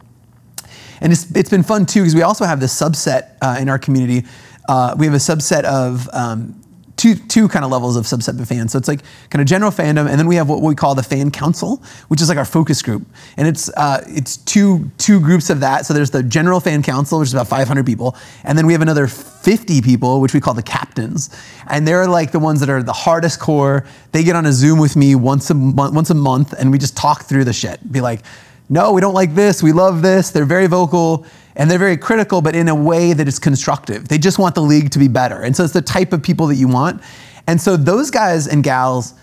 And 1.01 1.13
it's, 1.13 1.31
it's 1.37 1.51
been 1.51 1.63
fun 1.63 1.87
too 1.87 2.01
because 2.01 2.15
we 2.15 2.23
also 2.23 2.45
have 2.45 2.61
this 2.61 2.79
subset 2.79 3.33
uh, 3.43 3.59
in 3.61 3.69
our 3.69 3.79
community. 3.79 4.27
Uh, 4.69 4.95
we 4.99 5.07
have 5.07 5.15
a 5.15 5.19
subset 5.19 5.65
of 5.65 6.09
um, 6.13 6.61
two, 6.97 7.15
two 7.15 7.49
kind 7.49 7.65
of 7.65 7.71
levels 7.71 7.97
of 7.97 8.05
subset 8.05 8.41
of 8.41 8.49
fans. 8.49 8.73
So 8.73 8.79
it's 8.79 8.89
like 8.89 9.01
kind 9.31 9.41
of 9.41 9.47
general 9.47 9.71
fandom, 9.71 10.09
and 10.09 10.19
then 10.19 10.27
we 10.27 10.37
have 10.37 10.49
what 10.49 10.63
we 10.63 10.75
call 10.75 10.95
the 10.95 11.03
fan 11.03 11.31
council, 11.31 11.83
which 12.09 12.21
is 12.21 12.29
like 12.29 12.39
our 12.39 12.45
focus 12.45 12.83
group. 12.83 13.07
And 13.37 13.47
it's 13.47 13.69
uh, 13.71 14.03
it's 14.07 14.39
two 14.39 14.91
two 14.99 15.21
groups 15.21 15.51
of 15.51 15.61
that. 15.61 15.87
So 15.87 15.95
there's 15.95 16.11
the 16.11 16.23
general 16.23 16.61
fan 16.61 16.83
council, 16.83 17.19
which 17.19 17.29
is 17.29 17.35
about 17.35 17.49
500 17.49 17.85
people, 17.85 18.17
and 18.45 18.57
then 18.57 18.67
we 18.67 18.73
have 18.73 18.83
another 18.83 19.07
50 19.07 19.83
people, 19.83 20.21
which 20.21 20.35
we 20.35 20.41
call 20.41 20.55
the 20.55 20.63
captains. 20.63 21.31
And 21.69 21.87
they're 21.87 22.09
like 22.09 22.33
the 22.33 22.39
ones 22.39 22.61
that 22.61 22.71
are 22.71 22.83
the 22.83 22.93
hardest 22.93 23.41
core. 23.41 23.85
They 24.13 24.25
get 24.25 24.35
on 24.37 24.47
a 24.47 24.53
Zoom 24.53 24.79
with 24.79 24.97
me 24.97 25.15
once 25.15 25.51
a 25.51 25.55
month, 25.55 25.95
once 25.95 26.11
a 26.11 26.15
month, 26.15 26.55
and 26.59 26.73
we 26.73 26.79
just 26.79 26.97
talk 26.97 27.25
through 27.25 27.45
the 27.45 27.53
shit. 27.53 27.93
Be 27.93 28.01
like, 28.01 28.23
no, 28.69 28.93
we 28.93 29.01
don't 29.01 29.15
like 29.15 29.35
this. 29.35 29.63
We 29.63 29.73
love 29.73 30.03
this. 30.03 30.31
They're 30.31 30.45
very 30.45 30.67
vocal 30.67 31.27
and 31.57 31.71
they're 31.71 31.79
very 31.79 31.97
critical, 31.97 32.43
but 32.43 32.55
in 32.55 32.69
a 32.69 32.75
way 32.75 33.15
that 33.15 33.27
is 33.27 33.39
constructive. 33.39 34.09
They 34.09 34.19
just 34.19 34.39
want 34.39 34.55
the 34.55 34.63
league 34.63 34.91
to 34.91 34.99
be 34.99 35.09
better. 35.09 35.43
And 35.43 35.57
so 35.57 35.65
it's 35.65 35.73
the 35.73 35.83
type 35.83 36.13
of 36.13 36.23
people 36.23 36.47
that 36.49 36.57
you 36.57 36.69
want. 36.69 37.03
And 37.47 37.61
so 37.61 37.77
those 37.77 38.11
guys 38.11 38.47
and 38.47 38.63
gals 38.63 39.15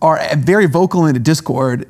are 0.00 0.20
very 0.36 0.66
vocal 0.66 1.06
in 1.06 1.16
a 1.16 1.18
Discord, 1.18 1.88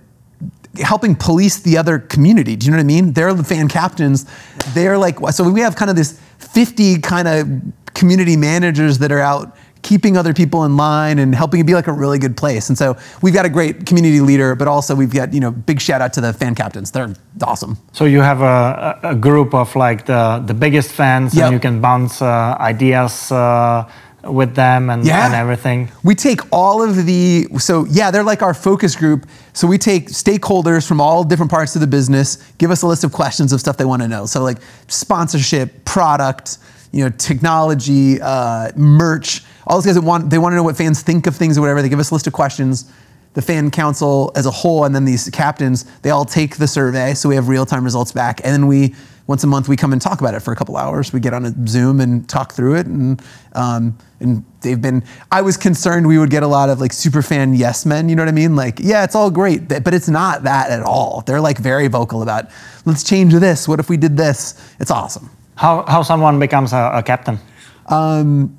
helping 0.77 1.15
police 1.15 1.61
the 1.61 1.77
other 1.77 1.99
community. 1.99 2.57
Do 2.57 2.65
you 2.67 2.73
know 2.73 2.79
what 2.79 2.85
I 2.85 2.87
mean? 2.87 3.13
They're 3.13 3.35
the 3.35 3.45
fan 3.45 3.69
captains. 3.69 4.27
They're 4.73 4.97
like, 4.97 5.19
so 5.33 5.49
we 5.51 5.61
have 5.61 5.77
kind 5.77 5.91
of 5.91 5.97
this 5.97 6.19
50 6.39 7.01
kind 7.01 7.29
of 7.29 7.49
community 7.95 8.37
managers 8.37 8.99
that 8.99 9.13
are 9.13 9.21
out 9.21 9.57
keeping 9.83 10.17
other 10.17 10.33
people 10.33 10.65
in 10.65 10.77
line 10.77 11.19
and 11.19 11.35
helping 11.35 11.61
it 11.61 11.67
be 11.67 11.75
like 11.75 11.89
a 11.89 11.93
really 11.93 12.19
good 12.19 12.37
place. 12.37 12.69
And 12.69 12.79
so 12.79 12.97
we've 13.21 13.35
got 13.35 13.45
a 13.45 13.49
great 13.49 13.85
community 13.85 14.21
leader, 14.21 14.55
but 14.55 14.69
also 14.69 14.95
we've 14.95 15.13
got, 15.13 15.35
you 15.35 15.41
know, 15.41 15.51
big 15.51 15.81
shout 15.81 16.01
out 16.01 16.13
to 16.15 16.21
the 16.21 16.33
fan 16.33 16.55
captains. 16.55 16.93
They're 16.93 17.15
awesome. 17.43 17.77
So 17.93 18.05
you 18.05 18.21
have 18.21 18.43
a, 18.43 18.99
a 19.03 19.15
group 19.15 19.55
of 19.55 19.75
like 19.75 20.07
the, 20.07 20.43
the 20.47 20.55
biggest 20.55 20.93
fans 20.93 21.35
yep. 21.35 21.47
and 21.47 21.53
you 21.55 21.61
can 21.61 21.81
bounce 21.81 22.23
uh, 22.23 22.57
ideas 22.61 23.33
uh, 23.33 23.91
with 24.23 24.55
them 24.55 24.89
and, 24.89 25.05
yeah. 25.05 25.27
and 25.27 25.35
everything. 25.35 25.91
We 26.05 26.15
take 26.15 26.41
all 26.53 26.81
of 26.81 27.05
the, 27.05 27.49
so 27.59 27.85
yeah, 27.87 28.13
they're 28.13 28.23
like 28.23 28.41
our 28.41 28.55
focus 28.55 28.95
group. 28.95 29.27
So 29.53 29.67
we 29.67 29.79
take 29.79 30.07
stakeholders 30.11 30.87
from 30.87 31.01
all 31.01 31.25
different 31.25 31.51
parts 31.51 31.75
of 31.75 31.81
the 31.81 31.89
business, 31.89 32.39
give 32.59 32.71
us 32.71 32.83
a 32.83 32.87
list 32.87 33.03
of 33.03 33.13
questions 33.13 33.53
of 33.53 33.59
stuff 33.59 33.77
they 33.79 33.85
want 33.85 34.03
to 34.03 34.09
know. 34.09 34.27
So 34.27 34.45
like 34.45 34.59
sponsorship, 34.87 35.85
product, 35.85 36.59
you 36.93 37.03
know, 37.03 37.11
technology, 37.19 38.21
uh, 38.21 38.71
merch, 38.77 39.43
all 39.67 39.77
those 39.77 39.87
guys 39.87 39.95
that 39.95 40.03
want 40.03 40.31
they 40.31 40.39
want 40.39 40.53
to 40.53 40.57
know 40.57 40.63
what 40.63 40.77
fans 40.77 41.03
think 41.03 41.27
of 41.27 41.37
things 41.37 41.57
or 41.57 41.61
whatever. 41.61 41.83
They 41.83 41.89
give 41.89 41.99
us 42.01 42.11
a 42.11 42.15
list 42.15 42.27
of 42.27 42.33
questions. 42.33 42.91
The 43.35 43.43
fan 43.43 43.71
council 43.71 44.31
as 44.37 44.45
a 44.45 44.51
whole, 44.51 44.85
and 44.85 44.95
then 44.95 45.07
these 45.07 45.31
captains, 45.31 45.85
they 46.03 46.11
all 46.11 46.27
take 46.27 46.57
the 46.59 46.69
survey, 46.69 47.15
so 47.15 47.31
we 47.31 47.35
have 47.35 47.49
real 47.49 47.65
time 47.65 47.83
results 47.83 48.13
back, 48.13 48.43
and 48.45 48.53
then 48.53 48.67
we 48.67 48.95
once 49.27 49.45
a 49.45 49.47
month 49.47 49.69
we 49.69 49.77
come 49.77 49.93
and 49.93 50.03
talk 50.03 50.21
about 50.21 50.35
it 50.35 50.41
for 50.41 50.53
a 50.53 50.57
couple 50.57 50.77
hours. 50.77 51.13
We 51.13 51.21
get 51.21 51.33
on 51.33 51.47
a 51.47 51.55
Zoom 51.67 52.01
and 52.01 52.29
talk 52.29 52.53
through 52.53 52.77
it, 52.77 52.87
and 52.87 53.23
um, 53.55 53.97
and 54.21 54.45
they've 54.61 54.81
been. 54.81 55.03
I 55.31 55.43
was 55.43 55.57
concerned 55.57 56.07
we 56.07 56.19
would 56.19 56.31
get 56.31 56.43
a 56.43 56.47
lot 56.47 56.69
of 56.69 56.81
like 56.81 56.93
super 56.93 57.23
fan 57.23 57.55
yes 57.55 57.87
men. 57.87 58.09
You 58.09 58.17
know 58.17 58.23
what 58.23 58.29
I 58.29 58.33
mean? 58.33 58.57
Like, 58.57 58.79
yeah, 58.81 59.05
it's 59.05 59.15
all 59.15 59.31
great, 59.31 59.69
but 59.69 59.95
it's 59.95 60.09
not 60.09 60.43
that 60.43 60.71
at 60.71 60.83
all. 60.83 61.23
They're 61.27 61.41
like 61.41 61.59
very 61.59 61.89
vocal 61.89 62.23
about 62.23 62.47
let's 62.85 63.03
change 63.03 63.33
this. 63.35 63.67
What 63.69 63.81
if 63.81 63.89
we 63.89 63.97
did 63.97 64.17
this? 64.17 64.75
It's 64.81 64.91
awesome. 64.91 65.31
How 65.55 65.85
how 65.87 66.03
someone 66.03 66.39
becomes 66.39 66.73
a, 66.73 66.91
a 66.95 67.03
captain? 67.03 67.39
Um, 67.87 68.57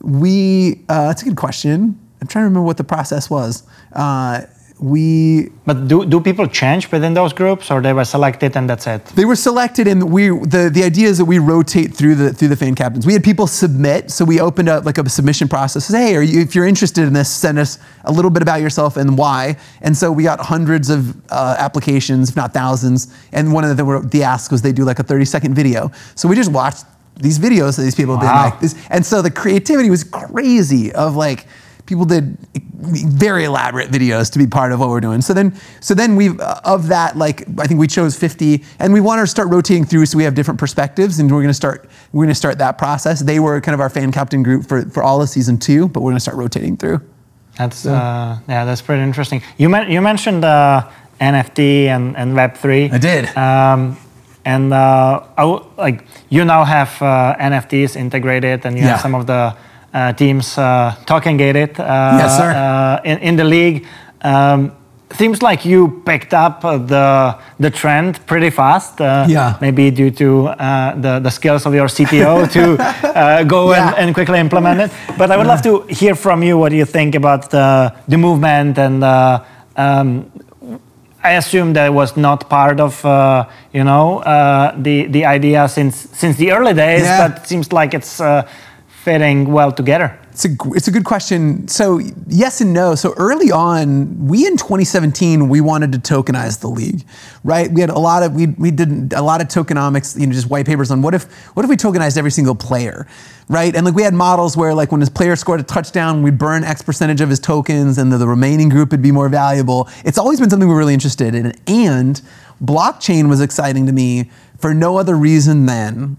we, 0.00 0.82
uh, 0.88 1.08
that's 1.08 1.22
a 1.22 1.24
good 1.26 1.36
question. 1.36 1.98
I'm 2.20 2.26
trying 2.26 2.42
to 2.42 2.48
remember 2.48 2.66
what 2.66 2.76
the 2.76 2.84
process 2.84 3.28
was. 3.28 3.62
Uh, 3.92 4.42
we 4.78 5.48
but 5.64 5.88
do, 5.88 6.04
do 6.04 6.20
people 6.20 6.46
change 6.46 6.92
within 6.92 7.14
those 7.14 7.32
groups 7.32 7.70
or 7.70 7.80
they 7.80 7.92
were 7.92 8.04
selected 8.04 8.56
and 8.56 8.68
that's 8.68 8.86
it? 8.86 9.04
They 9.06 9.24
were 9.24 9.36
selected 9.36 9.88
and 9.88 10.12
we 10.12 10.28
the, 10.28 10.70
the 10.72 10.84
idea 10.84 11.08
is 11.08 11.18
that 11.18 11.24
we 11.24 11.38
rotate 11.38 11.94
through 11.94 12.14
the 12.16 12.32
through 12.32 12.48
the 12.48 12.56
fan 12.56 12.74
captains. 12.74 13.06
We 13.06 13.14
had 13.14 13.24
people 13.24 13.46
submit 13.46 14.10
so 14.10 14.24
we 14.24 14.38
opened 14.38 14.68
up 14.68 14.84
like 14.84 14.98
a 14.98 15.08
submission 15.08 15.48
process. 15.48 15.88
Hey 15.88 16.14
are 16.14 16.22
you, 16.22 16.40
if 16.40 16.54
you're 16.54 16.66
interested 16.66 17.06
in 17.06 17.14
this 17.14 17.30
send 17.30 17.58
us 17.58 17.78
a 18.04 18.12
little 18.12 18.30
bit 18.30 18.42
about 18.42 18.60
yourself 18.60 18.98
and 18.98 19.16
why. 19.16 19.56
And 19.80 19.96
so 19.96 20.12
we 20.12 20.24
got 20.24 20.40
hundreds 20.40 20.90
of 20.90 21.16
uh, 21.32 21.56
applications 21.58 22.28
if 22.28 22.36
not 22.36 22.52
thousands. 22.52 23.14
And 23.32 23.54
one 23.54 23.64
of 23.64 23.76
the, 23.76 24.08
the 24.10 24.24
ask 24.24 24.50
was 24.50 24.60
they 24.60 24.72
do 24.72 24.84
like 24.84 24.98
a 24.98 25.04
30 25.04 25.24
second 25.24 25.54
video. 25.54 25.90
So 26.16 26.28
we 26.28 26.36
just 26.36 26.52
watched 26.52 26.84
these 27.16 27.38
videos 27.38 27.76
that 27.76 27.82
these 27.82 27.94
people 27.94 28.16
wow. 28.16 28.20
did 28.20 28.50
like 28.50 28.60
this. 28.60 28.74
And 28.90 29.04
so 29.04 29.22
the 29.22 29.30
creativity 29.30 29.90
was 29.90 30.04
crazy 30.04 30.92
of 30.92 31.16
like 31.16 31.46
people 31.86 32.04
did 32.04 32.36
very 32.78 33.44
elaborate 33.44 33.90
videos 33.90 34.30
to 34.32 34.38
be 34.38 34.46
part 34.46 34.72
of 34.72 34.80
what 34.80 34.88
we're 34.88 35.00
doing. 35.00 35.22
So 35.22 35.32
then, 35.32 35.58
so 35.80 35.94
then 35.94 36.16
we 36.16 36.30
uh, 36.30 36.60
of 36.64 36.88
that 36.88 37.16
like 37.16 37.44
I 37.58 37.66
think 37.66 37.80
we 37.80 37.86
chose 37.86 38.16
50, 38.16 38.64
and 38.78 38.92
we 38.92 39.00
want 39.00 39.20
to 39.20 39.26
start 39.26 39.48
rotating 39.48 39.84
through 39.84 40.06
so 40.06 40.18
we 40.18 40.24
have 40.24 40.34
different 40.34 40.60
perspectives, 40.60 41.18
and 41.18 41.30
we're 41.30 41.38
going 41.38 41.48
to 41.48 41.54
start 41.54 41.88
we're 42.12 42.24
going 42.24 42.28
to 42.28 42.34
start 42.34 42.58
that 42.58 42.78
process. 42.78 43.20
They 43.20 43.40
were 43.40 43.60
kind 43.60 43.74
of 43.74 43.80
our 43.80 43.90
fan 43.90 44.12
captain 44.12 44.42
group 44.42 44.66
for 44.66 44.82
for 44.90 45.02
all 45.02 45.22
of 45.22 45.28
season 45.28 45.58
two, 45.58 45.88
but 45.88 46.00
we're 46.00 46.10
going 46.10 46.16
to 46.16 46.20
start 46.20 46.36
rotating 46.36 46.76
through. 46.76 47.00
That's 47.56 47.78
so. 47.78 47.94
uh, 47.94 48.38
yeah, 48.48 48.64
that's 48.64 48.82
pretty 48.82 49.02
interesting. 49.02 49.42
You 49.56 49.68
men- 49.68 49.90
you 49.90 50.00
mentioned 50.02 50.44
uh, 50.44 50.88
NFT 51.20 51.86
and 51.86 52.16
and 52.16 52.34
Web 52.34 52.56
three. 52.56 52.90
I 52.90 52.98
did. 52.98 53.34
Um, 53.36 53.96
and 54.46 54.72
uh, 54.72 55.20
like 55.76 56.04
you 56.28 56.44
now 56.44 56.64
have 56.64 57.02
uh, 57.02 57.36
NFTs 57.38 57.96
integrated, 57.96 58.64
and 58.64 58.78
you 58.78 58.84
yeah. 58.84 58.90
have 58.90 59.00
some 59.00 59.14
of 59.14 59.26
the 59.26 59.54
uh, 59.92 60.12
teams 60.12 60.56
uh, 60.56 60.94
talking 61.04 61.40
at 61.42 61.56
it. 61.56 61.78
Uh, 61.80 62.18
yes, 62.20 62.36
sir. 62.38 62.52
Uh, 62.52 63.00
in, 63.04 63.18
in 63.18 63.36
the 63.36 63.44
league, 63.44 63.84
um, 64.22 64.70
seems 65.10 65.42
like 65.42 65.64
you 65.64 66.00
picked 66.06 66.32
up 66.32 66.62
the 66.62 67.36
the 67.58 67.70
trend 67.70 68.24
pretty 68.26 68.50
fast. 68.50 69.00
yeah. 69.00 69.58
Maybe 69.60 69.90
due 69.90 70.12
to 70.12 70.54
the 71.02 71.20
the 71.20 71.30
skills 71.30 71.66
of 71.66 71.74
your 71.74 71.88
CTO 71.88 72.48
to 72.56 73.44
go 73.46 73.72
yeah. 73.72 73.88
and, 73.88 73.96
and, 73.98 74.14
quickly 74.14 74.38
implement 74.38 74.80
it. 74.80 74.90
But 75.18 75.32
I 75.32 75.36
would 75.36 75.48
love 75.48 75.62
to 75.62 75.82
hear 75.88 76.14
from 76.14 76.44
you 76.44 76.56
what 76.56 76.70
you 76.70 76.84
think 76.84 77.14
about 77.16 77.50
the 77.50 77.92
the 78.08 78.16
movement 78.16 78.78
and. 78.78 79.02
Um, 79.78 80.30
I 81.26 81.32
assume 81.32 81.72
that 81.72 81.92
was 81.92 82.16
not 82.16 82.48
part 82.48 82.80
of 82.80 83.04
uh, 83.04 83.46
you 83.72 83.84
know 83.84 84.18
uh, 84.20 84.74
the 84.76 85.06
the 85.06 85.24
idea 85.24 85.68
since 85.68 85.96
since 86.12 86.36
the 86.36 86.52
early 86.52 86.74
days, 86.74 87.02
yeah. 87.02 87.28
but 87.28 87.38
it 87.38 87.46
seems 87.46 87.72
like 87.72 87.94
it's 87.94 88.20
uh, 88.20 88.48
fitting 89.04 89.52
well 89.52 89.72
together. 89.72 90.18
It's 90.36 90.44
a, 90.44 90.48
it's 90.74 90.86
a 90.86 90.90
good 90.90 91.06
question. 91.06 91.66
So 91.66 91.98
yes 92.26 92.60
and 92.60 92.74
no. 92.74 92.94
So 92.94 93.14
early 93.16 93.50
on, 93.50 94.26
we 94.26 94.46
in 94.46 94.58
2017 94.58 95.48
we 95.48 95.62
wanted 95.62 95.92
to 95.92 95.98
tokenize 95.98 96.60
the 96.60 96.68
league, 96.68 97.06
right? 97.42 97.72
We 97.72 97.80
had 97.80 97.88
a 97.88 97.98
lot 97.98 98.22
of 98.22 98.34
we 98.34 98.48
we 98.48 98.70
did 98.70 99.14
a 99.14 99.22
lot 99.22 99.40
of 99.40 99.48
tokenomics, 99.48 100.20
you 100.20 100.26
know, 100.26 100.34
just 100.34 100.50
white 100.50 100.66
papers 100.66 100.90
on 100.90 101.00
what 101.00 101.14
if 101.14 101.24
what 101.56 101.64
if 101.64 101.70
we 101.70 101.76
tokenized 101.76 102.18
every 102.18 102.30
single 102.30 102.54
player, 102.54 103.06
right? 103.48 103.74
And 103.74 103.86
like 103.86 103.94
we 103.94 104.02
had 104.02 104.12
models 104.12 104.58
where 104.58 104.74
like 104.74 104.92
when 104.92 105.00
his 105.00 105.08
player 105.08 105.36
scored 105.36 105.60
a 105.60 105.62
touchdown, 105.62 106.22
we'd 106.22 106.36
burn 106.36 106.64
X 106.64 106.82
percentage 106.82 107.22
of 107.22 107.30
his 107.30 107.40
tokens, 107.40 107.96
and 107.96 108.12
the, 108.12 108.18
the 108.18 108.28
remaining 108.28 108.68
group 108.68 108.90
would 108.90 109.00
be 109.00 109.12
more 109.12 109.30
valuable. 109.30 109.88
It's 110.04 110.18
always 110.18 110.38
been 110.38 110.50
something 110.50 110.68
we're 110.68 110.76
really 110.76 110.92
interested 110.92 111.34
in, 111.34 111.54
and 111.66 112.20
blockchain 112.62 113.30
was 113.30 113.40
exciting 113.40 113.86
to 113.86 113.92
me 113.92 114.30
for 114.58 114.74
no 114.74 114.98
other 114.98 115.16
reason 115.16 115.64
than 115.64 116.18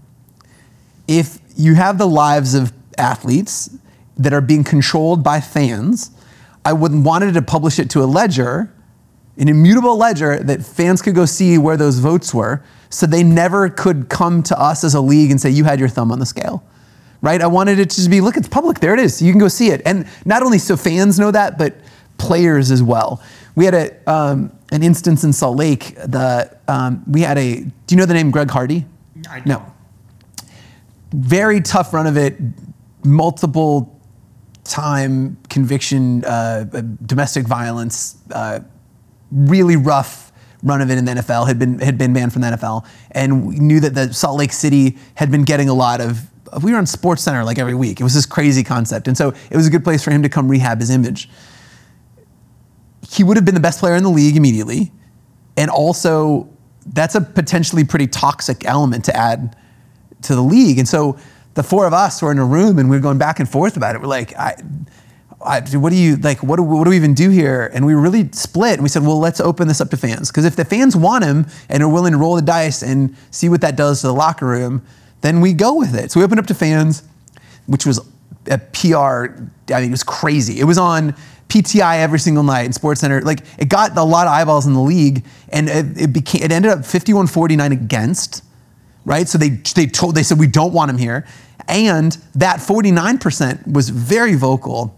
if 1.06 1.38
you 1.56 1.76
have 1.76 1.98
the 1.98 2.08
lives 2.08 2.56
of 2.56 2.72
athletes 2.98 3.78
that 4.18 4.32
are 4.32 4.40
being 4.40 4.64
controlled 4.64 5.22
by 5.22 5.40
fans. 5.40 6.10
I 6.64 6.72
would 6.72 6.92
wanted 6.92 7.34
to 7.34 7.42
publish 7.42 7.78
it 7.78 7.88
to 7.90 8.02
a 8.02 8.06
ledger, 8.06 8.72
an 9.36 9.48
immutable 9.48 9.96
ledger 9.96 10.38
that 10.42 10.64
fans 10.64 11.00
could 11.00 11.14
go 11.14 11.24
see 11.24 11.56
where 11.56 11.76
those 11.76 11.98
votes 11.98 12.34
were, 12.34 12.62
so 12.90 13.06
they 13.06 13.22
never 13.22 13.68
could 13.68 14.08
come 14.08 14.42
to 14.42 14.60
us 14.60 14.84
as 14.84 14.94
a 14.94 15.00
league 15.00 15.30
and 15.30 15.40
say 15.40 15.50
you 15.50 15.64
had 15.64 15.78
your 15.78 15.88
thumb 15.88 16.10
on 16.10 16.18
the 16.18 16.26
scale. 16.26 16.64
Right? 17.20 17.40
I 17.40 17.46
wanted 17.46 17.78
it 17.78 17.90
to 17.90 17.96
just 17.96 18.10
be 18.10 18.20
look, 18.20 18.36
it's 18.36 18.48
public. 18.48 18.80
There 18.80 18.94
it 18.94 19.00
is. 19.00 19.20
You 19.20 19.32
can 19.32 19.40
go 19.40 19.48
see 19.48 19.70
it. 19.70 19.82
And 19.84 20.06
not 20.24 20.42
only 20.42 20.58
so 20.58 20.76
fans 20.76 21.18
know 21.18 21.30
that, 21.30 21.58
but 21.58 21.74
players 22.16 22.70
as 22.70 22.82
well. 22.82 23.22
We 23.56 23.64
had 23.64 23.74
a 23.74 24.10
um, 24.10 24.52
an 24.70 24.82
instance 24.82 25.24
in 25.24 25.32
Salt 25.32 25.56
Lake. 25.56 25.94
The 25.96 26.56
um, 26.68 27.02
we 27.08 27.22
had 27.22 27.38
a. 27.38 27.60
Do 27.60 27.72
you 27.90 27.96
know 27.96 28.04
the 28.04 28.14
name 28.14 28.30
Greg 28.30 28.50
Hardy? 28.50 28.84
I 29.28 29.42
no. 29.44 29.64
Very 31.12 31.60
tough 31.60 31.92
run 31.92 32.06
of 32.06 32.16
it. 32.16 32.36
Multiple 33.04 33.97
time 34.68 35.38
conviction, 35.48 36.24
uh, 36.24 36.64
domestic 37.04 37.46
violence, 37.46 38.16
uh, 38.32 38.60
really 39.32 39.76
rough, 39.76 40.32
run 40.62 40.80
of 40.80 40.90
it 40.90 40.98
in 40.98 41.04
the 41.04 41.12
NFL 41.12 41.46
had 41.46 41.58
been 41.58 41.78
had 41.78 41.98
been 41.98 42.12
banned 42.12 42.32
from 42.32 42.42
the 42.42 42.48
NFL, 42.48 42.86
and 43.12 43.46
we 43.46 43.58
knew 43.58 43.80
that 43.80 43.94
the 43.94 44.12
Salt 44.12 44.38
Lake 44.38 44.52
City 44.52 44.96
had 45.14 45.30
been 45.30 45.44
getting 45.44 45.68
a 45.68 45.74
lot 45.74 46.00
of. 46.00 46.28
We 46.62 46.72
were 46.72 46.78
on 46.78 46.86
Sports 46.86 47.22
Center 47.22 47.44
like 47.44 47.58
every 47.58 47.74
week. 47.74 48.00
It 48.00 48.04
was 48.04 48.14
this 48.14 48.26
crazy 48.26 48.64
concept, 48.64 49.08
and 49.08 49.16
so 49.16 49.34
it 49.50 49.56
was 49.56 49.66
a 49.66 49.70
good 49.70 49.84
place 49.84 50.02
for 50.02 50.10
him 50.10 50.22
to 50.22 50.28
come 50.28 50.48
rehab 50.48 50.80
his 50.80 50.90
image. 50.90 51.28
He 53.10 53.22
would 53.24 53.36
have 53.36 53.44
been 53.44 53.54
the 53.54 53.60
best 53.60 53.80
player 53.80 53.96
in 53.96 54.02
the 54.02 54.10
league 54.10 54.36
immediately, 54.36 54.92
and 55.56 55.70
also 55.70 56.48
that's 56.86 57.14
a 57.14 57.20
potentially 57.20 57.84
pretty 57.84 58.06
toxic 58.06 58.64
element 58.64 59.04
to 59.04 59.16
add 59.16 59.56
to 60.22 60.34
the 60.34 60.42
league. 60.42 60.78
And 60.78 60.88
so 60.88 61.18
the 61.58 61.64
four 61.64 61.88
of 61.88 61.92
us 61.92 62.22
were 62.22 62.30
in 62.30 62.38
a 62.38 62.44
room 62.44 62.78
and 62.78 62.88
we 62.88 62.96
were 62.96 63.02
going 63.02 63.18
back 63.18 63.40
and 63.40 63.48
forth 63.48 63.76
about 63.76 63.96
it. 63.96 64.00
We're 64.00 64.06
like, 64.06 64.32
I, 64.38 64.54
I, 65.44 65.60
what 65.76 65.90
do 65.90 65.96
you 65.96 66.14
like? 66.14 66.40
What 66.40 66.54
do, 66.54 66.62
what 66.62 66.84
do 66.84 66.90
we 66.90 66.96
even 66.96 67.14
do 67.14 67.30
here? 67.30 67.68
And 67.74 67.84
we 67.84 67.94
really 67.94 68.30
split. 68.30 68.74
And 68.74 68.84
we 68.84 68.88
said, 68.88 69.02
well, 69.02 69.18
let's 69.18 69.40
open 69.40 69.66
this 69.66 69.80
up 69.80 69.90
to 69.90 69.96
fans 69.96 70.30
because 70.30 70.44
if 70.44 70.54
the 70.54 70.64
fans 70.64 70.94
want 70.94 71.24
him 71.24 71.48
and 71.68 71.82
are 71.82 71.88
willing 71.88 72.12
to 72.12 72.18
roll 72.18 72.36
the 72.36 72.42
dice 72.42 72.80
and 72.82 73.16
see 73.32 73.48
what 73.48 73.60
that 73.62 73.74
does 73.74 74.02
to 74.02 74.06
the 74.06 74.14
locker 74.14 74.46
room, 74.46 74.86
then 75.22 75.40
we 75.40 75.52
go 75.52 75.74
with 75.74 75.96
it. 75.96 76.12
So 76.12 76.20
we 76.20 76.24
opened 76.24 76.38
up 76.38 76.46
to 76.46 76.54
fans, 76.54 77.02
which 77.66 77.84
was 77.84 77.98
a 78.48 78.58
PR. 78.58 79.34
I 79.74 79.80
mean, 79.80 79.88
it 79.88 79.90
was 79.90 80.04
crazy. 80.04 80.60
It 80.60 80.64
was 80.64 80.78
on 80.78 81.12
PTI 81.48 81.98
every 81.98 82.20
single 82.20 82.44
night 82.44 82.66
in 82.66 82.72
Sports 82.72 83.00
Center. 83.00 83.20
Like 83.22 83.40
it 83.58 83.68
got 83.68 83.96
a 83.96 84.04
lot 84.04 84.28
of 84.28 84.32
eyeballs 84.32 84.64
in 84.64 84.74
the 84.74 84.80
league, 84.80 85.24
and 85.48 85.68
it, 85.68 86.02
it 86.02 86.12
became 86.12 86.44
it 86.44 86.52
ended 86.52 86.70
up 86.70 86.80
51-49 86.80 87.72
against. 87.72 88.44
Right. 89.08 89.26
So 89.26 89.38
they 89.38 89.48
they 89.48 89.86
told 89.86 90.14
they 90.14 90.22
said 90.22 90.38
we 90.38 90.46
don't 90.46 90.74
want 90.74 90.90
him 90.90 90.98
here, 90.98 91.26
and 91.66 92.12
that 92.34 92.58
49% 92.58 93.72
was 93.72 93.88
very 93.88 94.34
vocal 94.34 94.94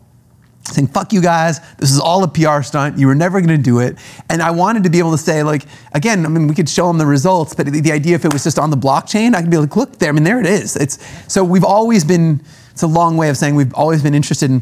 saying, 0.64 0.88
fuck 0.88 1.12
you 1.12 1.20
guys, 1.20 1.60
this 1.76 1.90
is 1.90 2.00
all 2.00 2.22
a 2.24 2.28
PR 2.28 2.62
stunt, 2.62 2.98
you 2.98 3.06
were 3.06 3.14
never 3.14 3.40
gonna 3.40 3.56
do 3.56 3.78
it. 3.78 3.96
And 4.28 4.42
I 4.42 4.50
wanted 4.50 4.84
to 4.84 4.90
be 4.90 4.98
able 4.98 5.12
to 5.12 5.18
say, 5.18 5.42
like, 5.42 5.64
again, 5.92 6.26
I 6.26 6.28
mean, 6.28 6.48
we 6.48 6.54
could 6.54 6.68
show 6.68 6.86
them 6.88 6.98
the 6.98 7.06
results, 7.06 7.54
but 7.54 7.66
the, 7.66 7.80
the 7.80 7.92
idea 7.92 8.14
if 8.14 8.24
it 8.24 8.32
was 8.32 8.44
just 8.44 8.58
on 8.58 8.70
the 8.70 8.76
blockchain, 8.76 9.34
I 9.34 9.42
could 9.42 9.50
be 9.50 9.56
like, 9.56 9.76
look 9.76 9.98
there, 9.98 10.10
I 10.10 10.12
mean, 10.12 10.24
there 10.24 10.40
it 10.40 10.46
is. 10.46 10.76
It's, 10.76 10.98
so 11.32 11.42
we've 11.44 11.64
always 11.64 12.04
been, 12.04 12.42
it's 12.72 12.82
a 12.82 12.86
long 12.86 13.16
way 13.16 13.28
of 13.30 13.36
saying 13.36 13.54
we've 13.54 13.74
always 13.74 14.02
been 14.02 14.14
interested 14.14 14.50
in 14.50 14.60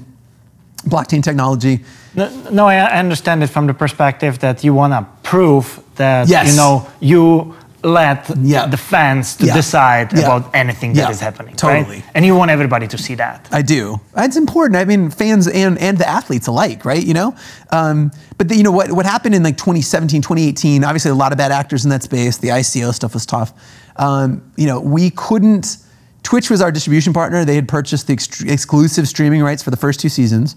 blockchain 0.85 1.23
technology. 1.23 1.81
No, 2.15 2.29
no 2.51 2.67
I 2.67 2.99
understand 2.99 3.43
it 3.43 3.49
from 3.49 3.67
the 3.67 3.75
perspective 3.75 4.39
that 4.39 4.63
you 4.63 4.75
wanna 4.75 5.07
prove 5.23 5.83
that, 5.97 6.29
Yes. 6.29 6.51
you 6.51 6.57
know, 6.57 6.87
you 7.01 7.55
let 7.85 8.29
Yeah. 8.43 8.67
the 8.67 8.77
fans 8.77 9.37
to 9.37 9.47
Yeah. 9.47 9.55
decide 9.55 10.13
Yeah. 10.13 10.25
about 10.25 10.51
anything 10.55 10.95
that 10.95 11.11
is 11.11 11.21
happening, 11.21 11.55
Totally. 11.55 11.97
right? 11.97 12.05
And 12.15 12.25
you 12.27 12.35
want 12.35 12.51
everybody 12.51 12.87
to 12.89 12.99
see 12.99 13.15
that. 13.17 13.47
I 13.53 13.63
do. 13.63 14.01
It's 14.17 14.37
important. 14.37 14.77
I 14.77 14.85
mean, 14.85 15.11
fans 15.11 15.47
and, 15.47 15.79
and 15.79 15.97
the 15.99 16.09
athletes 16.09 16.49
alike, 16.49 16.85
right? 16.85 17.03
You 17.03 17.15
know, 17.15 17.35
um, 17.71 18.11
but 18.37 18.49
the, 18.49 18.57
you 18.57 18.63
know 18.65 18.73
what 18.73 18.91
what 18.93 19.07
happened 19.07 19.35
in 19.35 19.43
like 19.43 19.57
2017, 19.57 20.23
2018. 20.23 20.83
Obviously, 20.85 21.11
a 21.11 21.15
lot 21.15 21.31
of 21.33 21.39
bad 21.39 21.53
actors 21.53 21.85
in 21.85 21.91
that 21.91 22.03
space. 22.03 22.39
The 22.39 22.49
ICO 22.51 22.93
stuff 22.93 23.15
was 23.15 23.25
tough. 23.27 23.53
Um, 23.97 24.43
you 24.57 24.67
know, 24.67 24.81
we 24.81 25.11
couldn't. 25.11 25.77
Twitch 26.25 26.51
was 26.51 26.61
our 26.61 26.71
distribution 26.73 27.13
partner. 27.13 27.45
They 27.45 27.55
had 27.55 27.69
purchased 27.69 28.07
the 28.09 28.13
ex- 28.15 28.43
exclusive 28.43 29.09
streaming 29.09 29.43
rights 29.43 29.63
for 29.63 29.71
the 29.71 29.77
first 29.77 30.01
two 30.01 30.09
seasons. 30.09 30.57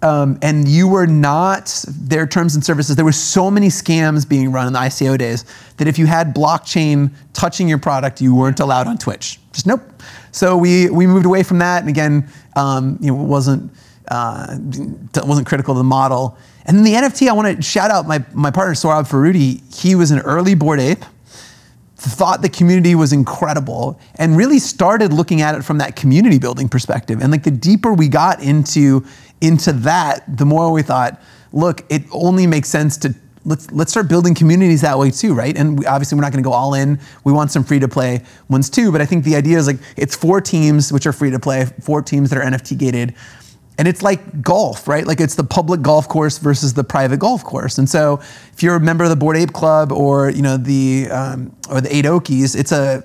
Um, 0.00 0.38
and 0.42 0.68
you 0.68 0.86
were 0.86 1.06
not 1.06 1.84
their 1.88 2.26
terms 2.26 2.54
and 2.54 2.64
services. 2.64 2.94
There 2.94 3.04
were 3.04 3.10
so 3.10 3.50
many 3.50 3.66
scams 3.66 4.28
being 4.28 4.52
run 4.52 4.68
in 4.68 4.72
the 4.72 4.78
ICO 4.78 5.18
days 5.18 5.44
that 5.76 5.88
if 5.88 5.98
you 5.98 6.06
had 6.06 6.34
blockchain 6.34 7.12
touching 7.32 7.68
your 7.68 7.78
product, 7.78 8.20
you 8.20 8.32
weren't 8.32 8.60
allowed 8.60 8.86
on 8.86 8.96
Twitch. 8.96 9.40
Just 9.52 9.66
nope. 9.66 9.82
So 10.30 10.56
we 10.56 10.88
we 10.88 11.06
moved 11.06 11.26
away 11.26 11.42
from 11.42 11.58
that, 11.58 11.80
and 11.80 11.88
again, 11.88 12.28
um, 12.54 12.96
you 13.00 13.08
know, 13.08 13.20
it 13.20 13.26
wasn't 13.26 13.72
uh, 14.08 14.56
wasn't 15.16 15.48
critical 15.48 15.74
to 15.74 15.78
the 15.78 15.84
model. 15.84 16.38
And 16.64 16.76
then 16.76 16.84
the 16.84 16.92
NFT, 16.92 17.28
I 17.28 17.32
want 17.32 17.56
to 17.56 17.62
shout 17.62 17.90
out 17.90 18.06
my 18.06 18.24
my 18.32 18.52
partner 18.52 18.74
Sohrob 18.74 19.08
Farudi. 19.08 19.62
He 19.74 19.96
was 19.96 20.12
an 20.12 20.20
early 20.20 20.54
Bored 20.54 20.78
Ape 20.78 21.04
thought 21.98 22.42
the 22.42 22.48
community 22.48 22.94
was 22.94 23.12
incredible 23.12 23.98
and 24.14 24.36
really 24.36 24.60
started 24.60 25.12
looking 25.12 25.40
at 25.40 25.56
it 25.56 25.64
from 25.64 25.78
that 25.78 25.96
community 25.96 26.38
building 26.38 26.68
perspective 26.68 27.20
and 27.20 27.32
like 27.32 27.42
the 27.42 27.50
deeper 27.50 27.92
we 27.92 28.06
got 28.06 28.40
into 28.40 29.04
into 29.40 29.72
that 29.72 30.24
the 30.36 30.44
more 30.44 30.72
we 30.72 30.82
thought 30.82 31.20
look 31.52 31.84
it 31.90 32.02
only 32.12 32.46
makes 32.46 32.68
sense 32.68 32.96
to 32.96 33.14
let's 33.44 33.70
let's 33.70 33.90
start 33.90 34.08
building 34.08 34.34
communities 34.34 34.80
that 34.82 34.98
way 34.98 35.10
too 35.10 35.34
right 35.34 35.56
and 35.56 35.78
we, 35.78 35.86
obviously 35.86 36.16
we're 36.16 36.22
not 36.22 36.32
going 36.32 36.42
to 36.42 36.48
go 36.48 36.52
all 36.52 36.74
in 36.74 36.98
we 37.24 37.32
want 37.32 37.50
some 37.50 37.64
free 37.64 37.78
to 37.78 37.88
play 37.88 38.22
ones 38.48 38.68
too 38.68 38.90
but 38.92 39.00
i 39.00 39.06
think 39.06 39.24
the 39.24 39.36
idea 39.36 39.56
is 39.56 39.66
like 39.66 39.78
it's 39.96 40.14
four 40.14 40.40
teams 40.40 40.92
which 40.92 41.06
are 41.06 41.12
free 41.12 41.30
to 41.30 41.38
play 41.38 41.64
four 41.80 42.02
teams 42.02 42.30
that 42.30 42.38
are 42.38 42.44
nft 42.50 42.76
gated 42.78 43.14
and 43.78 43.86
it's 43.86 44.02
like 44.02 44.42
golf, 44.42 44.88
right? 44.88 45.06
Like 45.06 45.20
it's 45.20 45.36
the 45.36 45.44
public 45.44 45.82
golf 45.82 46.08
course 46.08 46.38
versus 46.38 46.74
the 46.74 46.82
private 46.82 47.18
golf 47.18 47.44
course. 47.44 47.78
And 47.78 47.88
so, 47.88 48.18
if 48.52 48.60
you're 48.60 48.74
a 48.74 48.80
member 48.80 49.04
of 49.04 49.10
the 49.10 49.16
Bored 49.16 49.36
Ape 49.36 49.52
Club 49.52 49.92
or 49.92 50.30
you 50.30 50.42
know 50.42 50.56
the 50.56 51.06
um, 51.10 51.56
or 51.70 51.80
the 51.80 51.94
Eight 51.94 52.04
Okies, 52.04 52.58
it's 52.58 52.72
a 52.72 53.04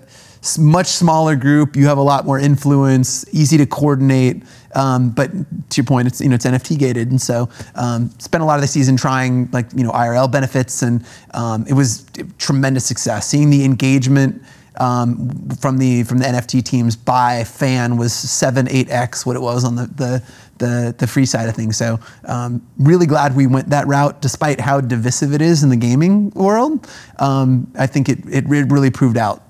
much 0.58 0.88
smaller 0.88 1.36
group. 1.36 1.76
You 1.76 1.88
have 1.88 1.98
a 1.98 2.02
lot 2.04 2.26
more 2.26 2.40
influence, 2.40 3.26
easy 3.34 3.58
to 3.58 3.66
coordinate. 3.66 4.44
Um, 4.76 5.12
but 5.12 5.32
to 5.32 5.78
your 5.78 5.86
point, 5.86 6.08
it's 6.08 6.20
you 6.20 6.30
know 6.30 6.36
it's 6.36 6.46
NFT 6.46 6.80
gated, 6.80 7.12
and 7.12 7.22
so 7.22 7.50
um, 7.76 8.10
spent 8.20 8.44
a 8.44 8.46
lot 8.46 8.56
of 8.56 8.62
the 8.62 8.68
season 8.68 8.98
trying 8.98 9.50
like 9.52 9.68
you 9.76 9.84
know 9.84 9.92
IRL 9.92 10.32
benefits, 10.32 10.82
and 10.82 11.06
um, 11.34 11.66
it 11.68 11.74
was 11.74 12.06
tremendous 12.38 12.86
success. 12.86 13.28
Seeing 13.28 13.50
the 13.50 13.64
engagement 13.64 14.42
um, 14.78 15.30
from 15.62 15.78
the 15.78 16.04
from 16.04 16.18
the 16.18 16.26
NFT 16.26 16.64
teams 16.64 16.96
by 16.96 17.44
fan 17.44 17.98
was 17.98 18.14
seven 18.14 18.68
eight 18.70 18.90
x 18.90 19.26
what 19.26 19.36
it 19.36 19.42
was 19.42 19.64
on 19.64 19.76
the 19.76 19.86
the 19.88 20.24
the, 20.60 20.96
the 20.98 21.08
free 21.08 21.26
side 21.26 21.50
of 21.50 21.56
things. 21.56 21.78
So 21.78 22.00
um, 22.26 22.66
really 22.78 23.06
glad 23.06 23.36
we 23.36 23.48
went 23.48 23.70
that 23.70 23.88
route, 23.88 24.22
despite 24.22 24.60
how 24.60 24.80
divisive 24.82 25.34
it 25.34 25.42
is 25.42 25.64
in 25.64 25.70
the 25.70 25.76
gaming 25.76 26.30
world. 26.32 26.88
Um, 27.20 27.72
I 27.78 27.88
think 27.88 28.10
it 28.10 28.20
it 28.30 28.48
really 28.48 28.92
proved 28.92 29.18
out. 29.18 29.44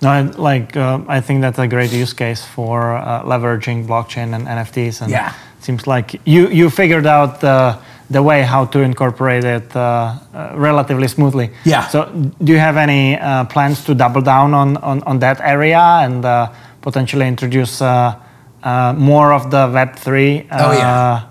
No, 0.00 0.08
I, 0.10 0.20
like 0.22 0.76
uh, 0.76 1.00
I 1.08 1.20
think 1.20 1.40
that's 1.40 1.58
a 1.58 1.66
great 1.66 1.92
use 1.92 2.12
case 2.12 2.44
for 2.44 2.94
uh, 2.96 3.22
leveraging 3.24 3.86
blockchain 3.86 4.32
and 4.34 4.46
NFTs, 4.46 5.00
and 5.02 5.10
Yeah. 5.10 5.32
it 5.58 5.64
seems 5.64 5.86
like 5.86 6.20
you 6.24 6.48
you 6.48 6.70
figured 6.70 7.06
out 7.06 7.40
the 7.40 7.76
the 8.10 8.22
way 8.22 8.42
how 8.42 8.64
to 8.66 8.78
incorporate 8.80 9.44
it 9.44 9.74
uh, 9.76 9.80
uh, 10.34 10.52
relatively 10.54 11.08
smoothly. 11.08 11.50
Yeah. 11.64 11.88
So, 11.88 12.04
do 12.44 12.52
you 12.52 12.58
have 12.58 12.76
any 12.76 13.18
uh, 13.18 13.44
plans 13.44 13.84
to 13.84 13.94
double 13.94 14.22
down 14.22 14.54
on 14.54 14.76
on, 14.76 15.02
on 15.02 15.18
that 15.18 15.40
area 15.40 15.80
and 16.04 16.24
uh, 16.24 16.48
potentially 16.80 17.26
introduce 17.26 17.82
uh, 17.82 18.14
uh, 18.62 18.94
more 18.96 19.32
of 19.32 19.50
the 19.50 19.68
Web 19.74 19.96
three? 19.96 20.46
Oh, 20.52 20.72
yeah. 20.72 21.22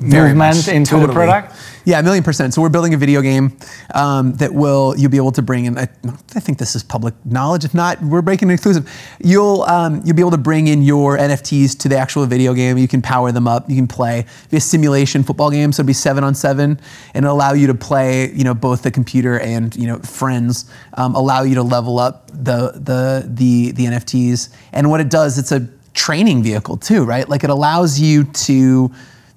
Movement 0.00 0.68
into 0.68 0.90
Totally. 0.90 1.06
the 1.08 1.12
product. 1.12 1.52
Yeah, 1.84 1.98
a 1.98 2.02
million 2.02 2.22
percent. 2.22 2.54
So 2.54 2.62
we're 2.62 2.68
building 2.68 2.94
a 2.94 2.96
video 2.96 3.20
game 3.20 3.56
um, 3.94 4.34
that 4.34 4.54
will 4.54 4.94
you'll 4.96 5.10
be 5.10 5.16
able 5.16 5.32
to 5.32 5.42
bring 5.42 5.64
in. 5.64 5.76
I, 5.76 5.88
I 6.34 6.40
think 6.40 6.58
this 6.58 6.76
is 6.76 6.82
public 6.82 7.14
knowledge. 7.24 7.64
If 7.64 7.74
not, 7.74 8.00
we're 8.02 8.22
breaking 8.22 8.50
it 8.50 8.54
exclusive. 8.54 8.88
You'll 9.18 9.62
um, 9.62 10.00
you'll 10.04 10.14
be 10.14 10.22
able 10.22 10.30
to 10.30 10.38
bring 10.38 10.68
in 10.68 10.82
your 10.82 11.18
NFTs 11.18 11.76
to 11.80 11.88
the 11.88 11.96
actual 11.96 12.24
video 12.26 12.54
game. 12.54 12.78
You 12.78 12.86
can 12.86 13.02
power 13.02 13.32
them 13.32 13.48
up. 13.48 13.68
You 13.68 13.74
can 13.74 13.88
play. 13.88 14.26
Be 14.50 14.58
a 14.58 14.60
simulation 14.60 15.24
football 15.24 15.50
game, 15.50 15.72
so 15.72 15.80
it'll 15.80 15.88
be 15.88 15.92
seven 15.92 16.22
on 16.22 16.34
seven, 16.34 16.78
and 17.14 17.24
it'll 17.24 17.36
allow 17.36 17.52
you 17.52 17.66
to 17.66 17.74
play. 17.74 18.30
You 18.32 18.44
know, 18.44 18.54
both 18.54 18.82
the 18.82 18.90
computer 18.90 19.40
and 19.40 19.74
you 19.74 19.88
know 19.88 19.98
friends. 19.98 20.70
Um, 20.94 21.16
allow 21.16 21.42
you 21.42 21.56
to 21.56 21.62
level 21.62 21.98
up 21.98 22.28
the 22.28 22.72
the 22.74 23.26
the 23.26 23.72
the 23.72 23.84
NFTs. 23.86 24.54
And 24.72 24.88
what 24.88 25.00
it 25.00 25.10
does, 25.10 25.36
it's 25.36 25.50
a 25.50 25.68
training 25.94 26.42
vehicle 26.42 26.76
too, 26.76 27.04
right? 27.04 27.28
Like 27.28 27.44
it 27.44 27.50
allows 27.50 27.98
you 27.98 28.24
to 28.24 28.92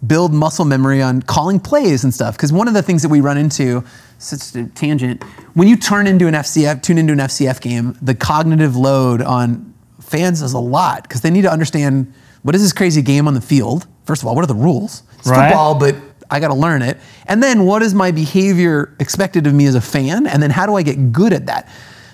build 0.05 0.33
muscle 0.33 0.65
memory 0.65 1.01
on 1.01 1.21
calling 1.21 1.59
plays 1.59 2.03
and 2.03 2.13
stuff. 2.13 2.35
Because 2.35 2.51
one 2.51 2.67
of 2.67 2.73
the 2.73 2.81
things 2.81 3.01
that 3.01 3.09
we 3.09 3.21
run 3.21 3.37
into, 3.37 3.83
such 4.17 4.55
a 4.55 4.67
tangent, 4.69 5.23
when 5.53 5.67
you 5.67 5.75
turn 5.75 6.07
into 6.07 6.27
an 6.27 6.33
FCF, 6.33 6.81
tune 6.81 6.97
into 6.97 7.13
an 7.13 7.19
FCF 7.19 7.61
game, 7.61 7.97
the 8.01 8.15
cognitive 8.15 8.75
load 8.75 9.21
on 9.21 9.73
fans 9.99 10.41
is 10.41 10.53
a 10.53 10.59
lot 10.59 11.03
because 11.03 11.21
they 11.21 11.31
need 11.31 11.41
to 11.43 11.51
understand 11.51 12.13
what 12.43 12.53
is 12.55 12.61
this 12.61 12.73
crazy 12.73 13.01
game 13.01 13.27
on 13.27 13.33
the 13.33 13.41
field. 13.41 13.87
First 14.05 14.21
of 14.21 14.27
all, 14.27 14.35
what 14.35 14.43
are 14.43 14.47
the 14.47 14.53
rules? 14.55 15.03
It's 15.17 15.27
Right. 15.27 15.47
football, 15.47 15.75
but 15.75 15.95
I 16.29 16.39
got 16.39 16.49
to 16.49 16.53
learn 16.55 16.81
it. 16.81 16.97
And 17.25 17.41
then 17.41 17.65
what 17.65 17.81
is 17.81 17.93
my 17.93 18.11
behavior 18.11 18.93
expected 18.99 19.47
of 19.47 19.53
me 19.53 19.65
as 19.65 19.75
a 19.75 19.81
fan? 19.81 20.27
And 20.27 20.41
then 20.43 20.51
how 20.51 20.65
do 20.65 20.75
I 20.75 20.83
get 20.83 21.11
good 21.11 21.33
at 21.33 21.47
that? 21.47 21.67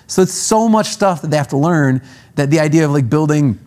So 0.06 0.22
it's 0.22 0.32
so 0.34 0.68
much 0.68 0.88
stuff 0.88 1.22
that 1.22 1.30
they 1.30 1.36
have 1.36 1.48
to 1.48 1.56
learn 1.56 2.02
that 2.34 2.50
the 2.50 2.60
idea 2.60 2.84
of 2.84 2.92
like 2.92 3.08
building 3.10 3.58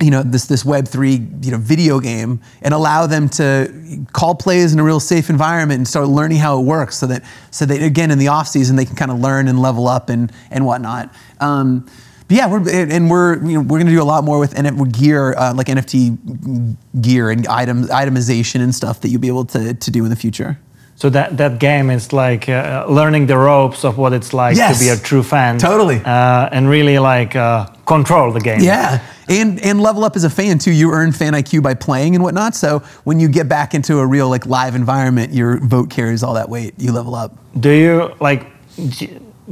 you 0.00 0.10
know 0.10 0.22
this 0.22 0.46
this 0.46 0.64
web 0.64 0.86
3 0.86 1.10
you 1.42 1.50
know 1.50 1.56
video 1.58 2.00
game 2.00 2.40
and 2.62 2.74
allow 2.74 3.06
them 3.06 3.28
to 3.30 4.04
call 4.12 4.34
plays 4.34 4.72
in 4.74 4.78
a 4.78 4.84
real 4.84 5.00
safe 5.00 5.30
environment 5.30 5.78
and 5.78 5.88
start 5.88 6.08
learning 6.08 6.38
how 6.38 6.58
it 6.60 6.64
works 6.64 6.96
so 6.96 7.06
that 7.06 7.22
so 7.50 7.64
that 7.64 7.82
again 7.82 8.10
in 8.10 8.18
the 8.18 8.28
off 8.28 8.46
season 8.46 8.76
they 8.76 8.84
can 8.84 8.94
kind 8.96 9.10
of 9.10 9.18
learn 9.20 9.48
and 9.48 9.60
level 9.60 9.88
up 9.88 10.10
and 10.10 10.30
and 10.50 10.66
whatnot 10.66 11.12
um, 11.40 11.86
but 12.28 12.36
yeah, 12.36 12.50
we're 12.50 12.68
and 12.68 13.08
we're 13.08 13.36
you 13.46 13.54
know 13.54 13.60
we're 13.60 13.78
going 13.78 13.86
to 13.86 13.92
do 13.92 14.02
a 14.02 14.04
lot 14.04 14.24
more 14.24 14.40
with 14.40 14.54
NF 14.54 14.98
gear 14.98 15.32
uh, 15.34 15.54
like 15.54 15.68
NFT 15.68 16.76
gear 17.00 17.30
and 17.30 17.46
item 17.46 17.84
itemization 17.84 18.60
and 18.62 18.74
stuff 18.74 19.00
that 19.02 19.10
you'll 19.10 19.20
be 19.20 19.28
able 19.28 19.44
to 19.44 19.74
to 19.74 19.90
do 19.92 20.02
in 20.02 20.10
the 20.10 20.16
future. 20.16 20.58
So 20.96 21.10
that, 21.10 21.36
that 21.36 21.60
game 21.60 21.90
is 21.90 22.12
like 22.12 22.48
uh, 22.48 22.86
learning 22.88 23.26
the 23.26 23.36
ropes 23.36 23.84
of 23.84 23.98
what 23.98 24.12
it's 24.14 24.32
like 24.32 24.56
Yes. 24.56 24.78
to 24.78 24.84
be 24.86 24.88
a 24.88 24.96
true 24.96 25.22
fan. 25.22 25.58
Totally. 25.58 26.00
Uh, 26.02 26.48
and 26.50 26.70
really 26.70 26.98
like 26.98 27.36
uh, 27.36 27.66
control 27.86 28.32
the 28.32 28.40
game. 28.40 28.60
Yeah, 28.60 29.00
and 29.28 29.60
and 29.64 29.80
level 29.80 30.04
up 30.04 30.16
as 30.16 30.24
a 30.24 30.30
fan 30.30 30.58
too. 30.58 30.70
You 30.72 30.92
earn 30.92 31.12
fan 31.12 31.32
IQ 31.32 31.62
by 31.62 31.74
playing 31.74 32.14
and 32.14 32.22
whatnot. 32.24 32.54
So 32.54 32.80
when 33.04 33.20
you 33.20 33.28
get 33.28 33.48
back 33.48 33.74
into 33.74 33.98
a 33.98 34.06
real 34.06 34.28
like 34.28 34.44
live 34.46 34.74
environment, 34.74 35.32
your 35.32 35.58
vote 35.58 35.88
carries 35.90 36.22
all 36.22 36.34
that 36.34 36.48
weight. 36.48 36.74
You 36.78 36.92
level 36.92 37.14
up. 37.14 37.32
Do 37.58 37.70
you 37.70 38.12
like? 38.20 38.46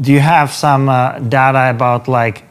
Do 0.01 0.13
you 0.13 0.21
have 0.21 0.51
some 0.51 0.89
uh, 0.89 1.19
data 1.21 1.71
about 1.71 2.09
like 2.09 2.43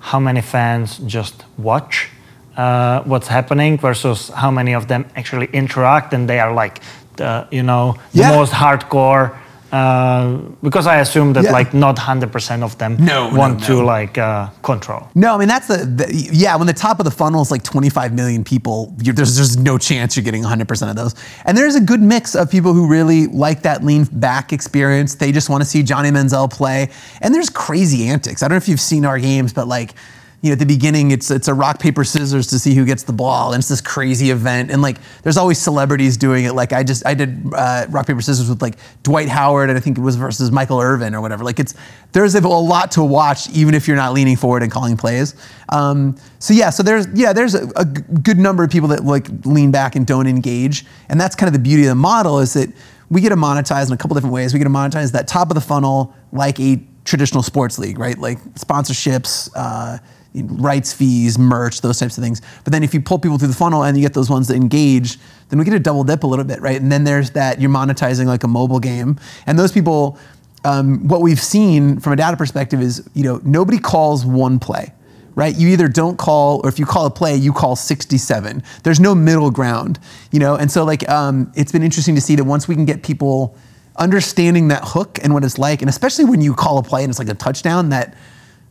how 0.00 0.18
many 0.20 0.40
fans 0.42 0.98
just 1.06 1.44
watch 1.58 2.08
uh, 2.56 3.02
what's 3.04 3.28
happening 3.28 3.78
versus 3.78 4.28
how 4.30 4.50
many 4.50 4.74
of 4.74 4.86
them 4.88 5.04
actually 5.14 5.46
interact 5.52 6.12
and 6.14 6.28
they 6.28 6.40
are 6.40 6.52
like 6.52 6.80
the 7.16 7.46
you 7.50 7.62
know 7.62 7.94
the 8.12 8.18
Yeah. 8.20 8.36
most 8.36 8.52
hardcore? 8.52 9.36
Uh, 9.72 10.38
because 10.62 10.86
I 10.86 10.96
assume 11.00 11.32
that 11.34 11.44
Yeah. 11.44 11.52
like 11.52 11.72
not 11.72 11.98
hundred 11.98 12.32
percent 12.32 12.62
of 12.62 12.76
them 12.78 12.96
No, 12.98 13.30
no, 13.30 13.38
want 13.38 13.60
no. 13.60 13.66
to 13.66 13.74
like 13.84 14.18
uh, 14.18 14.48
control. 14.62 15.08
No, 15.14 15.34
I 15.34 15.38
mean 15.38 15.48
that's 15.48 15.68
the, 15.68 15.78
the 15.84 16.06
yeah. 16.32 16.56
When 16.56 16.66
the 16.66 16.72
top 16.72 16.98
of 16.98 17.04
the 17.04 17.10
funnel 17.10 17.40
is 17.42 17.50
like 17.50 17.62
25 17.62 18.12
million 18.12 18.42
people, 18.44 18.94
you're, 19.00 19.14
there's 19.14 19.36
there's 19.36 19.56
no 19.56 19.78
chance 19.78 20.16
you're 20.16 20.24
getting 20.24 20.42
100 20.42 20.66
percent 20.66 20.90
of 20.90 20.96
those. 20.96 21.14
And 21.44 21.56
there's 21.56 21.76
a 21.76 21.80
good 21.80 22.02
mix 22.02 22.34
of 22.34 22.50
people 22.50 22.72
who 22.72 22.86
really 22.88 23.26
like 23.28 23.62
that 23.62 23.84
lean 23.84 24.04
back 24.12 24.52
experience. 24.52 25.14
They 25.14 25.30
just 25.32 25.48
want 25.48 25.62
to 25.62 25.68
see 25.68 25.82
Johnny 25.82 26.10
Manziel 26.10 26.50
play. 26.50 26.90
And 27.22 27.34
there's 27.34 27.50
crazy 27.50 28.08
antics. 28.08 28.42
I 28.42 28.46
don't 28.48 28.54
know 28.54 28.62
if 28.64 28.68
you've 28.68 28.80
seen 28.80 29.04
our 29.04 29.18
games, 29.18 29.52
but 29.52 29.68
like. 29.68 29.94
You 30.42 30.48
know, 30.48 30.52
at 30.54 30.58
the 30.58 30.66
beginning, 30.66 31.10
it's 31.10 31.30
it's 31.30 31.48
a 31.48 31.54
rock 31.54 31.78
paper 31.78 32.02
scissors 32.02 32.46
to 32.46 32.58
see 32.58 32.74
who 32.74 32.86
gets 32.86 33.02
the 33.02 33.12
ball, 33.12 33.52
and 33.52 33.60
it's 33.60 33.68
this 33.68 33.82
crazy 33.82 34.30
event. 34.30 34.70
And 34.70 34.80
like, 34.80 34.96
there's 35.22 35.36
always 35.36 35.58
celebrities 35.58 36.16
doing 36.16 36.46
it. 36.46 36.54
Like, 36.54 36.72
I 36.72 36.82
just 36.82 37.06
I 37.06 37.12
did 37.12 37.42
uh, 37.54 37.86
rock 37.90 38.06
paper 38.06 38.22
scissors 38.22 38.48
with 38.48 38.62
like 38.62 38.76
Dwight 39.02 39.28
Howard, 39.28 39.68
and 39.68 39.76
I 39.76 39.82
think 39.82 39.98
it 39.98 40.00
was 40.00 40.16
versus 40.16 40.50
Michael 40.50 40.80
Irvin 40.80 41.14
or 41.14 41.20
whatever. 41.20 41.44
Like, 41.44 41.60
it's 41.60 41.74
there's 42.12 42.34
a 42.34 42.40
lot 42.48 42.90
to 42.92 43.04
watch, 43.04 43.50
even 43.50 43.74
if 43.74 43.86
you're 43.86 43.98
not 43.98 44.14
leaning 44.14 44.36
forward 44.36 44.62
and 44.62 44.72
calling 44.72 44.96
plays. 44.96 45.34
Um, 45.68 46.16
so 46.38 46.54
yeah, 46.54 46.70
so 46.70 46.82
there's 46.82 47.06
yeah, 47.12 47.34
there's 47.34 47.54
a, 47.54 47.68
a 47.76 47.84
good 47.84 48.38
number 48.38 48.64
of 48.64 48.70
people 48.70 48.88
that 48.88 49.04
like 49.04 49.28
lean 49.44 49.70
back 49.70 49.94
and 49.94 50.06
don't 50.06 50.26
engage, 50.26 50.86
and 51.10 51.20
that's 51.20 51.36
kind 51.36 51.48
of 51.48 51.52
the 51.52 51.58
beauty 51.58 51.82
of 51.82 51.88
the 51.90 51.94
model 51.94 52.38
is 52.38 52.54
that 52.54 52.72
we 53.10 53.20
get 53.20 53.28
to 53.28 53.36
monetize 53.36 53.88
in 53.88 53.92
a 53.92 53.96
couple 53.96 54.14
different 54.14 54.32
ways. 54.32 54.54
We 54.54 54.58
get 54.58 54.64
to 54.64 54.70
monetize 54.70 55.12
that 55.12 55.28
top 55.28 55.50
of 55.50 55.54
the 55.54 55.60
funnel 55.60 56.14
like 56.32 56.58
a 56.60 56.80
traditional 57.04 57.42
sports 57.42 57.78
league, 57.78 57.98
right? 57.98 58.16
Like 58.16 58.38
sponsorships. 58.54 59.50
Uh, 59.54 59.98
rights 60.34 60.92
fees, 60.92 61.38
merch, 61.38 61.80
those 61.80 61.98
types 61.98 62.16
of 62.16 62.24
things. 62.24 62.40
But 62.64 62.72
then 62.72 62.82
if 62.82 62.94
you 62.94 63.00
pull 63.00 63.18
people 63.18 63.38
through 63.38 63.48
the 63.48 63.54
funnel 63.54 63.82
and 63.82 63.96
you 63.96 64.02
get 64.02 64.14
those 64.14 64.30
ones 64.30 64.48
that 64.48 64.56
engage, 64.56 65.18
then 65.48 65.58
we 65.58 65.64
get 65.64 65.72
to 65.72 65.80
double 65.80 66.04
dip 66.04 66.22
a 66.22 66.26
little 66.26 66.44
bit, 66.44 66.60
right? 66.60 66.80
And 66.80 66.90
then 66.90 67.04
there's 67.04 67.30
that 67.30 67.60
you're 67.60 67.70
monetizing 67.70 68.26
like 68.26 68.44
a 68.44 68.48
mobile 68.48 68.80
game, 68.80 69.18
and 69.46 69.58
those 69.58 69.72
people. 69.72 70.18
Um, 70.62 71.08
what 71.08 71.22
we've 71.22 71.40
seen 71.40 72.00
from 72.00 72.12
a 72.12 72.16
data 72.16 72.36
perspective 72.36 72.82
is, 72.82 73.08
you 73.14 73.22
know, 73.22 73.40
nobody 73.44 73.78
calls 73.78 74.26
one 74.26 74.58
play, 74.58 74.92
right? 75.34 75.56
You 75.56 75.68
either 75.68 75.88
don't 75.88 76.18
call, 76.18 76.60
or 76.62 76.68
if 76.68 76.78
you 76.78 76.84
call 76.84 77.06
a 77.06 77.10
play, 77.10 77.34
you 77.34 77.54
call 77.54 77.76
67. 77.76 78.62
There's 78.82 79.00
no 79.00 79.14
middle 79.14 79.50
ground, 79.50 79.98
you 80.30 80.38
know. 80.38 80.56
And 80.56 80.70
so, 80.70 80.84
like, 80.84 81.08
um, 81.08 81.50
it's 81.56 81.72
been 81.72 81.82
interesting 81.82 82.14
to 82.14 82.20
see 82.20 82.36
that 82.36 82.44
once 82.44 82.68
we 82.68 82.74
can 82.74 82.84
get 82.84 83.02
people 83.02 83.56
understanding 83.96 84.68
that 84.68 84.82
hook 84.84 85.18
and 85.22 85.32
what 85.32 85.44
it's 85.44 85.56
like, 85.56 85.80
and 85.80 85.88
especially 85.88 86.26
when 86.26 86.42
you 86.42 86.54
call 86.54 86.76
a 86.76 86.82
play 86.82 87.04
and 87.04 87.10
it's 87.10 87.18
like 87.18 87.30
a 87.30 87.34
touchdown, 87.34 87.88
that 87.88 88.14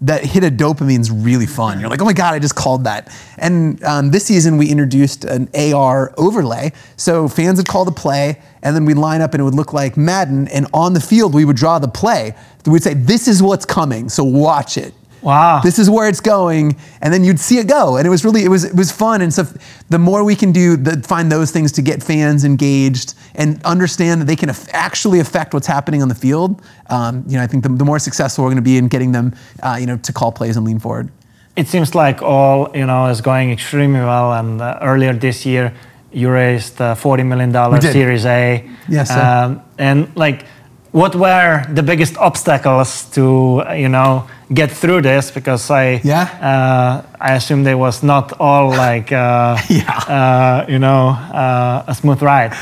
that 0.01 0.23
hit 0.23 0.43
of 0.43 0.53
dopamine 0.53 0.99
is 0.99 1.11
really 1.11 1.45
fun. 1.45 1.79
You're 1.79 1.89
like, 1.89 2.01
oh 2.01 2.05
my 2.05 2.13
god, 2.13 2.33
I 2.33 2.39
just 2.39 2.55
called 2.55 2.85
that. 2.85 3.13
And 3.37 3.83
um, 3.83 4.11
this 4.11 4.25
season 4.25 4.57
we 4.57 4.69
introduced 4.69 5.25
an 5.25 5.49
AR 5.53 6.13
overlay, 6.17 6.71
so 6.95 7.27
fans 7.27 7.57
would 7.57 7.67
call 7.67 7.83
the 7.83 7.91
play, 7.91 8.41
and 8.61 8.75
then 8.75 8.85
we'd 8.85 8.97
line 8.97 9.21
up 9.21 9.33
and 9.33 9.41
it 9.41 9.43
would 9.43 9.55
look 9.55 9.73
like 9.73 9.97
Madden, 9.97 10.47
and 10.49 10.67
on 10.73 10.93
the 10.93 11.01
field 11.01 11.33
we 11.33 11.43
would 11.43 11.57
draw 11.57 11.79
the 11.79 11.87
play. 11.87 12.33
We'd 12.65 12.83
say, 12.83 12.93
this 12.93 13.27
is 13.27 13.43
what's 13.43 13.65
coming, 13.65 14.09
so 14.09 14.23
watch 14.23 14.77
it. 14.77 14.93
Wow. 15.21 15.61
This 15.61 15.79
is 15.79 15.89
where 15.89 16.07
it's 16.07 16.21
going, 16.21 16.77
and 17.01 17.13
then 17.13 17.23
you'd 17.23 17.39
see 17.39 17.57
it 17.57 17.67
go, 17.67 17.97
and 17.97 18.07
it 18.07 18.09
was 18.09 18.23
really 18.23 18.43
it 18.43 18.49
was 18.49 18.63
it 18.63 18.75
was 18.75 18.91
fun. 18.91 19.21
And 19.21 19.33
so, 19.33 19.43
the 19.89 19.99
more 19.99 20.23
we 20.23 20.35
can 20.35 20.51
do, 20.51 20.77
the, 20.77 21.01
find 21.07 21.31
those 21.31 21.51
things 21.51 21.71
to 21.73 21.81
get 21.81 22.01
fans 22.01 22.45
engaged 22.45 23.15
and 23.35 23.61
understand 23.65 24.21
that 24.21 24.25
they 24.25 24.35
can 24.35 24.49
actually 24.71 25.19
affect 25.19 25.53
what's 25.53 25.67
happening 25.67 26.01
on 26.01 26.09
the 26.09 26.15
field. 26.15 26.61
Um, 26.87 27.23
you 27.27 27.37
know, 27.37 27.43
I 27.43 27.47
think 27.47 27.63
the, 27.63 27.69
the 27.69 27.85
more 27.85 27.99
successful 27.99 28.43
we're 28.43 28.51
going 28.51 28.63
to 28.63 28.69
be 28.69 28.77
in 28.77 28.87
getting 28.87 29.11
them, 29.11 29.35
uh, 29.61 29.77
you 29.79 29.85
know, 29.85 29.97
to 29.97 30.13
call 30.13 30.31
plays 30.31 30.55
and 30.57 30.65
lean 30.65 30.79
forward. 30.79 31.09
It 31.55 31.67
seems 31.67 31.93
like 31.93 32.21
all 32.21 32.71
you 32.73 32.85
know 32.85 33.07
is 33.07 33.21
going 33.21 33.51
extremely 33.51 33.99
well. 33.99 34.33
And 34.33 34.61
uh, 34.61 34.79
earlier 34.81 35.13
this 35.13 35.45
year, 35.45 35.73
you 36.13 36.29
raised 36.29 36.79
uh, 36.79 36.95
forty 36.95 37.23
million 37.23 37.51
dollar. 37.51 37.81
Series 37.81 38.25
A. 38.25 38.69
Yes, 38.87 39.09
sir. 39.09 39.19
Um, 39.19 39.61
and 39.77 40.15
like, 40.15 40.45
what 40.91 41.15
were 41.15 41.65
the 41.73 41.83
biggest 41.83 42.17
obstacles 42.17 43.05
to 43.11 43.63
you 43.75 43.89
know 43.89 44.27
get 44.53 44.71
through 44.71 45.01
this? 45.01 45.31
Because 45.31 45.69
I 45.69 46.01
Yeah. 46.03 46.27
uh, 46.41 47.01
I 47.21 47.33
assume 47.35 47.63
there 47.63 47.77
was 47.77 48.01
not 48.03 48.33
all 48.39 48.69
like 48.69 49.11
uh, 49.11 49.57
Yeah. 49.69 49.91
uh, 50.07 50.65
you 50.67 50.79
know 50.79 51.09
uh, 51.33 51.83
a 51.87 51.93
smooth 51.95 52.21
ride. 52.21 52.53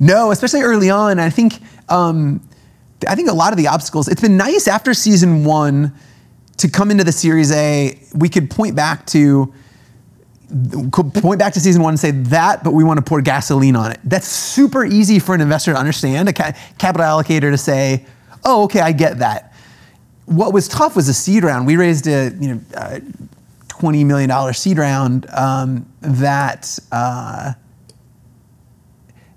No, 0.00 0.30
especially 0.30 0.62
early 0.62 0.90
on. 0.90 1.18
I 1.18 1.30
think 1.30 1.60
um, 1.88 2.40
I 3.08 3.14
think 3.14 3.28
a 3.28 3.34
lot 3.34 3.52
of 3.52 3.56
the 3.58 3.68
obstacles. 3.68 4.08
It's 4.08 4.20
been 4.20 4.36
nice 4.36 4.66
after 4.68 4.94
season 4.94 5.44
one 5.44 5.92
to 6.56 6.68
come 6.68 6.90
into 6.90 7.04
the 7.04 7.12
Series 7.12 7.52
A. 7.52 7.98
We 8.14 8.28
could 8.28 8.50
point 8.50 8.74
back 8.74 9.06
to 9.06 9.52
point 10.48 11.38
back 11.38 11.52
to 11.52 11.60
season 11.60 11.82
one 11.82 11.92
and 11.92 12.00
say 12.00 12.10
that, 12.10 12.64
but 12.64 12.72
we 12.72 12.82
want 12.82 12.98
to 12.98 13.02
pour 13.02 13.20
gasoline 13.20 13.76
on 13.76 13.92
it. 13.92 14.00
That's 14.04 14.26
super 14.26 14.84
easy 14.84 15.18
for 15.18 15.34
an 15.34 15.40
investor 15.40 15.72
to 15.72 15.78
understand, 15.78 16.28
a 16.28 16.32
ca- 16.32 16.52
capital 16.78 17.06
allocator 17.06 17.50
to 17.50 17.58
say, 17.58 18.06
"Oh, 18.44 18.64
okay, 18.64 18.80
I 18.80 18.92
get 18.92 19.18
that." 19.18 19.52
What 20.24 20.52
was 20.52 20.68
tough 20.68 20.96
was 20.96 21.08
a 21.08 21.14
seed 21.14 21.44
round. 21.44 21.66
We 21.66 21.76
raised 21.76 22.06
a 22.06 22.30
you 22.40 22.54
know 22.54 22.60
uh, 22.74 23.00
twenty 23.68 24.04
million 24.04 24.28
dollar 24.28 24.52
seed 24.52 24.78
round 24.78 25.28
um, 25.30 25.86
that. 26.00 26.78
Uh, 26.90 27.52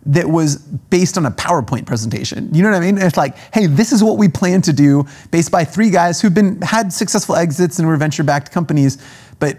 that 0.06 0.28
was 0.28 0.56
based 0.56 1.18
on 1.18 1.28
a 1.28 1.32
PowerPoint 1.32 1.86
presentation. 1.86 2.52
You 2.54 2.64
know 2.64 2.72
what 2.72 2.78
I 2.78 2.80
mean? 2.80 2.98
It's 2.98 3.18
like, 3.18 3.38
hey, 3.54 3.68
this 3.68 3.92
is 3.92 4.04
what 4.04 4.18
we 4.18 4.28
plan 4.28 4.62
to 4.64 4.74
do 4.74 5.06
based 5.30 5.52
by 5.52 5.64
three 5.64 5.92
guys 5.92 6.20
who've 6.20 6.34
been 6.34 6.60
had 6.62 6.92
successful 6.92 7.36
exits 7.36 7.78
and 7.78 7.88
were 7.88 7.96
venture-backed 7.98 8.52
companies, 8.52 8.98
but 9.42 9.58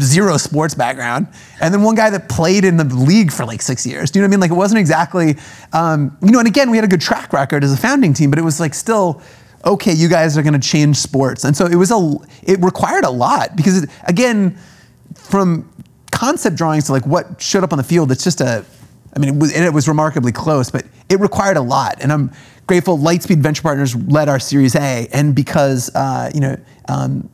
zero 0.00 0.36
sports 0.36 0.74
background. 0.74 1.26
And 1.60 1.74
then 1.74 1.82
one 1.82 1.96
guy 1.96 2.10
that 2.10 2.28
played 2.28 2.64
in 2.64 2.76
the 2.76 2.84
league 2.84 3.32
for 3.32 3.44
like 3.44 3.60
six 3.60 3.84
years. 3.84 4.12
Do 4.12 4.18
you 4.18 4.22
know 4.22 4.26
what 4.26 4.28
I 4.28 4.32
mean? 4.32 4.40
Like 4.40 4.50
it 4.52 4.54
wasn't 4.54 4.78
exactly, 4.78 5.36
um, 5.72 6.16
you 6.22 6.30
know. 6.30 6.38
And 6.38 6.46
again, 6.46 6.70
we 6.70 6.76
had 6.76 6.84
a 6.84 6.88
good 6.88 7.00
track 7.00 7.32
record 7.32 7.64
as 7.64 7.72
a 7.72 7.76
founding 7.76 8.14
team, 8.14 8.30
but 8.30 8.38
it 8.38 8.44
was 8.44 8.60
like 8.60 8.74
still. 8.74 9.20
Okay, 9.64 9.92
you 9.92 10.08
guys 10.08 10.38
are 10.38 10.42
going 10.42 10.58
to 10.58 10.60
change 10.60 10.96
sports, 10.98 11.42
and 11.42 11.56
so 11.56 11.66
it 11.66 11.74
was 11.74 11.90
a. 11.90 12.16
It 12.44 12.62
required 12.62 13.04
a 13.04 13.10
lot 13.10 13.56
because, 13.56 13.82
it, 13.82 13.90
again, 14.04 14.56
from 15.16 15.68
concept 16.12 16.54
drawings 16.54 16.86
to 16.86 16.92
like 16.92 17.04
what 17.04 17.42
showed 17.42 17.64
up 17.64 17.72
on 17.72 17.76
the 17.76 17.84
field, 17.84 18.12
it's 18.12 18.22
just 18.22 18.40
a 18.40 18.64
I 19.18 19.18
mean, 19.18 19.34
it 19.34 19.40
was, 19.40 19.56
it 19.56 19.72
was 19.72 19.88
remarkably 19.88 20.30
close, 20.30 20.70
but 20.70 20.84
it 21.08 21.18
required 21.18 21.56
a 21.56 21.60
lot. 21.60 21.96
And 22.00 22.12
I'm 22.12 22.30
grateful 22.66 22.98
Lightspeed 22.98 23.38
Venture 23.38 23.62
Partners 23.62 23.96
led 23.96 24.28
our 24.28 24.38
Series 24.38 24.76
A, 24.76 25.08
and 25.12 25.34
because 25.34 25.90
uh, 25.94 26.30
you 26.32 26.40
know 26.40 26.56
um, 26.88 27.28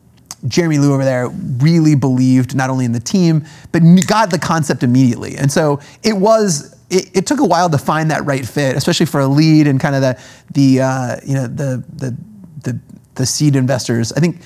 Jeremy 0.46 0.76
Liew 0.76 0.90
over 0.90 1.04
there 1.04 1.28
really 1.28 1.94
believed 1.94 2.54
not 2.54 2.70
only 2.70 2.84
in 2.84 2.92
the 2.92 3.00
team 3.00 3.44
but 3.72 3.82
got 4.06 4.30
the 4.30 4.38
concept 4.38 4.82
immediately. 4.82 5.36
And 5.36 5.50
so 5.50 5.80
it 6.02 6.16
was. 6.16 6.72
It, 6.90 7.16
it 7.16 7.26
took 7.26 7.40
a 7.40 7.46
while 7.46 7.70
to 7.70 7.78
find 7.78 8.10
that 8.10 8.26
right 8.26 8.46
fit, 8.46 8.76
especially 8.76 9.06
for 9.06 9.20
a 9.20 9.26
lead 9.26 9.66
and 9.66 9.80
kind 9.80 9.94
of 9.94 10.02
the 10.02 10.20
the 10.52 10.82
uh, 10.82 11.16
you 11.24 11.34
know 11.34 11.46
the 11.46 11.82
the 11.94 12.14
the 12.62 12.78
the 13.14 13.26
seed 13.26 13.56
investors. 13.56 14.12
I 14.12 14.20
think, 14.20 14.36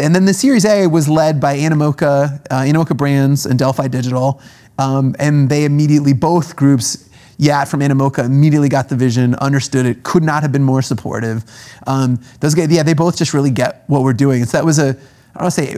and 0.00 0.14
then 0.14 0.24
the 0.24 0.32
Series 0.32 0.64
A 0.64 0.86
was 0.86 1.08
led 1.08 1.40
by 1.40 1.56
Animoca, 1.56 2.40
uh, 2.50 2.60
Animoca 2.62 2.96
Brands 2.96 3.44
and 3.44 3.58
Delphi 3.58 3.88
Digital, 3.88 4.40
um, 4.78 5.16
and 5.18 5.48
they 5.48 5.64
immediately 5.64 6.12
both 6.12 6.56
groups. 6.56 7.08
Yat 7.38 7.68
from 7.68 7.80
Animoca 7.80 8.22
immediately 8.22 8.68
got 8.68 8.90
the 8.90 8.96
vision, 8.96 9.34
understood 9.36 9.86
it, 9.86 10.02
could 10.02 10.22
not 10.22 10.42
have 10.42 10.52
been 10.52 10.62
more 10.62 10.82
supportive. 10.82 11.42
Um, 11.86 12.20
those 12.40 12.54
guys, 12.54 12.70
yeah, 12.70 12.82
they 12.82 12.92
both 12.92 13.16
just 13.16 13.32
really 13.32 13.50
get 13.50 13.84
what 13.86 14.02
we're 14.02 14.12
doing. 14.12 14.44
So 14.44 14.58
that 14.58 14.64
was 14.66 14.78
a, 14.78 14.94
I 15.34 15.42
want 15.42 15.54
to 15.54 15.60
say, 15.60 15.76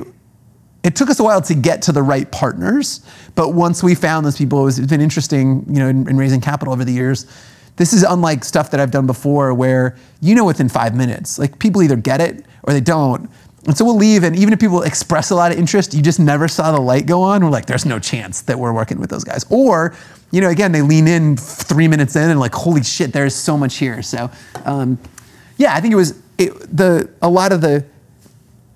it 0.82 0.96
took 0.96 1.11
us 1.11 1.20
a 1.20 1.24
while 1.24 1.40
to 1.42 1.55
get 1.55 1.82
to 1.82 1.92
the 1.92 2.03
right 2.03 2.30
partners, 2.32 3.07
but 3.34 3.50
once 3.50 3.82
we 3.82 3.94
found 3.94 4.26
those 4.26 4.36
people, 4.36 4.62
it 4.62 4.64
was, 4.64 4.78
it's 4.78 4.90
been 4.90 5.00
interesting, 5.00 5.64
you 5.68 5.78
know, 5.78 5.88
in, 5.88 6.09
in 6.09 6.16
raising 6.16 6.40
capital 6.40 6.72
over 6.74 6.84
the 6.84 6.92
years. 6.92 7.26
This 7.76 7.92
is 7.92 8.03
unlike 8.03 8.44
stuff 8.44 8.70
that 8.72 8.80
I've 8.80 8.90
done 8.90 9.07
before 9.07 9.55
where 9.55 9.96
you 10.20 10.34
know 10.34 10.44
within 10.44 10.68
five 10.68 10.94
minutes. 10.94 11.38
Like 11.38 11.59
people 11.59 11.82
either 11.82 11.96
get 11.96 12.20
it 12.20 12.44
or 12.64 12.72
they 12.72 12.80
don't. 12.80 13.30
And 13.64 13.78
so 13.78 13.84
we'll 13.84 13.96
leave, 13.96 14.24
and 14.24 14.34
even 14.34 14.53
if 14.53 14.59
people 14.59 14.82
express 14.82 15.30
a 15.30 15.36
lot 15.36 15.53
of 15.53 15.59
interest, 15.59 15.94
you 15.94 16.03
just 16.03 16.18
never 16.18 16.48
saw 16.48 16.72
the 16.72 16.80
light 16.80 17.07
go 17.07 17.22
on. 17.22 17.44
We're 17.44 17.50
like, 17.50 17.66
there's 17.66 17.86
no 17.86 18.00
chance 18.00 18.42
that 18.42 18.59
we're 18.59 18.72
working 18.72 18.98
with 18.98 19.09
those 19.09 19.22
guys. 19.22 19.46
Or, 19.50 19.94
you 20.32 20.40
know, 20.40 20.48
again, 20.48 20.72
they 20.72 20.82
lean 20.82 21.07
in 21.07 21.36
three 21.36 21.86
minutes 21.86 22.16
in 22.16 22.28
and 22.28 22.40
like, 22.40 22.55
holy 22.55 22.82
shit, 22.82 23.12
there's 23.12 23.36
so 23.36 23.57
much 23.57 23.76
here. 23.76 24.03
So, 24.03 24.30
um, 24.64 24.98
yeah, 25.59 25.74
I 25.74 25.80
think 25.80 25.92
it 25.92 25.96
was 25.96 26.20
it, 26.38 26.76
the 26.76 27.09
a 27.22 27.28
lot 27.28 27.53
of 27.53 27.61
the 27.61 27.86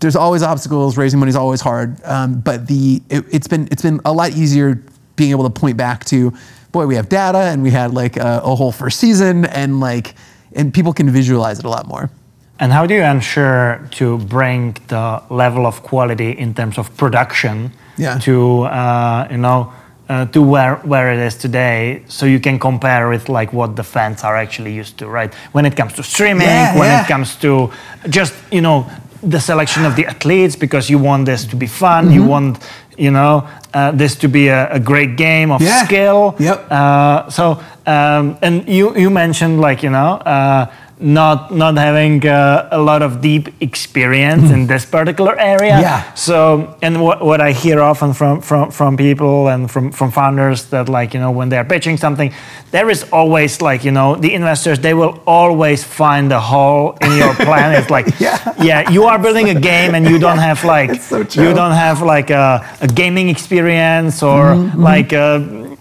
there's 0.01 0.17
always 0.17 0.43
obstacles. 0.43 0.97
Raising 0.97 1.19
money 1.21 1.31
is 1.31 1.37
always 1.37 1.61
hard, 1.61 2.03
um, 2.05 2.41
but 2.41 2.67
the 2.67 3.03
it, 3.09 3.25
it's 3.33 3.49
been 3.49 3.69
it's 3.71 3.83
been 3.83 4.01
a 4.05 4.13
lot 4.13 4.31
easier 4.33 4.83
being 5.17 5.31
able 5.31 5.45
to 5.45 5.61
point 5.61 5.77
back 5.79 6.05
to, 6.05 6.33
boy, 6.73 6.87
we 6.87 6.95
have 6.97 7.09
data 7.09 7.39
and 7.39 7.63
we 7.63 7.71
had 7.71 7.95
like 7.95 8.17
a, 8.19 8.41
a 8.45 8.55
whole 8.55 8.73
first 8.73 9.01
season 9.01 9.45
and 9.47 9.81
like 9.81 10.15
and 10.55 10.73
people 10.75 10.93
can 10.93 11.09
visualize 11.11 11.59
it 11.59 11.65
a 11.65 11.69
lot 11.71 11.87
more. 11.87 12.11
And 12.59 12.73
how 12.73 12.87
do 12.87 12.95
you 12.95 13.03
ensure 13.03 13.87
to 13.93 14.19
bring 14.19 14.77
the 14.89 15.23
level 15.31 15.67
of 15.67 15.83
quality 15.83 16.31
in 16.31 16.55
terms 16.55 16.79
of 16.79 16.95
production 16.97 17.73
Yeah. 17.99 18.19
to 18.19 18.63
uh, 18.65 19.29
you 19.31 19.39
know 19.39 19.73
uh, 20.09 20.27
to 20.27 20.41
where 20.43 20.77
where 20.85 21.13
it 21.13 21.19
is 21.27 21.35
today, 21.37 22.03
so 22.09 22.27
you 22.27 22.39
can 22.41 22.59
compare 22.59 23.09
with 23.09 23.29
like 23.29 23.53
what 23.53 23.75
the 23.77 23.83
fans 23.83 24.23
are 24.25 24.37
actually 24.37 24.73
used 24.81 24.99
to, 24.99 25.09
right? 25.09 25.35
When 25.53 25.67
it 25.67 25.75
comes 25.77 25.93
to 25.95 26.03
streaming, 26.03 26.47
Yeah, 26.49 26.79
when 26.79 26.89
yeah. 26.91 27.03
it 27.05 27.09
comes 27.09 27.37
to 27.37 27.71
just 28.09 28.33
you 28.53 28.61
know 28.61 28.85
the 29.31 29.41
selection 29.41 29.85
of 29.87 29.95
the 29.97 30.07
athletes, 30.07 30.57
because 30.57 30.89
you 30.93 30.99
want 31.03 31.27
this 31.27 31.45
to 31.47 31.57
be 31.57 31.66
fun, 31.66 32.11
you 32.12 32.20
Mm-hmm. 32.20 32.31
want 32.31 32.59
you 32.99 33.11
know 33.11 33.43
uh, 33.74 33.91
this 33.99 34.16
to 34.16 34.29
be 34.29 34.49
a, 34.49 34.68
a 34.72 34.79
great 34.81 35.16
game 35.16 35.51
of 35.55 35.61
Yeah. 35.61 35.85
skill. 35.85 36.35
Yep. 36.39 36.70
Uh, 36.70 37.29
so 37.31 37.59
um, 37.87 38.37
and 38.43 38.66
you 38.68 38.95
you 38.97 39.11
mentioned 39.11 39.61
like 39.61 39.83
you 39.87 39.91
know. 39.91 40.18
Uh, 40.24 40.66
not 40.99 41.53
not 41.55 41.77
having 41.77 42.27
uh, 42.27 42.69
a 42.73 42.79
lot 42.79 43.03
of 43.03 43.21
deep 43.21 43.49
experience 43.61 44.51
in 44.51 44.67
this 44.67 44.85
particular 44.87 45.39
area. 45.39 45.79
Yeah. 45.81 46.15
So 46.15 46.75
and 46.83 47.03
what, 47.03 47.21
what 47.23 47.41
I 47.41 47.53
hear 47.53 47.81
often 47.83 48.15
from, 48.15 48.41
from 48.41 48.71
from 48.71 48.97
people 48.97 49.49
and 49.49 49.71
from 49.71 49.93
from 49.93 50.11
founders 50.11 50.65
that 50.71 50.89
like 50.89 51.13
you 51.13 51.21
know 51.21 51.31
when 51.31 51.51
they're 51.51 51.65
pitching 51.69 51.99
something, 51.99 52.33
there 52.71 52.89
is 52.89 53.05
always 53.13 53.61
like 53.61 53.85
you 53.85 53.93
know 53.93 54.17
the 54.17 54.33
investors 54.33 54.79
they 54.79 54.95
will 54.95 55.21
always 55.27 55.85
find 55.85 56.33
a 56.33 56.41
hole 56.41 56.97
in 57.03 57.13
your 57.19 57.35
plan. 57.35 57.75
It's 57.75 57.91
like 57.91 58.07
Yeah. 58.21 58.55
yeah 58.63 58.91
you 58.91 59.05
are 59.05 59.19
building 59.19 59.51
a 59.51 59.61
game 59.61 59.95
and 59.95 60.07
you 60.09 60.19
don't 60.19 60.39
have 60.49 60.65
like 60.65 61.01
so 61.03 61.19
you 61.19 61.53
don't 61.53 61.77
have 61.77 62.01
like 62.01 62.31
a, 62.31 62.65
a 62.81 62.87
gaming 62.89 63.29
experience 63.29 64.23
or 64.23 64.47
Mm-hmm, 64.57 64.83
like 64.83 65.13
a, 65.13 65.77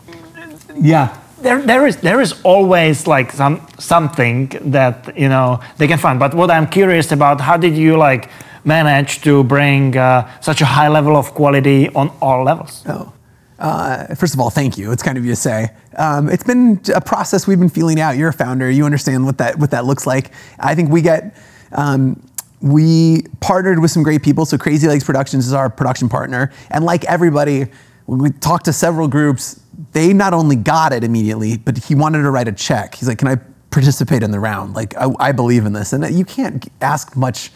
Yeah. 0.82 1.08
There, 1.46 1.62
there 1.62 1.88
is 1.88 1.98
there 1.98 2.20
is 2.22 2.34
always 2.44 3.08
like 3.08 3.32
some 3.32 3.66
something 3.80 4.50
that 4.72 5.18
you 5.18 5.30
know 5.30 5.60
they 5.78 5.88
can 5.88 5.98
find. 5.98 6.20
But 6.20 6.34
what 6.34 6.50
I'm 6.52 6.68
curious 6.68 7.12
about, 7.12 7.40
how 7.40 7.58
did 7.58 7.78
you 7.78 7.98
like 7.98 8.30
manage 8.64 9.22
to 9.22 9.44
bring 9.44 9.96
uh, 9.96 10.30
such 10.42 10.62
a 10.62 10.66
high 10.66 10.90
level 10.90 11.16
of 11.16 11.34
quality 11.34 11.90
on 11.90 12.10
all 12.22 12.44
levels? 12.44 12.84
Oh. 12.88 13.14
Uh, 13.58 14.14
first 14.16 14.34
of 14.34 14.40
all, 14.42 14.50
thank 14.50 14.78
you. 14.78 14.92
It's 14.92 15.04
kind 15.04 15.18
of 15.18 15.24
you 15.24 15.32
to 15.32 15.36
say. 15.36 15.70
Um, 15.98 16.28
it's 16.28 16.44
been 16.44 16.82
a 16.94 17.00
process 17.00 17.48
we've 17.48 17.60
been 17.60 17.70
feeling 17.70 18.02
out. 18.02 18.18
You're 18.18 18.30
a 18.30 18.34
founder. 18.34 18.70
You 18.70 18.86
understand 18.86 19.26
what 19.26 19.38
that 19.38 19.58
what 19.60 19.72
that 19.72 19.86
looks 19.86 20.06
like. 20.06 20.32
I 20.60 20.76
think 20.76 20.90
we 20.90 21.02
get. 21.02 21.38
Um, 21.72 22.22
we 22.62 23.24
partnered 23.42 23.80
with 23.80 23.92
some 23.92 24.02
great 24.02 24.24
people. 24.24 24.46
So 24.46 24.58
Crazy 24.58 24.88
Legs 24.88 25.04
Productions 25.04 25.46
is 25.46 25.54
our 25.54 25.70
production 25.70 26.10
partner, 26.10 26.52
and 26.72 26.84
like 26.84 27.06
everybody, 27.06 27.68
we 28.08 28.32
talked 28.32 28.66
to 28.66 28.74
several 28.74 29.08
groups, 29.08 29.60
they 29.92 30.14
not 30.14 30.34
only 30.34 30.56
got 30.56 30.94
it 30.94 31.04
immediately, 31.04 31.58
but 31.58 31.78
he 31.78 31.96
wanted 31.96 32.22
to 32.22 32.32
write 32.32 32.48
a 32.48 32.52
check. 32.52 32.96
He's 32.96 33.08
like, 33.08 33.20
"Can 33.20 33.28
I 33.28 33.38
participate 33.72 34.24
in 34.24 34.32
the 34.32 34.40
round? 34.40 34.74
Like, 34.74 34.96
I, 34.98 35.12
I 35.20 35.32
believe 35.32 35.66
in 35.66 35.74
this." 35.74 35.94
And 35.94 36.18
you 36.18 36.26
can't 36.26 36.66
ask 36.82 37.16
much 37.16 37.52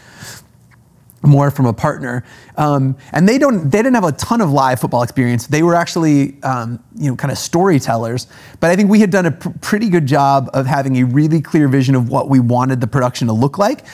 more 1.21 1.51
from 1.51 1.65
a 1.65 1.73
partner. 1.73 2.23
Um, 2.55 2.97
and 3.11 3.27
they 3.27 3.37
don't 3.37 3.69
they 3.69 3.79
didn't 3.79 3.95
have 3.95 4.03
a 4.03 4.11
ton 4.13 4.41
of 4.41 4.51
live 4.51 4.79
football 4.79 5.03
experience. 5.03 5.47
They 5.47 5.63
were 5.63 5.75
actually 5.75 6.41
um, 6.43 6.83
you 6.95 7.09
know 7.09 7.15
kind 7.15 7.31
of 7.31 7.37
storytellers. 7.37 8.27
But 8.59 8.71
I 8.71 8.75
think 8.75 8.89
we 8.89 8.99
had 8.99 9.11
done 9.11 9.25
a 9.25 9.31
pr- 9.31 9.49
pretty 9.61 9.89
good 9.89 10.05
job 10.05 10.49
of 10.53 10.65
having 10.65 10.97
a 10.97 11.03
really 11.03 11.41
clear 11.41 11.67
vision 11.67 11.95
of 11.95 12.09
what 12.09 12.29
we 12.29 12.39
wanted 12.39 12.81
the 12.81 12.87
production 12.87 13.27
to 13.27 13.33
look 13.33 13.57
like. 13.57 13.85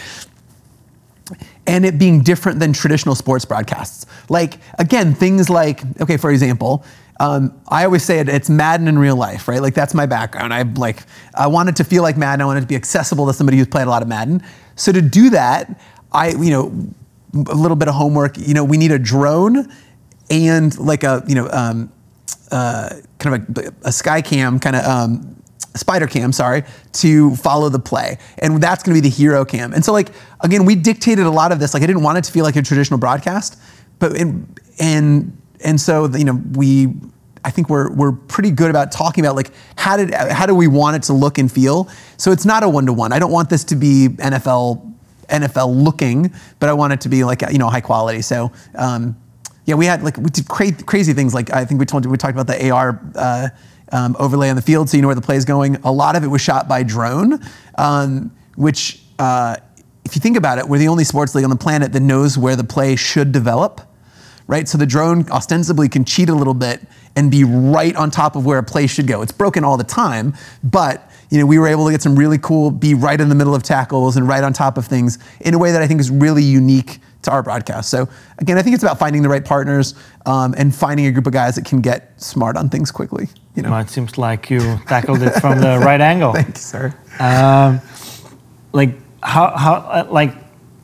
And 1.65 1.84
it 1.86 1.97
being 1.97 2.21
different 2.21 2.59
than 2.59 2.73
traditional 2.73 3.15
sports 3.15 3.45
broadcasts. 3.45 4.05
Like, 4.30 4.59
again, 4.78 5.15
things 5.15 5.49
like, 5.49 5.82
okay, 5.99 6.17
for 6.17 6.30
example, 6.30 6.86
um, 7.20 7.59
I 7.68 7.86
always 7.86 8.03
say 8.03 8.20
it, 8.20 8.28
it's 8.28 8.49
Madden 8.49 8.88
in 8.88 8.99
real 8.99 9.16
life, 9.16 9.47
right? 9.47 9.61
Like, 9.61 9.74
that's 9.74 9.93
my 9.93 10.05
background. 10.05 10.53
I 10.53 10.63
like, 10.63 11.03
I 11.34 11.47
wanted 11.47 11.78
to 11.78 11.84
feel 11.84 12.03
like 12.03 12.18
Madden. 12.18 12.41
I 12.41 12.45
wanted 12.45 12.61
to 12.61 12.68
be 12.68 12.76
accessible 12.76 13.26
to 13.28 13.34
somebody 13.34 13.57
who's 13.57 13.68
played 13.68 13.88
a 13.88 13.89
lot 13.89 14.01
of 14.01 14.07
Madden. 14.07 14.43
So 14.76 14.91
to 14.91 15.01
do 15.01 15.30
that, 15.30 15.80
I, 16.11 16.30
you 16.30 16.49
know, 16.49 16.72
a 17.34 17.55
little 17.55 17.78
bit 17.78 17.88
of 17.88 17.95
homework. 17.95 18.38
You 18.38 18.53
know, 18.53 18.63
we 18.63 18.78
need 18.78 18.91
a 18.91 18.99
drone 18.99 19.72
and 20.30 20.78
like 20.78 21.03
a, 21.03 21.24
you 21.28 21.36
know, 21.36 21.49
um, 21.51 21.91
uh, 22.51 22.89
kind 23.20 23.36
of 23.36 23.66
a, 23.66 23.74
a 23.84 23.91
sky 23.91 24.22
cam, 24.22 24.59
kind 24.59 24.76
of 24.76 24.84
um, 24.86 25.41
spider 25.76 26.07
cam, 26.07 26.32
sorry, 26.32 26.63
to 26.93 27.36
follow 27.36 27.70
the 27.70 27.80
play, 27.80 28.18
and 28.39 28.61
that's 28.61 28.84
going 28.84 28.95
to 28.95 29.01
be 29.01 29.07
the 29.07 29.13
hero 29.13 29.45
cam. 29.45 29.74
And 29.74 29.84
so, 29.84 29.91
like 29.91 30.09
again, 30.41 30.66
we 30.66 30.76
dictated 30.76 31.26
a 31.26 31.32
lot 31.32 31.51
of 31.51 31.59
this. 31.59 31.74
Like 31.74 31.84
I 31.84 31.86
didn't 31.86 32.03
want 32.03 32.18
it 32.18 32.24
to 32.26 32.32
feel 32.32 32.43
like 32.43 32.55
a 32.55 32.61
traditional 32.61 32.99
broadcast, 32.99 33.59
but 33.99 34.16
in, 34.16 34.47
and 34.80 35.38
and 35.63 35.79
so 35.79 36.07
you 36.07 36.25
know 36.25 36.41
we. 36.53 36.93
I 37.43 37.51
think 37.51 37.69
we're 37.69 37.91
we're 37.91 38.11
pretty 38.11 38.49
good 38.49 38.71
about 38.71 38.91
talking 38.91 39.23
about 39.23 39.35
like 39.35 39.51
how 39.75 39.97
did 39.97 40.15
how 40.15 40.47
do 40.47 40.55
we 40.55 40.65
want 40.65 40.95
it 40.95 41.03
to 41.03 41.13
look 41.13 41.37
and 41.37 41.51
feel. 41.51 41.87
So 42.17 42.31
it's 42.31 42.43
not 42.43 42.63
a 42.63 42.69
one 42.69 42.87
to 42.87 42.93
one. 42.93 43.13
I 43.13 43.19
don't 43.19 43.31
want 43.31 43.51
this 43.51 43.63
to 43.65 43.75
be 43.75 44.07
NFL 44.17 44.95
NFL 45.27 45.83
looking, 45.83 46.33
but 46.59 46.69
I 46.69 46.73
want 46.73 46.93
it 46.93 47.01
to 47.01 47.09
be 47.09 47.23
like 47.23 47.43
you 47.51 47.59
know 47.59 47.69
high 47.69 47.81
quality. 47.81 48.23
So 48.23 48.51
um, 48.73 49.15
yeah, 49.65 49.75
we 49.75 49.85
had 49.85 50.03
like 50.03 50.17
we 50.17 50.29
did 50.29 50.47
cra- 50.47 50.71
crazy 50.71 51.13
things. 51.13 51.33
Like 51.33 51.51
I 51.51 51.65
think 51.65 51.79
we 51.79 51.85
told 51.85 52.03
you 52.05 52.11
we 52.11 52.17
talked 52.17 52.37
about 52.37 52.47
the 52.47 52.69
AR 52.69 53.01
uh, 53.15 53.49
um, 53.91 54.15
overlay 54.19 54.49
on 54.49 54.55
the 54.55 54.61
field, 54.61 54.89
so 54.89 54.97
you 54.97 55.01
know 55.01 55.07
where 55.07 55.15
the 55.15 55.21
play 55.21 55.35
is 55.35 55.45
going. 55.45 55.75
A 55.83 55.91
lot 55.91 56.15
of 56.15 56.23
it 56.23 56.27
was 56.27 56.41
shot 56.41 56.67
by 56.67 56.83
drone, 56.83 57.39
um, 57.77 58.35
which 58.55 59.03
uh, 59.19 59.57
if 60.05 60.15
you 60.15 60.21
think 60.21 60.37
about 60.37 60.59
it, 60.59 60.67
we're 60.67 60.77
the 60.77 60.87
only 60.87 61.03
sports 61.03 61.33
league 61.35 61.43
on 61.43 61.49
the 61.49 61.55
planet 61.55 61.93
that 61.93 62.01
knows 62.01 62.37
where 62.37 62.55
the 62.55 62.63
play 62.63 62.95
should 62.95 63.31
develop. 63.31 63.81
Right, 64.47 64.67
so 64.67 64.77
the 64.77 64.85
drone 64.85 65.27
ostensibly 65.31 65.89
can 65.89 66.05
cheat 66.05 66.29
a 66.29 66.35
little 66.35 66.53
bit 66.53 66.79
and 67.15 67.31
be 67.31 67.43
right 67.43 67.95
on 67.95 68.11
top 68.11 68.35
of 68.35 68.45
where 68.45 68.59
a 68.59 68.63
play 68.63 68.85
should 68.85 69.07
go. 69.07 69.23
It's 69.23 69.31
broken 69.31 69.63
all 69.63 69.75
the 69.75 69.83
time, 69.83 70.35
but 70.63 71.09
you 71.31 71.39
know 71.39 71.47
we 71.47 71.57
were 71.57 71.67
able 71.67 71.85
to 71.85 71.91
get 71.91 72.03
some 72.03 72.15
really 72.15 72.37
cool, 72.37 72.69
be 72.69 72.93
right 72.93 73.19
in 73.19 73.29
the 73.29 73.33
middle 73.35 73.55
of 73.55 73.63
tackles 73.63 74.17
and 74.17 74.27
right 74.27 74.43
on 74.43 74.53
top 74.53 74.77
of 74.77 74.85
things 74.85 75.17
in 75.41 75.55
a 75.55 75.57
way 75.57 75.71
that 75.71 75.81
I 75.81 75.87
think 75.87 75.99
is 75.99 76.11
really 76.11 76.43
unique 76.43 76.99
to 77.23 77.31
our 77.31 77.41
broadcast. 77.41 77.89
So 77.89 78.07
again, 78.37 78.55
I 78.59 78.61
think 78.61 78.75
it's 78.75 78.83
about 78.83 78.99
finding 78.99 79.23
the 79.23 79.29
right 79.29 79.43
partners 79.43 79.95
um, 80.27 80.53
and 80.55 80.75
finding 80.75 81.07
a 81.07 81.11
group 81.11 81.25
of 81.25 81.33
guys 81.33 81.55
that 81.55 81.65
can 81.65 81.81
get 81.81 82.21
smart 82.21 82.55
on 82.55 82.69
things 82.69 82.91
quickly. 82.91 83.27
You 83.55 83.63
know, 83.63 83.71
Well, 83.71 83.79
it 83.79 83.89
seems 83.89 84.15
like 84.19 84.51
you 84.51 84.59
tackled 84.85 85.23
it 85.23 85.31
from 85.41 85.59
the 85.59 85.79
right 85.83 85.99
angle. 86.01 86.33
thank 86.33 86.49
you, 86.49 86.53
sir. 86.55 86.93
Um, 87.19 87.81
like 88.73 88.91
how 89.23 89.57
how 89.57 89.73
uh, 89.75 90.07
like 90.11 90.35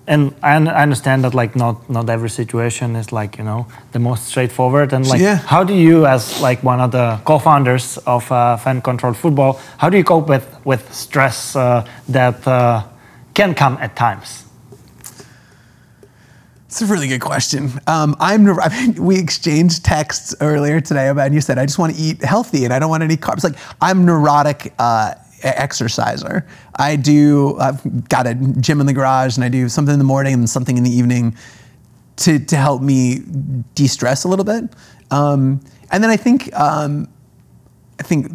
and 0.08 0.34
I, 0.42 0.56
I 0.56 0.82
understand 0.84 1.24
that 1.24 1.34
like 1.34 1.56
not 1.56 1.76
not 1.90 2.10
every 2.10 2.30
situation 2.30 2.96
is 2.96 3.12
like 3.12 3.38
you 3.38 3.44
know 3.44 3.66
the 3.92 4.00
most 4.00 4.26
straightforward 4.26 4.94
and 4.94 5.08
like 5.08 5.22
Yeah. 5.22 5.38
how 5.38 5.64
do 5.64 5.74
you 5.74 6.06
as 6.06 6.42
like 6.42 6.64
one 6.64 6.82
of 6.82 6.92
the 6.92 7.20
co-founders 7.26 7.98
of 8.06 8.32
uh, 8.32 8.58
fan 8.58 8.82
controlled 8.82 9.18
football 9.18 9.60
how 9.78 9.90
do 9.90 9.98
you 9.98 10.04
cope 10.04 10.28
with 10.28 10.46
with 10.66 10.82
stress 10.94 11.56
uh, 11.56 11.86
that 12.10 12.48
uh, 12.48 12.84
can 13.34 13.54
come 13.54 13.78
at 13.82 13.96
times 13.96 14.44
It's 16.72 16.82
a 16.82 16.86
really 16.86 17.08
good 17.10 17.20
question. 17.22 17.64
Um, 17.86 18.16
I'm. 18.20 18.48
I 18.66 18.70
mean, 18.70 19.04
we 19.04 19.20
exchanged 19.20 19.84
texts 19.84 20.34
earlier 20.40 20.80
today 20.80 21.10
about, 21.10 21.26
and 21.26 21.36
you 21.36 21.42
said, 21.42 21.58
I 21.58 21.66
just 21.66 21.78
want 21.78 21.94
to 21.96 22.02
eat 22.02 22.24
healthy 22.24 22.64
and 22.64 22.74
I 22.74 22.80
don't 22.80 22.90
want 22.90 23.04
any 23.04 23.18
carbs. 23.18 23.44
Like, 23.44 23.58
I'm 23.82 24.06
neurotic 24.06 24.74
uh, 24.80 25.16
exerciser. 25.44 26.48
I 26.76 26.96
do. 26.96 27.58
I've 27.60 28.10
got 28.10 28.28
a 28.28 28.36
gym 28.36 28.80
in 28.80 28.86
the 28.86 28.94
garage, 28.94 29.38
and 29.38 29.44
I 29.44 29.50
do 29.50 29.70
something 29.70 29.94
in 29.94 30.00
the 30.00 30.06
morning 30.06 30.34
and 30.34 30.50
something 30.50 30.78
in 30.78 30.84
the 30.84 30.92
evening 30.92 31.36
to 32.18 32.40
to 32.40 32.56
help 32.56 32.82
me 32.82 33.20
de-stress 33.76 34.24
a 34.24 34.28
little 34.28 34.46
bit. 34.46 34.66
Um, 35.12 35.62
and 35.92 36.04
then 36.04 36.10
I 36.10 36.18
think 36.18 36.54
um, 36.58 37.08
I 38.00 38.04
think 38.04 38.32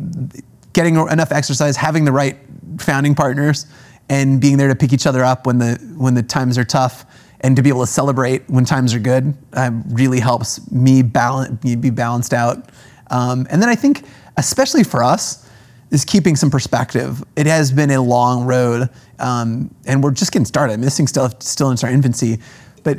getting 0.72 0.96
enough 0.96 1.32
exercise, 1.32 1.76
having 1.76 2.04
the 2.04 2.12
right 2.12 2.36
founding 2.78 3.14
partners, 3.14 3.66
and 4.08 4.40
being 4.40 4.58
there 4.58 4.68
to 4.68 4.74
pick 4.74 4.92
each 4.92 5.06
other 5.06 5.24
up 5.24 5.46
when 5.46 5.58
the 5.58 5.76
when 5.96 6.14
the 6.14 6.22
times 6.22 6.58
are 6.58 6.64
tough, 6.64 7.06
and 7.40 7.56
to 7.56 7.62
be 7.62 7.68
able 7.68 7.80
to 7.80 7.86
celebrate 7.86 8.48
when 8.48 8.64
times 8.64 8.94
are 8.94 8.98
good, 8.98 9.34
um, 9.54 9.84
really 9.88 10.20
helps 10.20 10.70
me 10.70 11.02
balance 11.02 11.50
be 11.62 11.90
balanced 11.90 12.34
out. 12.34 12.70
Um, 13.10 13.46
and 13.50 13.62
then 13.62 13.68
I 13.68 13.76
think, 13.76 14.04
especially 14.36 14.84
for 14.84 15.02
us, 15.02 15.45
is 15.90 16.04
keeping 16.04 16.36
some 16.36 16.50
perspective. 16.50 17.22
It 17.36 17.46
has 17.46 17.72
been 17.72 17.90
a 17.90 18.00
long 18.00 18.44
road, 18.44 18.88
um, 19.18 19.74
and 19.86 20.02
we're 20.02 20.10
just 20.10 20.32
getting 20.32 20.46
started. 20.46 20.74
I 20.74 20.76
mean, 20.76 20.84
this 20.84 20.96
thing's 20.96 21.10
still 21.10 21.30
still 21.40 21.68
in 21.68 21.74
its 21.74 21.84
infancy, 21.84 22.38
but 22.82 22.98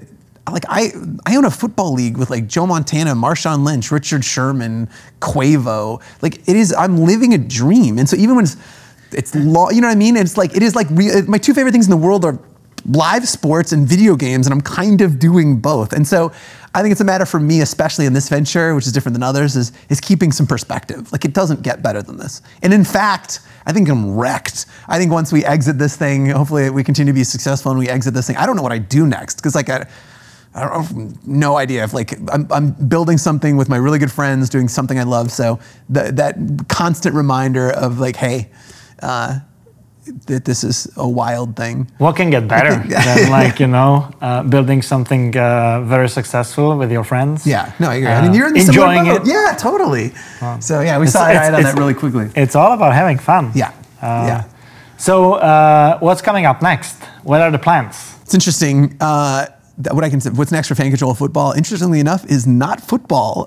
like 0.51 0.63
I, 0.69 0.91
I 1.25 1.35
own 1.35 1.45
a 1.45 1.51
football 1.51 1.93
league 1.93 2.17
with 2.17 2.29
like 2.29 2.47
Joe 2.47 2.65
Montana, 2.65 3.11
Marshawn 3.11 3.65
Lynch, 3.65 3.91
Richard 3.91 4.23
Sherman, 4.23 4.89
Quavo. 5.19 6.01
Like 6.21 6.47
it 6.47 6.55
is, 6.55 6.73
I'm 6.73 6.99
living 6.99 7.33
a 7.33 7.37
dream. 7.37 7.97
And 7.97 8.07
so 8.07 8.15
even 8.15 8.35
when 8.35 8.45
it's, 8.45 8.57
it's 9.11 9.35
law, 9.35 9.69
you 9.69 9.81
know 9.81 9.87
what 9.87 9.95
I 9.95 9.99
mean? 9.99 10.15
It's 10.15 10.37
like 10.37 10.55
it 10.55 10.63
is 10.63 10.75
like 10.75 10.87
re- 10.91 11.21
my 11.27 11.37
two 11.37 11.53
favorite 11.53 11.71
things 11.71 11.85
in 11.85 11.91
the 11.91 11.97
world 11.97 12.25
are 12.25 12.39
live 12.87 13.27
sports 13.27 13.71
and 13.71 13.87
video 13.87 14.15
games, 14.15 14.47
and 14.47 14.53
I'm 14.53 14.61
kind 14.61 15.01
of 15.01 15.19
doing 15.19 15.59
both. 15.59 15.93
And 15.93 16.07
so 16.07 16.31
I 16.73 16.81
think 16.81 16.91
it's 16.91 17.01
a 17.01 17.05
matter 17.05 17.25
for 17.25 17.39
me, 17.39 17.61
especially 17.61 18.05
in 18.05 18.13
this 18.13 18.29
venture, 18.29 18.75
which 18.75 18.85
is 18.85 18.93
different 18.93 19.13
than 19.13 19.23
others, 19.23 19.55
is 19.55 19.71
is 19.89 19.99
keeping 19.99 20.31
some 20.31 20.47
perspective. 20.47 21.11
Like 21.11 21.25
it 21.25 21.33
doesn't 21.33 21.63
get 21.63 21.81
better 21.81 22.01
than 22.01 22.17
this. 22.17 22.41
And 22.61 22.73
in 22.73 22.83
fact, 22.83 23.41
I 23.65 23.73
think 23.73 23.89
I'm 23.89 24.15
wrecked. 24.15 24.65
I 24.87 24.97
think 24.97 25.11
once 25.11 25.31
we 25.31 25.43
exit 25.43 25.77
this 25.77 25.95
thing, 25.95 26.27
hopefully 26.27 26.69
we 26.69 26.83
continue 26.83 27.11
to 27.11 27.17
be 27.17 27.23
successful 27.23 27.71
and 27.71 27.79
we 27.79 27.89
exit 27.89 28.13
this 28.13 28.27
thing. 28.27 28.37
I 28.37 28.45
don't 28.45 28.55
know 28.55 28.63
what 28.63 28.71
I 28.71 28.79
do 28.79 29.05
next 29.05 29.35
because 29.35 29.55
like 29.55 29.69
I. 29.69 29.87
I 30.55 30.61
don't 30.61 30.85
have 30.85 31.27
no 31.27 31.55
idea 31.55 31.83
if 31.83 31.93
like 31.93 32.17
I'm, 32.31 32.47
I'm 32.49 32.71
building 32.71 33.19
something 33.19 33.57
with 33.57 33.69
my 33.69 33.77
really 33.77 33.99
good 33.99 34.11
friends, 34.11 34.49
doing 34.49 34.67
something 34.67 34.97
I 34.97 35.03
love. 35.03 35.31
So 35.31 35.59
that 35.89 36.15
that 36.15 36.35
constant 36.67 37.13
reminder 37.13 37.69
of 37.69 37.99
like, 37.99 38.15
hey, 38.15 38.49
uh, 39.03 39.39
that 40.27 40.45
this 40.45 40.63
is 40.63 40.87
a 40.97 41.07
wild 41.07 41.55
thing. 41.55 41.87
What 41.97 42.15
can 42.15 42.29
get 42.29 42.47
better 42.47 42.75
than 42.87 43.29
like 43.29 43.59
you 43.63 43.67
know 43.67 44.09
uh, 44.21 44.43
building 44.43 44.81
something 44.81 45.35
uh, 45.37 45.81
very 45.81 46.09
successful 46.09 46.77
with 46.77 46.91
your 46.91 47.03
friends? 47.03 47.45
Yeah, 47.45 47.71
no, 47.79 47.89
I 47.89 47.95
agree. 47.95 48.07
Uh, 48.07 48.19
I 48.19 48.21
mean, 48.21 48.33
you're 48.33 48.47
in 48.47 48.53
the 48.53 48.59
enjoying 48.61 49.05
boat. 49.05 49.21
it. 49.21 49.27
Yeah, 49.27 49.55
totally. 49.57 50.11
So 50.59 50.81
yeah, 50.81 50.97
we 50.99 51.05
It's- 51.07 51.13
saw 51.13 51.25
eye 51.25 51.47
on 51.53 51.63
that 51.63 51.77
really 51.77 51.93
quickly. 51.93 52.29
It's 52.35 52.55
all 52.55 52.73
about 52.73 52.93
having 52.93 53.17
fun. 53.19 53.51
Yeah, 53.55 53.71
Uh, 54.01 54.25
yeah. 54.29 54.43
So 54.97 55.33
uh, 55.33 55.99
what's 55.99 56.21
coming 56.21 56.45
up 56.45 56.61
next? 56.61 56.95
What 57.23 57.41
are 57.41 57.51
the 57.51 57.59
plans? 57.59 57.95
It's 58.23 58.33
interesting. 58.33 58.97
Uh, 58.99 59.45
that 59.83 59.93
what 59.93 60.03
I 60.03 60.09
can 60.09 60.19
say, 60.19 60.31
what's 60.31 60.51
next 60.51 60.69
for 60.69 60.75
fan 60.75 60.89
controlled 60.89 61.17
football, 61.19 61.51
interestingly 61.53 61.99
enough, 61.99 62.25
is 62.25 62.47
not 62.47 62.81
football. 62.81 63.45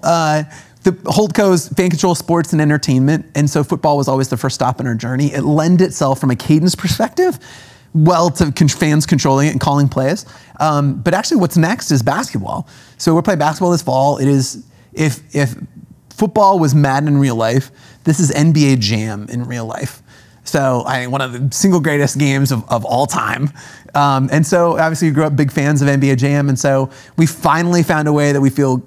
The 0.83 0.93
Holdco's 0.93 1.69
fan 1.69 1.91
control 1.91 2.15
sports 2.15 2.53
and 2.53 2.61
entertainment, 2.61 3.27
and 3.35 3.51
so 3.51 3.63
football 3.63 3.97
was 3.97 4.09
always 4.09 4.29
the 4.29 4.37
first 4.37 4.55
stop 4.55 4.81
in 4.81 4.87
our 4.87 4.95
journey. 4.95 5.33
It 5.33 5.43
lend 5.43 5.83
itself 5.83 6.21
from 6.21 6.31
a 6.31 6.37
cadence 6.37 6.75
perspective, 6.75 7.39
well 7.93 8.31
to 8.31 8.51
con- 8.53 8.69
fans 8.69 9.05
controlling 9.05 9.49
it 9.49 9.51
and 9.51 9.61
calling 9.61 9.89
plays. 9.89 10.25
Um, 10.59 11.01
but 11.03 11.13
actually, 11.13 11.39
what's 11.39 11.57
next 11.57 11.91
is 11.91 12.03
basketball. 12.03 12.67
So 12.97 13.15
we're 13.15 13.23
playing 13.23 13.41
basketball 13.41 13.73
this 13.73 13.83
fall. 13.83 14.19
It 14.19 14.29
is 14.29 14.65
if 14.93 15.35
if 15.35 15.55
football 16.11 16.59
was 16.59 16.75
Madden 16.75 17.09
in 17.09 17.19
real 17.19 17.37
life, 17.37 17.71
this 18.05 18.21
is 18.21 18.31
NBA 18.31 18.79
Jam 18.79 19.27
in 19.29 19.45
real 19.45 19.67
life. 19.67 20.03
So 20.45 20.83
I 20.87 21.07
one 21.07 21.21
of 21.21 21.33
the 21.33 21.55
single 21.55 21.81
greatest 21.81 22.19
games 22.19 22.51
of, 22.53 22.69
of 22.71 22.85
all 22.85 23.07
time. 23.07 23.51
Um, 23.95 24.29
and 24.33 24.47
so 24.47 24.79
obviously 24.79 25.09
we 25.09 25.15
grew 25.15 25.25
up 25.25 25.37
big 25.37 25.53
fans 25.53 25.83
of 25.83 25.89
NBA 25.89 26.17
Jam, 26.19 26.49
and 26.49 26.59
so 26.59 26.91
we 27.17 27.27
finally 27.27 27.83
found 27.83 28.09
a 28.09 28.13
way 28.13 28.33
that 28.33 28.41
we 28.41 28.51
feel 28.51 28.83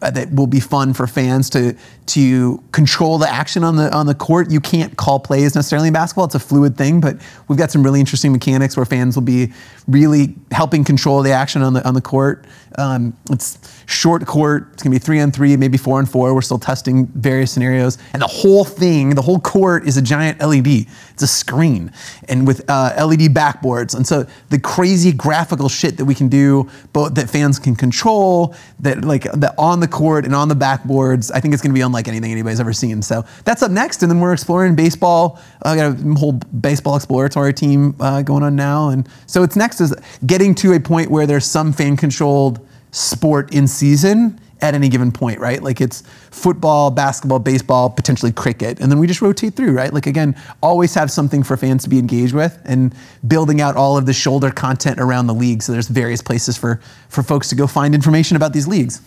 that 0.00 0.32
will 0.32 0.46
be 0.46 0.60
fun 0.60 0.92
for 0.94 1.06
fans 1.06 1.50
to 1.50 1.76
to 2.06 2.62
control 2.72 3.18
the 3.18 3.28
action 3.28 3.64
on 3.64 3.76
the 3.76 3.94
on 3.94 4.06
the 4.06 4.14
court. 4.14 4.50
You 4.50 4.60
can't 4.60 4.96
call 4.96 5.20
plays 5.20 5.54
necessarily 5.54 5.88
in 5.88 5.94
basketball; 5.94 6.26
it's 6.26 6.34
a 6.34 6.40
fluid 6.40 6.76
thing. 6.76 7.00
But 7.00 7.18
we've 7.48 7.58
got 7.58 7.70
some 7.70 7.82
really 7.82 8.00
interesting 8.00 8.32
mechanics 8.32 8.76
where 8.76 8.86
fans 8.86 9.16
will 9.16 9.22
be 9.22 9.52
really 9.86 10.34
helping 10.52 10.84
control 10.84 11.22
the 11.22 11.32
action 11.32 11.62
on 11.62 11.74
the 11.74 11.86
on 11.86 11.94
the 11.94 12.00
court. 12.00 12.46
Um, 12.76 13.16
it's 13.30 13.58
short 13.86 14.24
court. 14.26 14.68
It's 14.72 14.82
gonna 14.82 14.94
be 14.94 15.00
three 15.00 15.20
on 15.20 15.32
three, 15.32 15.56
maybe 15.56 15.78
four 15.78 15.98
on 15.98 16.06
four. 16.06 16.34
We're 16.34 16.42
still 16.42 16.58
testing 16.58 17.06
various 17.06 17.50
scenarios, 17.50 17.98
and 18.12 18.22
the 18.22 18.26
whole 18.26 18.64
thing, 18.64 19.10
the 19.10 19.22
whole 19.22 19.40
court 19.40 19.86
is 19.86 19.96
a 19.96 20.02
giant 20.02 20.40
LED. 20.40 20.86
It's 21.18 21.24
a 21.24 21.26
screen, 21.26 21.90
and 22.28 22.46
with 22.46 22.62
uh, 22.70 22.94
LED 22.96 23.34
backboards, 23.34 23.92
and 23.96 24.06
so 24.06 24.24
the 24.50 24.60
crazy 24.60 25.10
graphical 25.10 25.68
shit 25.68 25.96
that 25.96 26.04
we 26.04 26.14
can 26.14 26.28
do, 26.28 26.70
both 26.92 27.16
that 27.16 27.28
fans 27.28 27.58
can 27.58 27.74
control, 27.74 28.54
that 28.78 29.04
like 29.04 29.24
that 29.24 29.52
on 29.58 29.80
the 29.80 29.88
court 29.88 30.24
and 30.24 30.32
on 30.32 30.46
the 30.46 30.54
backboards. 30.54 31.32
I 31.34 31.40
think 31.40 31.54
it's 31.54 31.60
gonna 31.60 31.74
be 31.74 31.80
unlike 31.80 32.06
anything 32.06 32.30
anybody's 32.30 32.60
ever 32.60 32.72
seen. 32.72 33.02
So 33.02 33.24
that's 33.42 33.64
up 33.64 33.72
next, 33.72 34.04
and 34.04 34.12
then 34.12 34.20
we're 34.20 34.32
exploring 34.32 34.76
baseball. 34.76 35.40
I 35.62 35.74
got 35.74 35.98
a 35.98 36.14
whole 36.14 36.34
baseball 36.60 36.94
exploratory 36.94 37.52
team 37.52 37.96
uh, 37.98 38.22
going 38.22 38.44
on 38.44 38.54
now, 38.54 38.90
and 38.90 39.08
so 39.26 39.42
it's 39.42 39.56
next 39.56 39.80
is 39.80 39.92
getting 40.24 40.54
to 40.54 40.74
a 40.74 40.78
point 40.78 41.10
where 41.10 41.26
there's 41.26 41.46
some 41.46 41.72
fan 41.72 41.96
controlled 41.96 42.64
sport 42.92 43.52
in 43.52 43.66
season 43.66 44.38
at 44.60 44.74
any 44.74 44.88
given 44.88 45.12
point, 45.12 45.38
right? 45.38 45.62
Like 45.62 45.80
it's 45.80 46.02
football, 46.30 46.90
basketball, 46.90 47.38
baseball, 47.38 47.90
potentially 47.90 48.32
cricket, 48.32 48.80
and 48.80 48.90
then 48.90 48.98
we 48.98 49.06
just 49.06 49.22
rotate 49.22 49.54
through, 49.54 49.72
right? 49.72 49.92
Like 49.92 50.06
again, 50.06 50.34
always 50.62 50.94
have 50.94 51.10
something 51.10 51.42
for 51.42 51.56
fans 51.56 51.84
to 51.84 51.88
be 51.88 51.98
engaged 51.98 52.34
with, 52.34 52.58
and 52.64 52.94
building 53.26 53.60
out 53.60 53.76
all 53.76 53.96
of 53.96 54.06
the 54.06 54.12
shoulder 54.12 54.50
content 54.50 54.98
around 55.00 55.26
the 55.26 55.34
league. 55.34 55.62
So 55.62 55.72
there's 55.72 55.88
various 55.88 56.22
places 56.22 56.56
for 56.56 56.80
for 57.08 57.22
folks 57.22 57.48
to 57.50 57.54
go 57.54 57.66
find 57.66 57.94
information 57.94 58.36
about 58.36 58.52
these 58.52 58.66
leagues. 58.66 59.00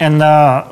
And 0.00 0.22
uh, 0.22 0.68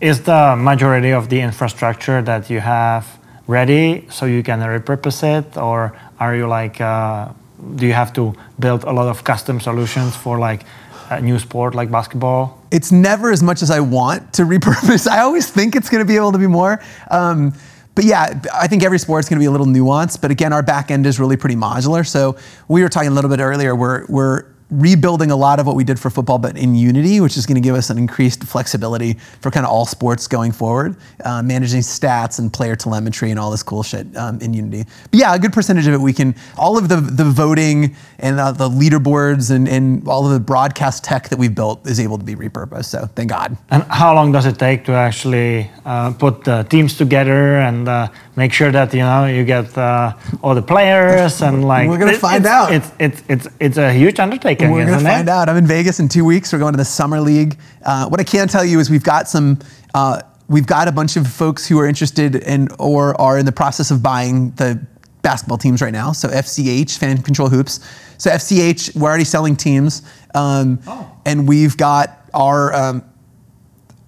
is 0.00 0.22
the 0.22 0.56
majority 0.56 1.10
of 1.12 1.28
the 1.28 1.40
infrastructure 1.40 2.22
that 2.22 2.50
you 2.50 2.60
have 2.60 3.18
ready 3.46 4.06
so 4.10 4.26
you 4.26 4.42
can 4.42 4.60
repurpose 4.60 5.22
it, 5.22 5.56
or 5.56 5.92
are 6.18 6.34
you 6.36 6.46
like, 6.46 6.80
uh, 6.80 7.28
do 7.76 7.86
you 7.86 7.92
have 7.92 8.12
to 8.12 8.34
build 8.58 8.84
a 8.84 8.92
lot 8.92 9.08
of 9.08 9.24
custom 9.24 9.60
solutions 9.60 10.16
for 10.16 10.38
like 10.38 10.64
a 11.10 11.20
new 11.20 11.38
sport 11.38 11.74
like 11.74 11.90
basketball? 11.90 12.60
it's 12.70 12.92
never 12.92 13.30
as 13.30 13.42
much 13.42 13.62
as 13.62 13.70
I 13.70 13.80
want 13.80 14.32
to 14.34 14.42
repurpose. 14.42 15.06
I 15.10 15.20
always 15.20 15.50
think 15.50 15.74
it's 15.74 15.88
going 15.88 16.04
to 16.04 16.08
be 16.08 16.16
able 16.16 16.32
to 16.32 16.38
be 16.38 16.46
more. 16.46 16.80
Um, 17.10 17.52
but 17.94 18.04
yeah, 18.04 18.40
I 18.54 18.68
think 18.68 18.82
every 18.84 18.98
sport's 18.98 19.28
going 19.28 19.38
to 19.38 19.42
be 19.42 19.46
a 19.46 19.50
little 19.50 19.66
nuanced. 19.66 20.20
But 20.20 20.30
again, 20.30 20.52
our 20.52 20.62
back 20.62 20.90
end 20.90 21.06
is 21.06 21.18
really 21.18 21.36
pretty 21.36 21.56
modular. 21.56 22.06
So 22.06 22.36
we 22.68 22.82
were 22.82 22.88
talking 22.88 23.10
a 23.10 23.14
little 23.14 23.30
bit 23.30 23.40
earlier. 23.40 23.74
We're 23.74 24.06
we're 24.06 24.44
rebuilding 24.70 25.30
a 25.30 25.36
lot 25.36 25.58
of 25.60 25.66
what 25.66 25.76
we 25.76 25.84
did 25.84 25.98
for 25.98 26.10
football, 26.10 26.38
but 26.38 26.56
in 26.56 26.74
Unity, 26.74 27.20
which 27.20 27.36
is 27.36 27.46
going 27.46 27.56
to 27.56 27.60
give 27.60 27.74
us 27.74 27.90
an 27.90 27.98
increased 27.98 28.44
flexibility 28.44 29.14
for 29.40 29.50
kind 29.50 29.66
of 29.66 29.72
all 29.72 29.86
sports 29.86 30.26
going 30.28 30.52
forward, 30.52 30.96
uh, 31.24 31.42
managing 31.42 31.80
stats 31.80 32.38
and 32.38 32.52
player 32.52 32.76
telemetry 32.76 33.30
and 33.30 33.38
all 33.40 33.50
this 33.50 33.62
cool 33.62 33.82
shit 33.82 34.06
um, 34.16 34.38
in 34.40 34.54
Unity. 34.54 34.84
But 35.10 35.20
yeah, 35.20 35.34
a 35.34 35.38
good 35.38 35.52
percentage 35.52 35.86
of 35.86 35.94
it 35.94 36.00
we 36.00 36.12
can. 36.12 36.34
All 36.56 36.78
of 36.78 36.88
the 36.88 36.96
the 36.96 37.24
voting 37.24 37.94
and 38.18 38.38
uh, 38.38 38.52
the 38.52 38.68
leaderboards 38.68 39.50
and, 39.50 39.68
and 39.68 40.06
all 40.06 40.26
of 40.26 40.32
the 40.32 40.40
broadcast 40.40 41.04
tech 41.04 41.28
that 41.30 41.38
we've 41.38 41.54
built 41.54 41.86
is 41.86 41.98
able 41.98 42.18
to 42.18 42.24
be 42.24 42.34
repurposed. 42.36 42.86
So 42.86 43.06
thank 43.14 43.30
God. 43.30 43.56
And 43.70 43.82
how 43.84 44.14
long 44.14 44.32
does 44.32 44.46
it 44.46 44.58
take 44.58 44.84
to 44.84 44.92
actually 44.92 45.70
uh, 45.84 46.12
put 46.12 46.44
the 46.44 46.62
teams 46.64 46.96
together 46.96 47.56
and 47.56 47.88
uh, 47.88 48.08
make 48.36 48.52
sure 48.52 48.70
that 48.70 48.92
you 48.94 49.00
know 49.00 49.26
you 49.26 49.44
get 49.44 49.76
uh, 49.76 50.12
all 50.42 50.54
the 50.54 50.62
players 50.62 51.42
and 51.42 51.64
like 51.66 51.88
We're 51.88 51.98
gonna 51.98 52.12
it- 52.12 52.18
find 52.20 52.44
it's, 52.44 52.46
out. 52.46 52.72
It's 52.72 52.90
it's 52.98 53.22
it's 53.28 53.48
it's 53.58 53.76
a 53.78 53.92
huge 53.92 54.20
undertaking. 54.20 54.59
We're 54.68 54.86
going 54.86 54.98
to 54.98 55.06
it? 55.06 55.10
find 55.10 55.28
out. 55.28 55.48
I'm 55.48 55.56
in 55.56 55.66
Vegas 55.66 56.00
in 56.00 56.08
two 56.08 56.24
weeks. 56.24 56.52
We're 56.52 56.58
going 56.58 56.72
to 56.72 56.78
the 56.78 56.84
summer 56.84 57.20
league. 57.20 57.58
Uh, 57.82 58.08
what 58.08 58.20
I 58.20 58.24
can 58.24 58.48
tell 58.48 58.64
you 58.64 58.80
is 58.80 58.90
we've 58.90 59.04
got 59.04 59.28
some. 59.28 59.58
Uh, 59.94 60.22
we've 60.48 60.66
got 60.66 60.88
a 60.88 60.92
bunch 60.92 61.16
of 61.16 61.26
folks 61.26 61.66
who 61.66 61.78
are 61.78 61.86
interested 61.86 62.36
in 62.36 62.68
or 62.78 63.18
are 63.20 63.38
in 63.38 63.46
the 63.46 63.52
process 63.52 63.90
of 63.90 64.02
buying 64.02 64.50
the 64.52 64.84
basketball 65.22 65.58
teams 65.58 65.80
right 65.80 65.92
now. 65.92 66.12
So 66.12 66.28
FCH, 66.28 66.98
Fan 66.98 67.22
Control 67.22 67.48
Hoops. 67.48 67.80
So 68.18 68.30
FCH, 68.30 68.96
we're 68.96 69.08
already 69.08 69.24
selling 69.24 69.56
teams, 69.56 70.02
um, 70.34 70.80
and 71.24 71.48
we've 71.48 71.76
got 71.76 72.28
our. 72.34 72.74
Um, 72.74 73.04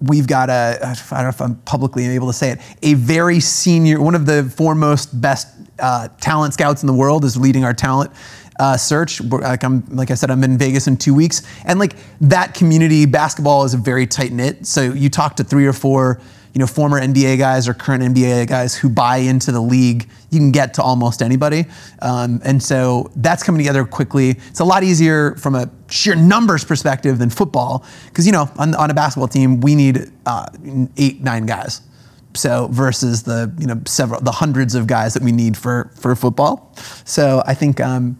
we've 0.03 0.27
got 0.27 0.49
a, 0.49 0.79
I 0.81 0.93
don't 1.15 1.23
know 1.23 1.29
if 1.29 1.41
I'm 1.41 1.55
publicly 1.61 2.05
able 2.07 2.27
to 2.27 2.33
say 2.33 2.51
it, 2.51 2.59
a 2.81 2.93
very 2.95 3.39
senior, 3.39 4.01
one 4.01 4.15
of 4.15 4.25
the 4.25 4.43
foremost 4.43 5.19
best 5.21 5.47
uh, 5.79 6.09
talent 6.19 6.53
scouts 6.53 6.83
in 6.83 6.87
the 6.87 6.93
world 6.93 7.23
is 7.25 7.37
leading 7.37 7.63
our 7.63 7.73
talent 7.73 8.11
uh, 8.59 8.77
search. 8.77 9.21
Like, 9.21 9.63
I'm, 9.63 9.85
like 9.87 10.11
I 10.11 10.15
said, 10.15 10.31
I'm 10.31 10.43
in 10.43 10.57
Vegas 10.57 10.87
in 10.87 10.97
two 10.97 11.13
weeks. 11.13 11.41
And 11.65 11.79
like 11.79 11.95
that 12.21 12.53
community, 12.53 13.05
basketball 13.05 13.63
is 13.63 13.73
a 13.73 13.77
very 13.77 14.07
tight 14.07 14.31
knit. 14.31 14.65
So 14.65 14.81
you 14.81 15.09
talk 15.09 15.35
to 15.37 15.43
three 15.43 15.65
or 15.65 15.73
four, 15.73 16.21
you 16.53 16.59
know, 16.59 16.67
former 16.67 17.01
NBA 17.01 17.39
guys 17.39 17.67
or 17.67 17.73
current 17.73 18.03
NBA 18.03 18.47
guys 18.47 18.75
who 18.75 18.89
buy 18.89 19.17
into 19.17 19.51
the 19.51 19.61
league, 19.61 20.07
you 20.29 20.39
can 20.39 20.51
get 20.51 20.75
to 20.75 20.83
almost 20.83 21.21
anybody. 21.21 21.65
Um, 22.01 22.41
and 22.43 22.61
so 22.61 23.11
that's 23.15 23.41
coming 23.43 23.59
together 23.59 23.85
quickly. 23.85 24.31
It's 24.49 24.59
a 24.59 24.65
lot 24.65 24.83
easier 24.83 25.35
from 25.35 25.55
a 25.55 25.69
sheer 25.89 26.15
numbers 26.15 26.63
perspective 26.63 27.17
than 27.17 27.31
football. 27.31 27.85
Because, 28.05 28.27
you 28.27 28.31
know, 28.31 28.49
on, 28.57 28.75
on 28.75 28.91
a 28.91 28.93
basketball 28.93 29.27
team, 29.27 29.61
we 29.61 29.73
need 29.73 30.11
uh, 30.25 30.45
eight, 30.97 31.21
nine 31.21 31.47
guys. 31.47 31.81
So 32.35 32.67
versus 32.71 33.23
the, 33.23 33.53
you 33.59 33.67
know, 33.67 33.79
several, 33.85 34.19
the 34.21 34.31
hundreds 34.31 34.75
of 34.75 34.87
guys 34.87 35.13
that 35.15 35.23
we 35.23 35.31
need 35.31 35.55
for, 35.57 35.91
for 35.95 36.15
football. 36.15 36.73
So 37.05 37.43
I 37.45 37.53
think, 37.53 37.79
um, 37.79 38.17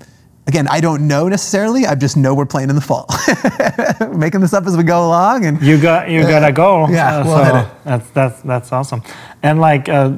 again, 0.47 0.67
I 0.67 0.79
don't 0.81 1.07
know 1.07 1.27
necessarily. 1.27 1.85
I 1.85 1.95
just 1.95 2.17
know 2.17 2.33
we're 2.33 2.45
playing 2.45 2.69
in 2.69 2.75
the 2.75 2.81
fall. 2.81 3.07
Making 4.13 4.41
this 4.41 4.53
up 4.53 4.65
as 4.65 4.75
we 4.77 4.83
go 4.83 5.05
along. 5.05 5.45
And 5.45 5.61
You 5.61 5.81
got 5.81 6.09
you 6.09 6.21
got 6.21 6.43
a 6.47 6.51
goal. 6.51 6.89
Yeah, 6.89 7.17
uh, 7.17 7.23
we'll 7.25 7.37
so 7.37 7.71
that's 7.85 8.09
that's 8.11 8.41
that's 8.41 8.71
awesome. 8.71 9.03
And 9.41 9.59
like 9.59 9.89
uh, 9.89 10.13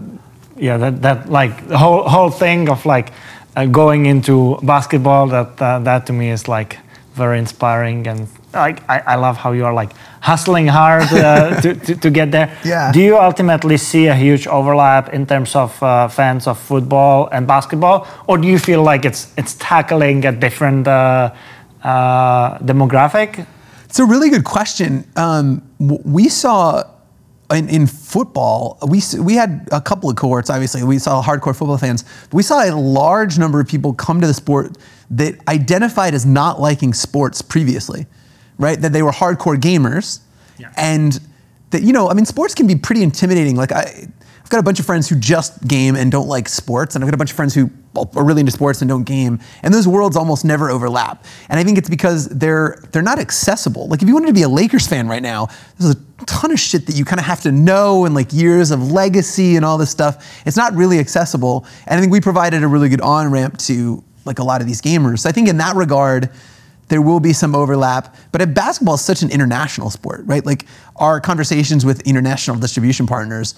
yeah, 0.56 0.78
that 0.78 1.02
that 1.02 1.30
like 1.30 1.68
the 1.68 1.78
whole 1.78 2.08
whole 2.08 2.30
thing 2.30 2.70
of 2.70 2.86
like 2.86 3.12
uh, 3.56 3.66
going 3.66 4.06
into 4.06 4.58
basketball 4.64 5.28
that 5.28 5.62
uh, 5.62 5.80
that 5.80 6.06
to 6.08 6.14
me 6.14 6.30
is 6.30 6.48
like 6.48 6.80
very 7.14 7.40
inspiring 7.40 8.08
and 8.08 8.28
like 8.56 8.90
I, 8.90 9.00
I 9.00 9.16
love 9.16 9.38
how 9.38 9.52
you 9.52 9.66
are 9.66 9.74
like 9.74 9.92
hustling 10.22 10.68
hard 10.68 11.04
uh, 11.14 11.62
to, 11.64 11.76
to 11.76 11.96
to 11.96 12.10
get 12.10 12.32
there. 12.32 12.50
Yeah. 12.64 12.92
Do 12.92 13.02
you 13.02 13.18
ultimately 13.18 13.78
see 13.78 14.08
a 14.08 14.16
huge 14.16 14.48
overlap 14.48 15.14
in 15.14 15.26
terms 15.26 15.56
of 15.56 15.82
uh, 15.84 16.08
fans 16.08 16.48
of 16.48 16.58
football 16.58 17.30
and 17.32 17.48
basketball, 17.48 18.08
or 18.28 18.38
do 18.38 18.48
you 18.48 18.60
feel 18.60 18.84
like 18.84 19.06
it's 19.06 19.34
it's 19.38 19.56
tackling 19.56 20.26
a 20.26 20.32
different 20.32 20.88
uh, 20.88 21.34
uh, 21.84 22.58
demographic? 22.60 23.46
It's 23.86 24.00
a 24.00 24.06
really 24.06 24.30
good 24.30 24.44
question. 24.44 25.06
Um, 25.16 25.62
we 25.80 26.30
saw 26.30 26.84
in, 27.54 27.70
in 27.70 27.88
football, 27.88 28.78
we 28.88 29.02
we 29.20 29.36
had 29.36 29.68
a 29.72 29.80
couple 29.80 30.10
of 30.10 30.16
cohorts. 30.16 30.50
Obviously, 30.50 30.84
we 30.84 30.98
saw 30.98 31.22
hardcore 31.22 31.56
football 31.56 31.78
fans. 31.78 32.04
We 32.32 32.44
saw 32.44 32.64
a 32.64 32.72
large 32.76 33.38
number 33.38 33.60
of 33.60 33.68
people 33.68 33.94
come 33.94 34.20
to 34.22 34.28
the 34.28 34.34
sport 34.34 34.78
that 35.12 35.36
identified 35.48 36.14
as 36.14 36.26
not 36.26 36.60
liking 36.60 36.94
sports 36.94 37.42
previously, 37.42 38.08
right? 38.58 38.80
That 38.80 38.94
they 38.94 39.02
were 39.04 39.12
hardcore 39.12 39.58
gamers, 39.58 40.20
Yeah. 40.58 40.70
and 40.78 41.20
that 41.72 41.82
you 41.84 41.94
know, 41.94 42.10
I 42.10 42.14
mean, 42.14 42.26
sports 42.26 42.54
can 42.56 42.68
be 42.68 42.76
pretty 42.76 43.04
intimidating. 43.04 43.56
Like 43.56 43.72
I. 43.72 44.08
I've 44.44 44.52
got 44.52 44.60
a 44.60 44.64
bunch 44.64 44.80
of 44.80 44.86
friends 44.86 45.10
who 45.10 45.16
just 45.16 45.68
game 45.68 45.96
and 45.96 46.12
don't 46.12 46.28
like 46.28 46.48
sports, 46.48 46.94
and 46.94 47.04
I've 47.04 47.08
got 47.08 47.16
a 47.16 47.18
bunch 47.18 47.32
of 47.32 47.36
friends 47.36 47.56
who 47.56 47.68
are 48.16 48.24
really 48.24 48.42
into 48.42 48.52
sports 48.52 48.80
and 48.80 48.88
don't 48.88 49.04
game, 49.04 49.40
and 49.64 49.74
those 49.74 49.88
worlds 49.88 50.16
almost 50.16 50.46
never 50.46 50.70
overlap. 50.70 51.26
And 51.50 51.60
I 51.60 51.64
think 51.64 51.80
it's 51.80 51.90
because 51.90 52.28
they're 52.30 52.78
they're 52.92 53.02
not 53.02 53.18
accessible. 53.18 53.88
Like 53.88 54.04
if 54.04 54.08
you 54.08 54.14
wanted 54.14 54.28
to 54.28 54.34
be 54.34 54.44
a 54.44 54.48
Lakers 54.48 54.86
fan 54.86 55.08
right 55.08 55.24
now, 55.24 55.48
there's 55.80 55.96
a 55.96 56.26
ton 56.28 56.52
of 56.52 56.60
shit 56.60 56.86
that 56.86 56.96
you 56.96 57.06
kind 57.06 57.20
of 57.20 57.26
have 57.26 57.42
to 57.42 57.52
know 57.52 58.06
and 58.06 58.14
like 58.14 58.32
years 58.34 58.70
of 58.70 58.92
legacy 58.92 59.56
and 59.56 59.66
all 59.66 59.80
this 59.80 59.90
stuff. 59.90 60.24
It's 60.46 60.56
not 60.58 60.76
really 60.76 61.00
accessible. 61.00 61.66
And 61.88 61.98
I 61.98 62.00
think 62.02 62.12
we 62.14 62.22
provided 62.22 62.62
a 62.62 62.68
really 62.68 62.90
good 62.90 63.02
on 63.02 63.32
ramp 63.32 63.58
to 63.62 64.04
like 64.26 64.38
a 64.38 64.44
lot 64.44 64.62
of 64.62 64.68
these 64.68 64.80
gamers. 64.80 65.22
So 65.22 65.30
I 65.30 65.32
think 65.32 65.50
in 65.50 65.58
that 65.58 65.76
regard, 65.76 66.30
there 66.88 67.02
will 67.02 67.20
be 67.20 67.34
some 67.34 67.56
overlap. 67.56 68.16
But 68.32 68.54
basketball 68.54 68.96
is 68.96 69.02
such 69.02 69.22
an 69.22 69.32
international 69.32 69.90
sport, 69.90 70.22
right? 70.26 70.46
Like 70.46 70.66
our 70.98 71.20
conversations 71.20 71.86
with 71.86 72.02
international 72.02 72.58
distribution 72.58 73.08
partners, 73.08 73.56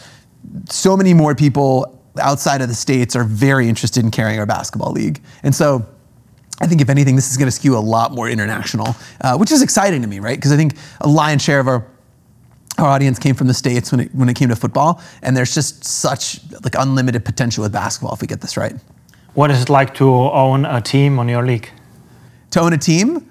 so 0.70 0.96
many 0.96 1.14
more 1.14 1.36
people 1.36 2.02
outside 2.20 2.62
of 2.62 2.70
the 2.70 2.76
states 2.76 3.16
are 3.16 3.24
very 3.24 3.68
interested 3.68 4.04
in 4.04 4.12
carrying 4.12 4.40
our 4.40 4.46
basketball 4.46 4.92
league. 4.92 5.22
And 5.44 5.54
so 5.54 5.86
I 6.60 6.68
think 6.68 6.82
if 6.82 6.90
anything, 6.90 7.16
this 7.16 7.30
is 7.30 7.38
going 7.38 7.48
to 7.48 7.52
skew 7.52 7.78
a 7.78 7.80
lot 7.80 8.12
more 8.14 8.30
international, 8.30 8.96
uh, 9.22 9.38
which 9.38 9.52
is 9.52 9.62
exciting 9.62 10.02
to 10.02 10.08
me, 10.08 10.20
right? 10.20 10.38
Because 10.38 10.52
I 10.52 10.58
think 10.58 10.76
a 11.02 11.08
lion's 11.08 11.42
share 11.42 11.60
of 11.60 11.68
our 11.68 11.86
our 12.78 12.86
audience 12.86 13.18
came 13.18 13.34
from 13.34 13.48
the 13.48 13.56
states 13.56 13.92
when 13.92 14.02
it 14.02 14.14
when 14.14 14.30
it 14.30 14.36
came 14.36 14.50
to 14.50 14.56
football, 14.56 15.02
and 15.24 15.36
there's 15.36 15.54
just 15.54 15.84
such 15.84 16.40
like 16.64 16.76
unlimited 16.78 17.26
potential 17.26 17.64
with 17.64 17.72
basketball 17.72 18.14
if 18.14 18.22
we 18.22 18.28
get 18.28 18.42
this 18.42 18.56
right. 18.56 18.76
What 19.34 19.52
is 19.52 19.62
it 19.62 19.70
like 19.70 19.96
to 19.96 20.08
own 20.08 20.66
a 20.66 20.82
team 20.82 21.20
on 21.20 21.28
your 21.28 21.44
league? 21.44 21.72
To 22.52 22.62
own 22.62 22.74
a 22.74 22.78
team, 22.78 23.30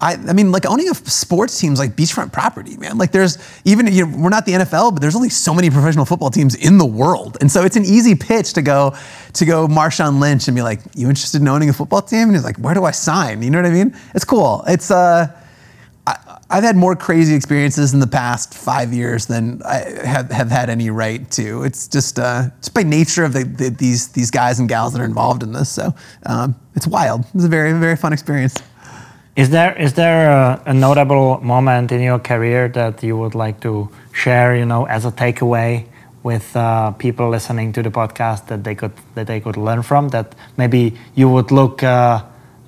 I, 0.00 0.14
I 0.14 0.34
mean, 0.34 0.52
like 0.52 0.66
owning 0.66 0.90
a 0.90 0.94
sports 0.94 1.58
team 1.58 1.72
is 1.72 1.78
like 1.78 1.96
beachfront 1.96 2.30
property, 2.30 2.76
man. 2.76 2.98
Like 2.98 3.12
there's 3.12 3.38
even, 3.64 3.86
you 3.86 4.06
know, 4.06 4.18
we're 4.18 4.28
not 4.28 4.44
the 4.44 4.52
NFL, 4.52 4.92
but 4.92 5.00
there's 5.00 5.16
only 5.16 5.30
so 5.30 5.54
many 5.54 5.70
professional 5.70 6.04
football 6.04 6.28
teams 6.28 6.54
in 6.54 6.76
the 6.76 6.84
world. 6.84 7.38
And 7.40 7.50
so 7.50 7.64
it's 7.64 7.76
an 7.76 7.84
easy 7.84 8.14
pitch 8.14 8.52
to 8.54 8.62
go, 8.62 8.94
to 9.32 9.44
go 9.46 9.66
Marshawn 9.66 10.20
Lynch 10.20 10.48
and 10.48 10.54
be 10.54 10.62
like, 10.62 10.80
you 10.94 11.08
interested 11.08 11.40
in 11.40 11.48
owning 11.48 11.70
a 11.70 11.72
football 11.72 12.02
team? 12.02 12.24
And 12.24 12.32
he's 12.32 12.44
like, 12.44 12.58
where 12.58 12.74
do 12.74 12.84
I 12.84 12.90
sign? 12.90 13.42
You 13.42 13.50
know 13.50 13.58
what 13.58 13.66
I 13.66 13.70
mean? 13.70 13.96
It's 14.14 14.24
cool. 14.24 14.64
It's, 14.66 14.90
uh, 14.90 15.28
I've 16.48 16.62
had 16.62 16.76
more 16.76 16.94
crazy 16.94 17.34
experiences 17.34 17.92
in 17.92 17.98
the 17.98 18.06
past 18.06 18.54
five 18.54 18.92
years 18.92 19.26
than 19.26 19.60
I 19.64 19.78
have, 20.04 20.30
have 20.30 20.50
had 20.50 20.70
any 20.70 20.90
right 20.90 21.28
to. 21.32 21.64
It's 21.64 21.88
just, 21.88 22.20
uh, 22.20 22.50
just 22.60 22.72
by 22.72 22.84
nature 22.84 23.24
of 23.24 23.32
the, 23.32 23.42
the, 23.42 23.70
these, 23.70 24.08
these 24.08 24.30
guys 24.30 24.60
and 24.60 24.68
gals 24.68 24.92
that 24.92 25.02
are 25.02 25.04
involved 25.04 25.42
in 25.42 25.52
this. 25.52 25.68
So 25.68 25.92
um, 26.24 26.54
it's 26.76 26.86
wild. 26.86 27.24
It's 27.34 27.44
a 27.44 27.48
very, 27.48 27.72
very 27.72 27.96
fun 27.96 28.12
experience. 28.12 28.62
Is 29.34 29.50
there 29.50 29.76
is 29.76 29.92
there 29.92 30.30
a, 30.30 30.62
a, 30.64 30.72
notable 30.72 31.38
moment 31.42 31.92
in 31.92 32.00
your 32.00 32.18
career 32.18 32.68
that 32.68 33.02
you 33.02 33.18
would 33.18 33.34
like 33.34 33.60
to 33.60 33.90
share? 34.12 34.56
You 34.56 34.64
know, 34.64 34.86
as 34.86 35.04
a 35.04 35.12
takeaway 35.12 35.84
with 36.22 36.56
uh, 36.56 36.92
people 36.92 37.28
listening 37.28 37.70
to 37.74 37.82
the 37.82 37.90
podcast 37.90 38.46
that 38.46 38.64
they 38.64 38.74
could 38.74 38.92
that 39.14 39.26
they 39.26 39.40
could 39.40 39.58
learn 39.58 39.82
from. 39.82 40.08
That 40.08 40.34
maybe 40.56 40.96
you 41.14 41.28
would 41.28 41.50
look 41.50 41.82
uh, 41.82 42.22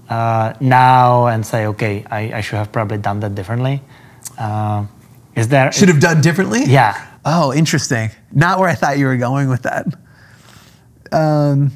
uh, 0.08 0.54
now 0.60 1.26
and 1.26 1.44
say, 1.44 1.66
okay, 1.66 2.04
I, 2.10 2.32
I, 2.38 2.40
should 2.40 2.56
have 2.56 2.72
probably 2.72 2.98
done 2.98 3.20
that 3.20 3.34
differently. 3.34 3.82
Uh, 4.38 4.86
is 5.36 5.48
there 5.48 5.70
should 5.70 5.88
have 5.88 6.00
done 6.00 6.20
differently? 6.20 6.64
Yeah. 6.64 7.06
Oh, 7.24 7.52
interesting. 7.52 8.10
Not 8.32 8.58
where 8.58 8.68
I 8.68 8.74
thought 8.74 8.98
you 8.98 9.06
were 9.06 9.16
going 9.16 9.48
with 9.48 9.62
that. 9.62 9.86
Um, 11.12 11.72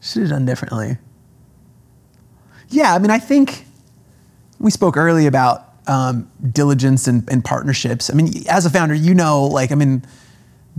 should 0.00 0.22
have 0.22 0.30
done 0.30 0.46
differently. 0.46 0.98
Yeah, 2.68 2.94
I 2.94 2.98
mean, 2.98 3.10
I 3.10 3.18
think 3.18 3.64
we 4.60 4.70
spoke 4.70 4.96
early 4.96 5.26
about 5.26 5.74
um, 5.86 6.30
diligence 6.52 7.08
and, 7.08 7.28
and, 7.30 7.44
partnerships. 7.44 8.10
I 8.10 8.14
mean, 8.14 8.30
as 8.48 8.64
a 8.64 8.70
founder, 8.70 8.94
you 8.94 9.14
know, 9.14 9.44
like, 9.44 9.72
I 9.72 9.74
mean, 9.74 10.04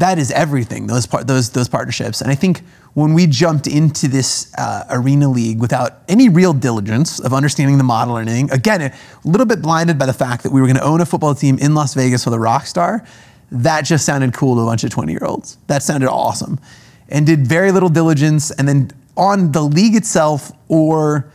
that 0.02 0.18
is 0.18 0.32
everything. 0.32 0.88
Those 0.88 1.06
part, 1.06 1.28
those 1.28 1.52
those 1.52 1.70
partnerships, 1.70 2.22
and 2.22 2.32
I 2.32 2.36
think 2.36 2.64
when 2.93 3.14
we 3.14 3.28
jumped 3.28 3.68
into 3.68 4.08
this 4.08 4.52
uh, 4.58 4.84
arena 4.89 5.30
league 5.30 5.62
without 5.62 5.99
any 6.10 6.28
real 6.28 6.54
diligence 6.54 7.20
of 7.20 7.34
understanding 7.34 7.78
the 7.78 7.84
model 7.84 8.18
or 8.18 8.22
anything, 8.22 8.52
again, 8.52 8.82
a 8.82 8.93
little 9.24 9.45
bit 9.45 9.62
blinded 9.62 9.99
by 9.99 10.08
the 10.08 10.14
fact 10.14 10.43
that 10.43 10.52
we 10.52 10.60
were 10.60 10.68
going 10.68 10.78
to 10.78 10.84
own 10.84 11.02
a 11.02 11.06
football 11.06 11.36
team 11.36 11.58
in 11.60 11.76
Las 11.76 11.93
Vegas 11.93 12.26
with 12.26 12.34
a 12.34 12.39
rock 12.39 12.66
star. 12.66 13.06
That 13.52 13.84
just 13.84 14.04
sounded 14.04 14.34
cool 14.34 14.56
to 14.56 14.62
a 14.62 14.66
bunch 14.66 14.84
of 14.84 14.89
20 14.89 15.12
year 15.12 15.24
olds. 15.24 15.58
That 15.68 15.84
sounded 15.84 16.10
awesome, 16.10 16.60
and 17.08 17.26
did 17.26 17.45
very 17.45 17.72
little 17.72 17.89
diligence, 17.89 18.49
and 18.52 18.68
then 18.68 18.91
on 19.16 19.52
the 19.52 19.62
league 19.62 19.95
itself 19.95 20.52
or 20.68 21.32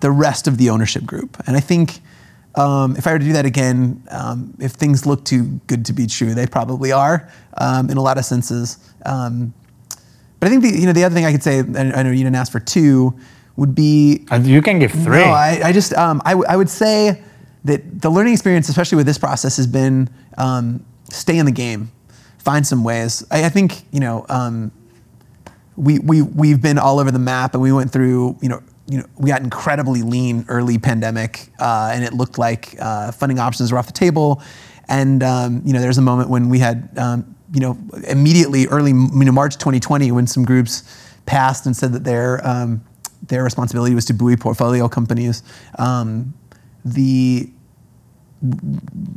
the 0.00 0.10
rest 0.10 0.48
of 0.48 0.58
the 0.58 0.70
ownership 0.70 1.04
group. 1.04 1.40
And 1.46 1.56
I 1.56 1.60
think 1.60 2.00
um, 2.54 2.96
if 2.96 3.06
I 3.06 3.12
were 3.12 3.18
to 3.18 3.24
do 3.24 3.32
that 3.34 3.46
again, 3.46 4.02
um, 4.10 4.54
if 4.58 4.72
things 4.72 5.06
look 5.06 5.24
too 5.24 5.60
good 5.66 5.84
to 5.86 5.92
be 5.92 6.06
true, 6.06 6.34
they 6.34 6.46
probably 6.46 6.92
are 6.92 7.30
um, 7.58 7.90
in 7.90 7.96
a 7.96 8.02
lot 8.02 8.18
of 8.18 8.24
senses. 8.24 8.78
Um, 9.06 9.54
but 10.40 10.46
I 10.46 10.50
think 10.50 10.62
the, 10.62 10.70
you 10.70 10.86
know 10.86 10.92
the 10.92 11.04
other 11.04 11.14
thing 11.14 11.24
I 11.24 11.32
could 11.32 11.42
say, 11.42 11.60
I 11.60 12.02
know 12.02 12.10
you 12.10 12.24
didn't 12.24 12.36
ask 12.36 12.50
for 12.50 12.60
two, 12.60 13.18
would 13.56 13.74
be 13.74 14.24
you 14.42 14.62
can 14.62 14.78
give 14.78 14.92
three. 14.92 15.18
No, 15.18 15.24
I, 15.24 15.60
I 15.64 15.72
just 15.72 15.92
um, 15.94 16.22
I, 16.24 16.30
w- 16.30 16.46
I 16.48 16.56
would 16.56 16.70
say 16.70 17.22
that 17.64 18.00
the 18.00 18.10
learning 18.10 18.32
experience, 18.32 18.68
especially 18.68 18.96
with 18.96 19.06
this 19.06 19.18
process, 19.18 19.56
has 19.56 19.66
been 19.66 20.08
um, 20.36 20.84
stay 21.10 21.38
in 21.38 21.46
the 21.46 21.52
game, 21.52 21.90
find 22.38 22.66
some 22.66 22.84
ways. 22.84 23.24
I, 23.30 23.44
I 23.46 23.48
think 23.48 23.82
you 23.92 24.00
know 24.00 24.24
we 25.76 25.98
we 25.98 26.22
we've 26.22 26.60
been 26.60 26.78
all 26.78 26.98
over 26.98 27.10
the 27.10 27.18
map, 27.18 27.54
and 27.54 27.62
we 27.62 27.72
went 27.72 27.92
through 27.92 28.36
you 28.40 28.48
know 28.48 28.62
you 28.88 28.98
know, 28.98 29.04
we 29.16 29.28
got 29.28 29.42
incredibly 29.42 30.02
lean 30.02 30.46
early 30.48 30.78
pandemic, 30.78 31.50
uh, 31.60 31.90
and 31.92 32.02
it 32.02 32.14
looked 32.14 32.38
like 32.38 32.74
uh, 32.80 33.12
funding 33.12 33.38
options 33.38 33.70
were 33.70 33.78
off 33.78 33.86
the 33.86 33.92
table. 33.92 34.42
And 34.88 35.22
um, 35.22 35.62
you 35.64 35.74
know, 35.74 35.80
there's 35.80 35.98
a 35.98 36.02
moment 36.02 36.30
when 36.30 36.48
we 36.48 36.58
had, 36.58 36.90
um, 36.96 37.36
you 37.52 37.60
know, 37.60 37.78
immediately 38.08 38.66
early, 38.68 38.92
you 38.92 39.24
know, 39.24 39.32
March 39.32 39.56
2020, 39.58 40.10
when 40.12 40.26
some 40.26 40.44
groups 40.44 40.82
passed 41.26 41.66
and 41.66 41.76
said 41.76 41.92
that 41.92 42.04
their 42.04 42.46
um, 42.46 42.82
their 43.26 43.44
responsibility 43.44 43.94
was 43.94 44.06
to 44.06 44.14
buoy 44.14 44.36
portfolio 44.36 44.88
companies. 44.88 45.42
Um, 45.78 46.32
the 46.84 47.50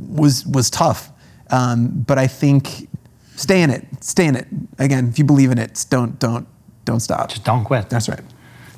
was 0.09 0.45
was 0.45 0.69
tough, 0.69 1.11
um, 1.49 2.03
but 2.05 2.17
I 2.17 2.27
think 2.27 2.89
stay 3.37 3.61
in 3.61 3.69
it, 3.69 3.87
stay 4.01 4.25
in 4.25 4.35
it. 4.35 4.47
Again, 4.79 5.07
if 5.07 5.17
you 5.17 5.23
believe 5.23 5.49
in 5.51 5.57
it, 5.57 5.85
don't 5.89 6.19
don't 6.19 6.45
don't 6.83 6.99
stop. 6.99 7.29
Just 7.29 7.45
don't 7.45 7.63
quit. 7.63 7.89
That's 7.89 8.09
right 8.09 8.21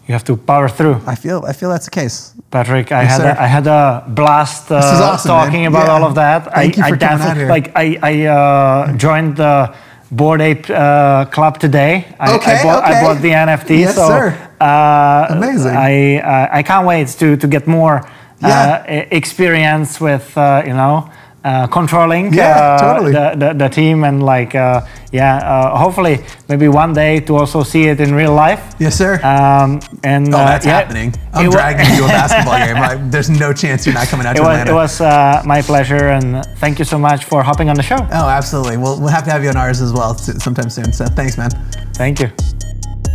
you 0.08 0.14
have 0.14 0.24
to 0.26 0.36
power 0.36 0.68
through. 0.68 1.02
I 1.06 1.16
feel 1.16 1.44
I 1.46 1.54
feel 1.54 1.70
that's 1.70 1.86
the 1.86 1.92
case. 1.92 2.34
Patrick, 2.52 2.92
I 2.92 3.04
yes, 3.04 3.18
had 3.18 3.26
a, 3.26 3.42
I 3.42 3.48
had 3.48 3.68
a 3.68 4.06
blast 4.08 4.72
uh, 4.72 4.76
awesome, 4.76 5.30
talking 5.30 5.62
man. 5.62 5.72
about 5.72 5.88
yeah. 5.88 5.94
all 5.94 6.04
of 6.04 6.16
that. 6.16 6.54
Thank 6.54 6.78
I, 6.78 6.88
you 6.88 6.96
for 6.96 6.96
I 6.96 7.08
coming 7.08 7.28
out 7.28 7.38
here. 7.38 7.50
Like 7.50 7.72
I, 7.76 7.98
I 8.02 8.26
uh, 8.26 8.98
joined 8.98 9.38
the 9.38 9.74
Bored 10.12 10.42
Ape 10.42 10.70
uh, 10.70 11.26
Club 11.26 11.60
today. 11.60 12.06
I, 12.20 12.36
okay, 12.36 12.56
I 12.58 12.64
bought, 12.64 12.84
okay. 12.84 12.94
I 12.94 13.02
bought 13.02 13.22
the 13.22 13.30
NFT. 13.30 13.80
Yes, 13.80 13.96
so, 13.96 14.08
sir. 14.08 14.50
Uh, 14.60 15.28
Amazing. 15.30 15.76
I 15.76 16.18
uh, 16.18 16.50
I 16.52 16.64
can't 16.64 16.86
wait 16.86 17.08
to 17.20 17.38
to 17.38 17.48
get 17.48 17.66
more 17.68 18.08
yeah. 18.42 18.84
Uh, 18.86 19.16
experience 19.16 20.02
with 20.02 20.34
you 20.36 20.74
know 20.74 21.10
uh, 21.44 21.68
controlling 21.68 22.34
yeah, 22.34 22.58
uh, 22.58 22.80
totally. 22.80 23.12
the, 23.12 23.36
the, 23.38 23.54
the, 23.54 23.70
team 23.70 24.04
and 24.04 24.24
like 24.24 24.56
uh, 24.56 24.86
yeah 25.12 25.38
uh, 25.38 25.78
hopefully 25.78 26.20
maybe 26.48 26.68
one 26.68 26.94
day 26.94 27.20
to 27.20 27.36
also 27.36 27.64
see 27.64 27.84
it 27.84 28.00
in 28.00 28.14
real 28.14 28.34
life 28.34 28.76
yes 28.80 28.98
sir 28.98 29.16
um, 29.24 29.80
and 30.04 30.28
oh 30.28 30.38
that's 30.38 30.66
yeah, 30.66 30.80
happening 30.80 31.14
i'm 31.34 31.50
dragging 31.50 31.90
you 31.92 31.98
to 31.98 32.06
a 32.06 32.08
basketball 32.20 32.58
game 32.66 32.76
right? 32.76 33.12
there's 33.12 33.30
no 33.30 33.52
chance 33.52 33.86
you're 33.86 33.96
not 33.96 34.08
coming 34.08 34.26
out 34.26 34.36
it 34.36 34.40
to 34.40 34.44
was, 34.46 34.52
Atlanta. 34.52 34.72
it 34.72 34.74
was 34.74 35.02
uh, 35.02 35.44
my 35.46 35.62
pleasure 35.62 36.10
and 36.10 36.46
thank 36.60 36.80
you 36.80 36.86
so 36.86 36.98
much 36.98 37.26
for 37.26 37.44
hopping 37.44 37.70
on 37.70 37.76
the 37.76 37.84
show 37.84 37.98
oh 38.00 38.30
absolutely 38.30 38.78
we'll, 38.78 39.00
we'll 39.00 39.10
have 39.10 39.26
to 39.26 39.32
have 39.32 39.44
you 39.44 39.50
on 39.50 39.58
ours 39.58 39.82
as 39.82 39.92
well 39.92 40.16
sometime 40.16 40.70
soon 40.70 40.94
so 40.94 41.06
thanks 41.06 41.38
man 41.38 41.50
thank 41.94 42.20
you 42.20 42.28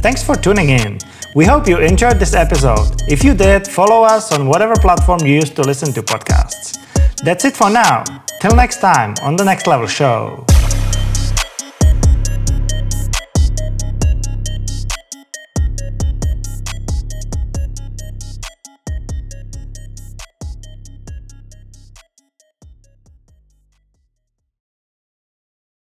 thanks 0.03 0.23
for 0.23 0.35
tuning 0.35 0.71
in 0.71 0.99
we 1.35 1.45
hope 1.45 1.69
you 1.69 1.79
enjoyed 1.79 2.19
this 2.19 2.35
episode. 2.35 3.03
If 3.07 3.23
you 3.23 3.35
did, 3.35 3.69
follow 3.69 4.03
us 4.03 4.33
on 4.33 4.49
whatever 4.49 4.75
platform 4.75 5.21
you 5.21 5.35
use 5.35 5.51
to 5.51 5.63
listen 5.63 5.93
to 5.93 6.03
podcasts. 6.03 6.79
That's 7.23 7.45
it 7.45 7.57
for 7.57 7.69
now. 7.71 8.05
Till 8.41 8.55
next 8.55 8.81
time 8.81 9.15
on 9.23 9.37
the 9.37 9.45
Next 9.45 9.67
Level 9.67 9.87
Show. 9.87 10.45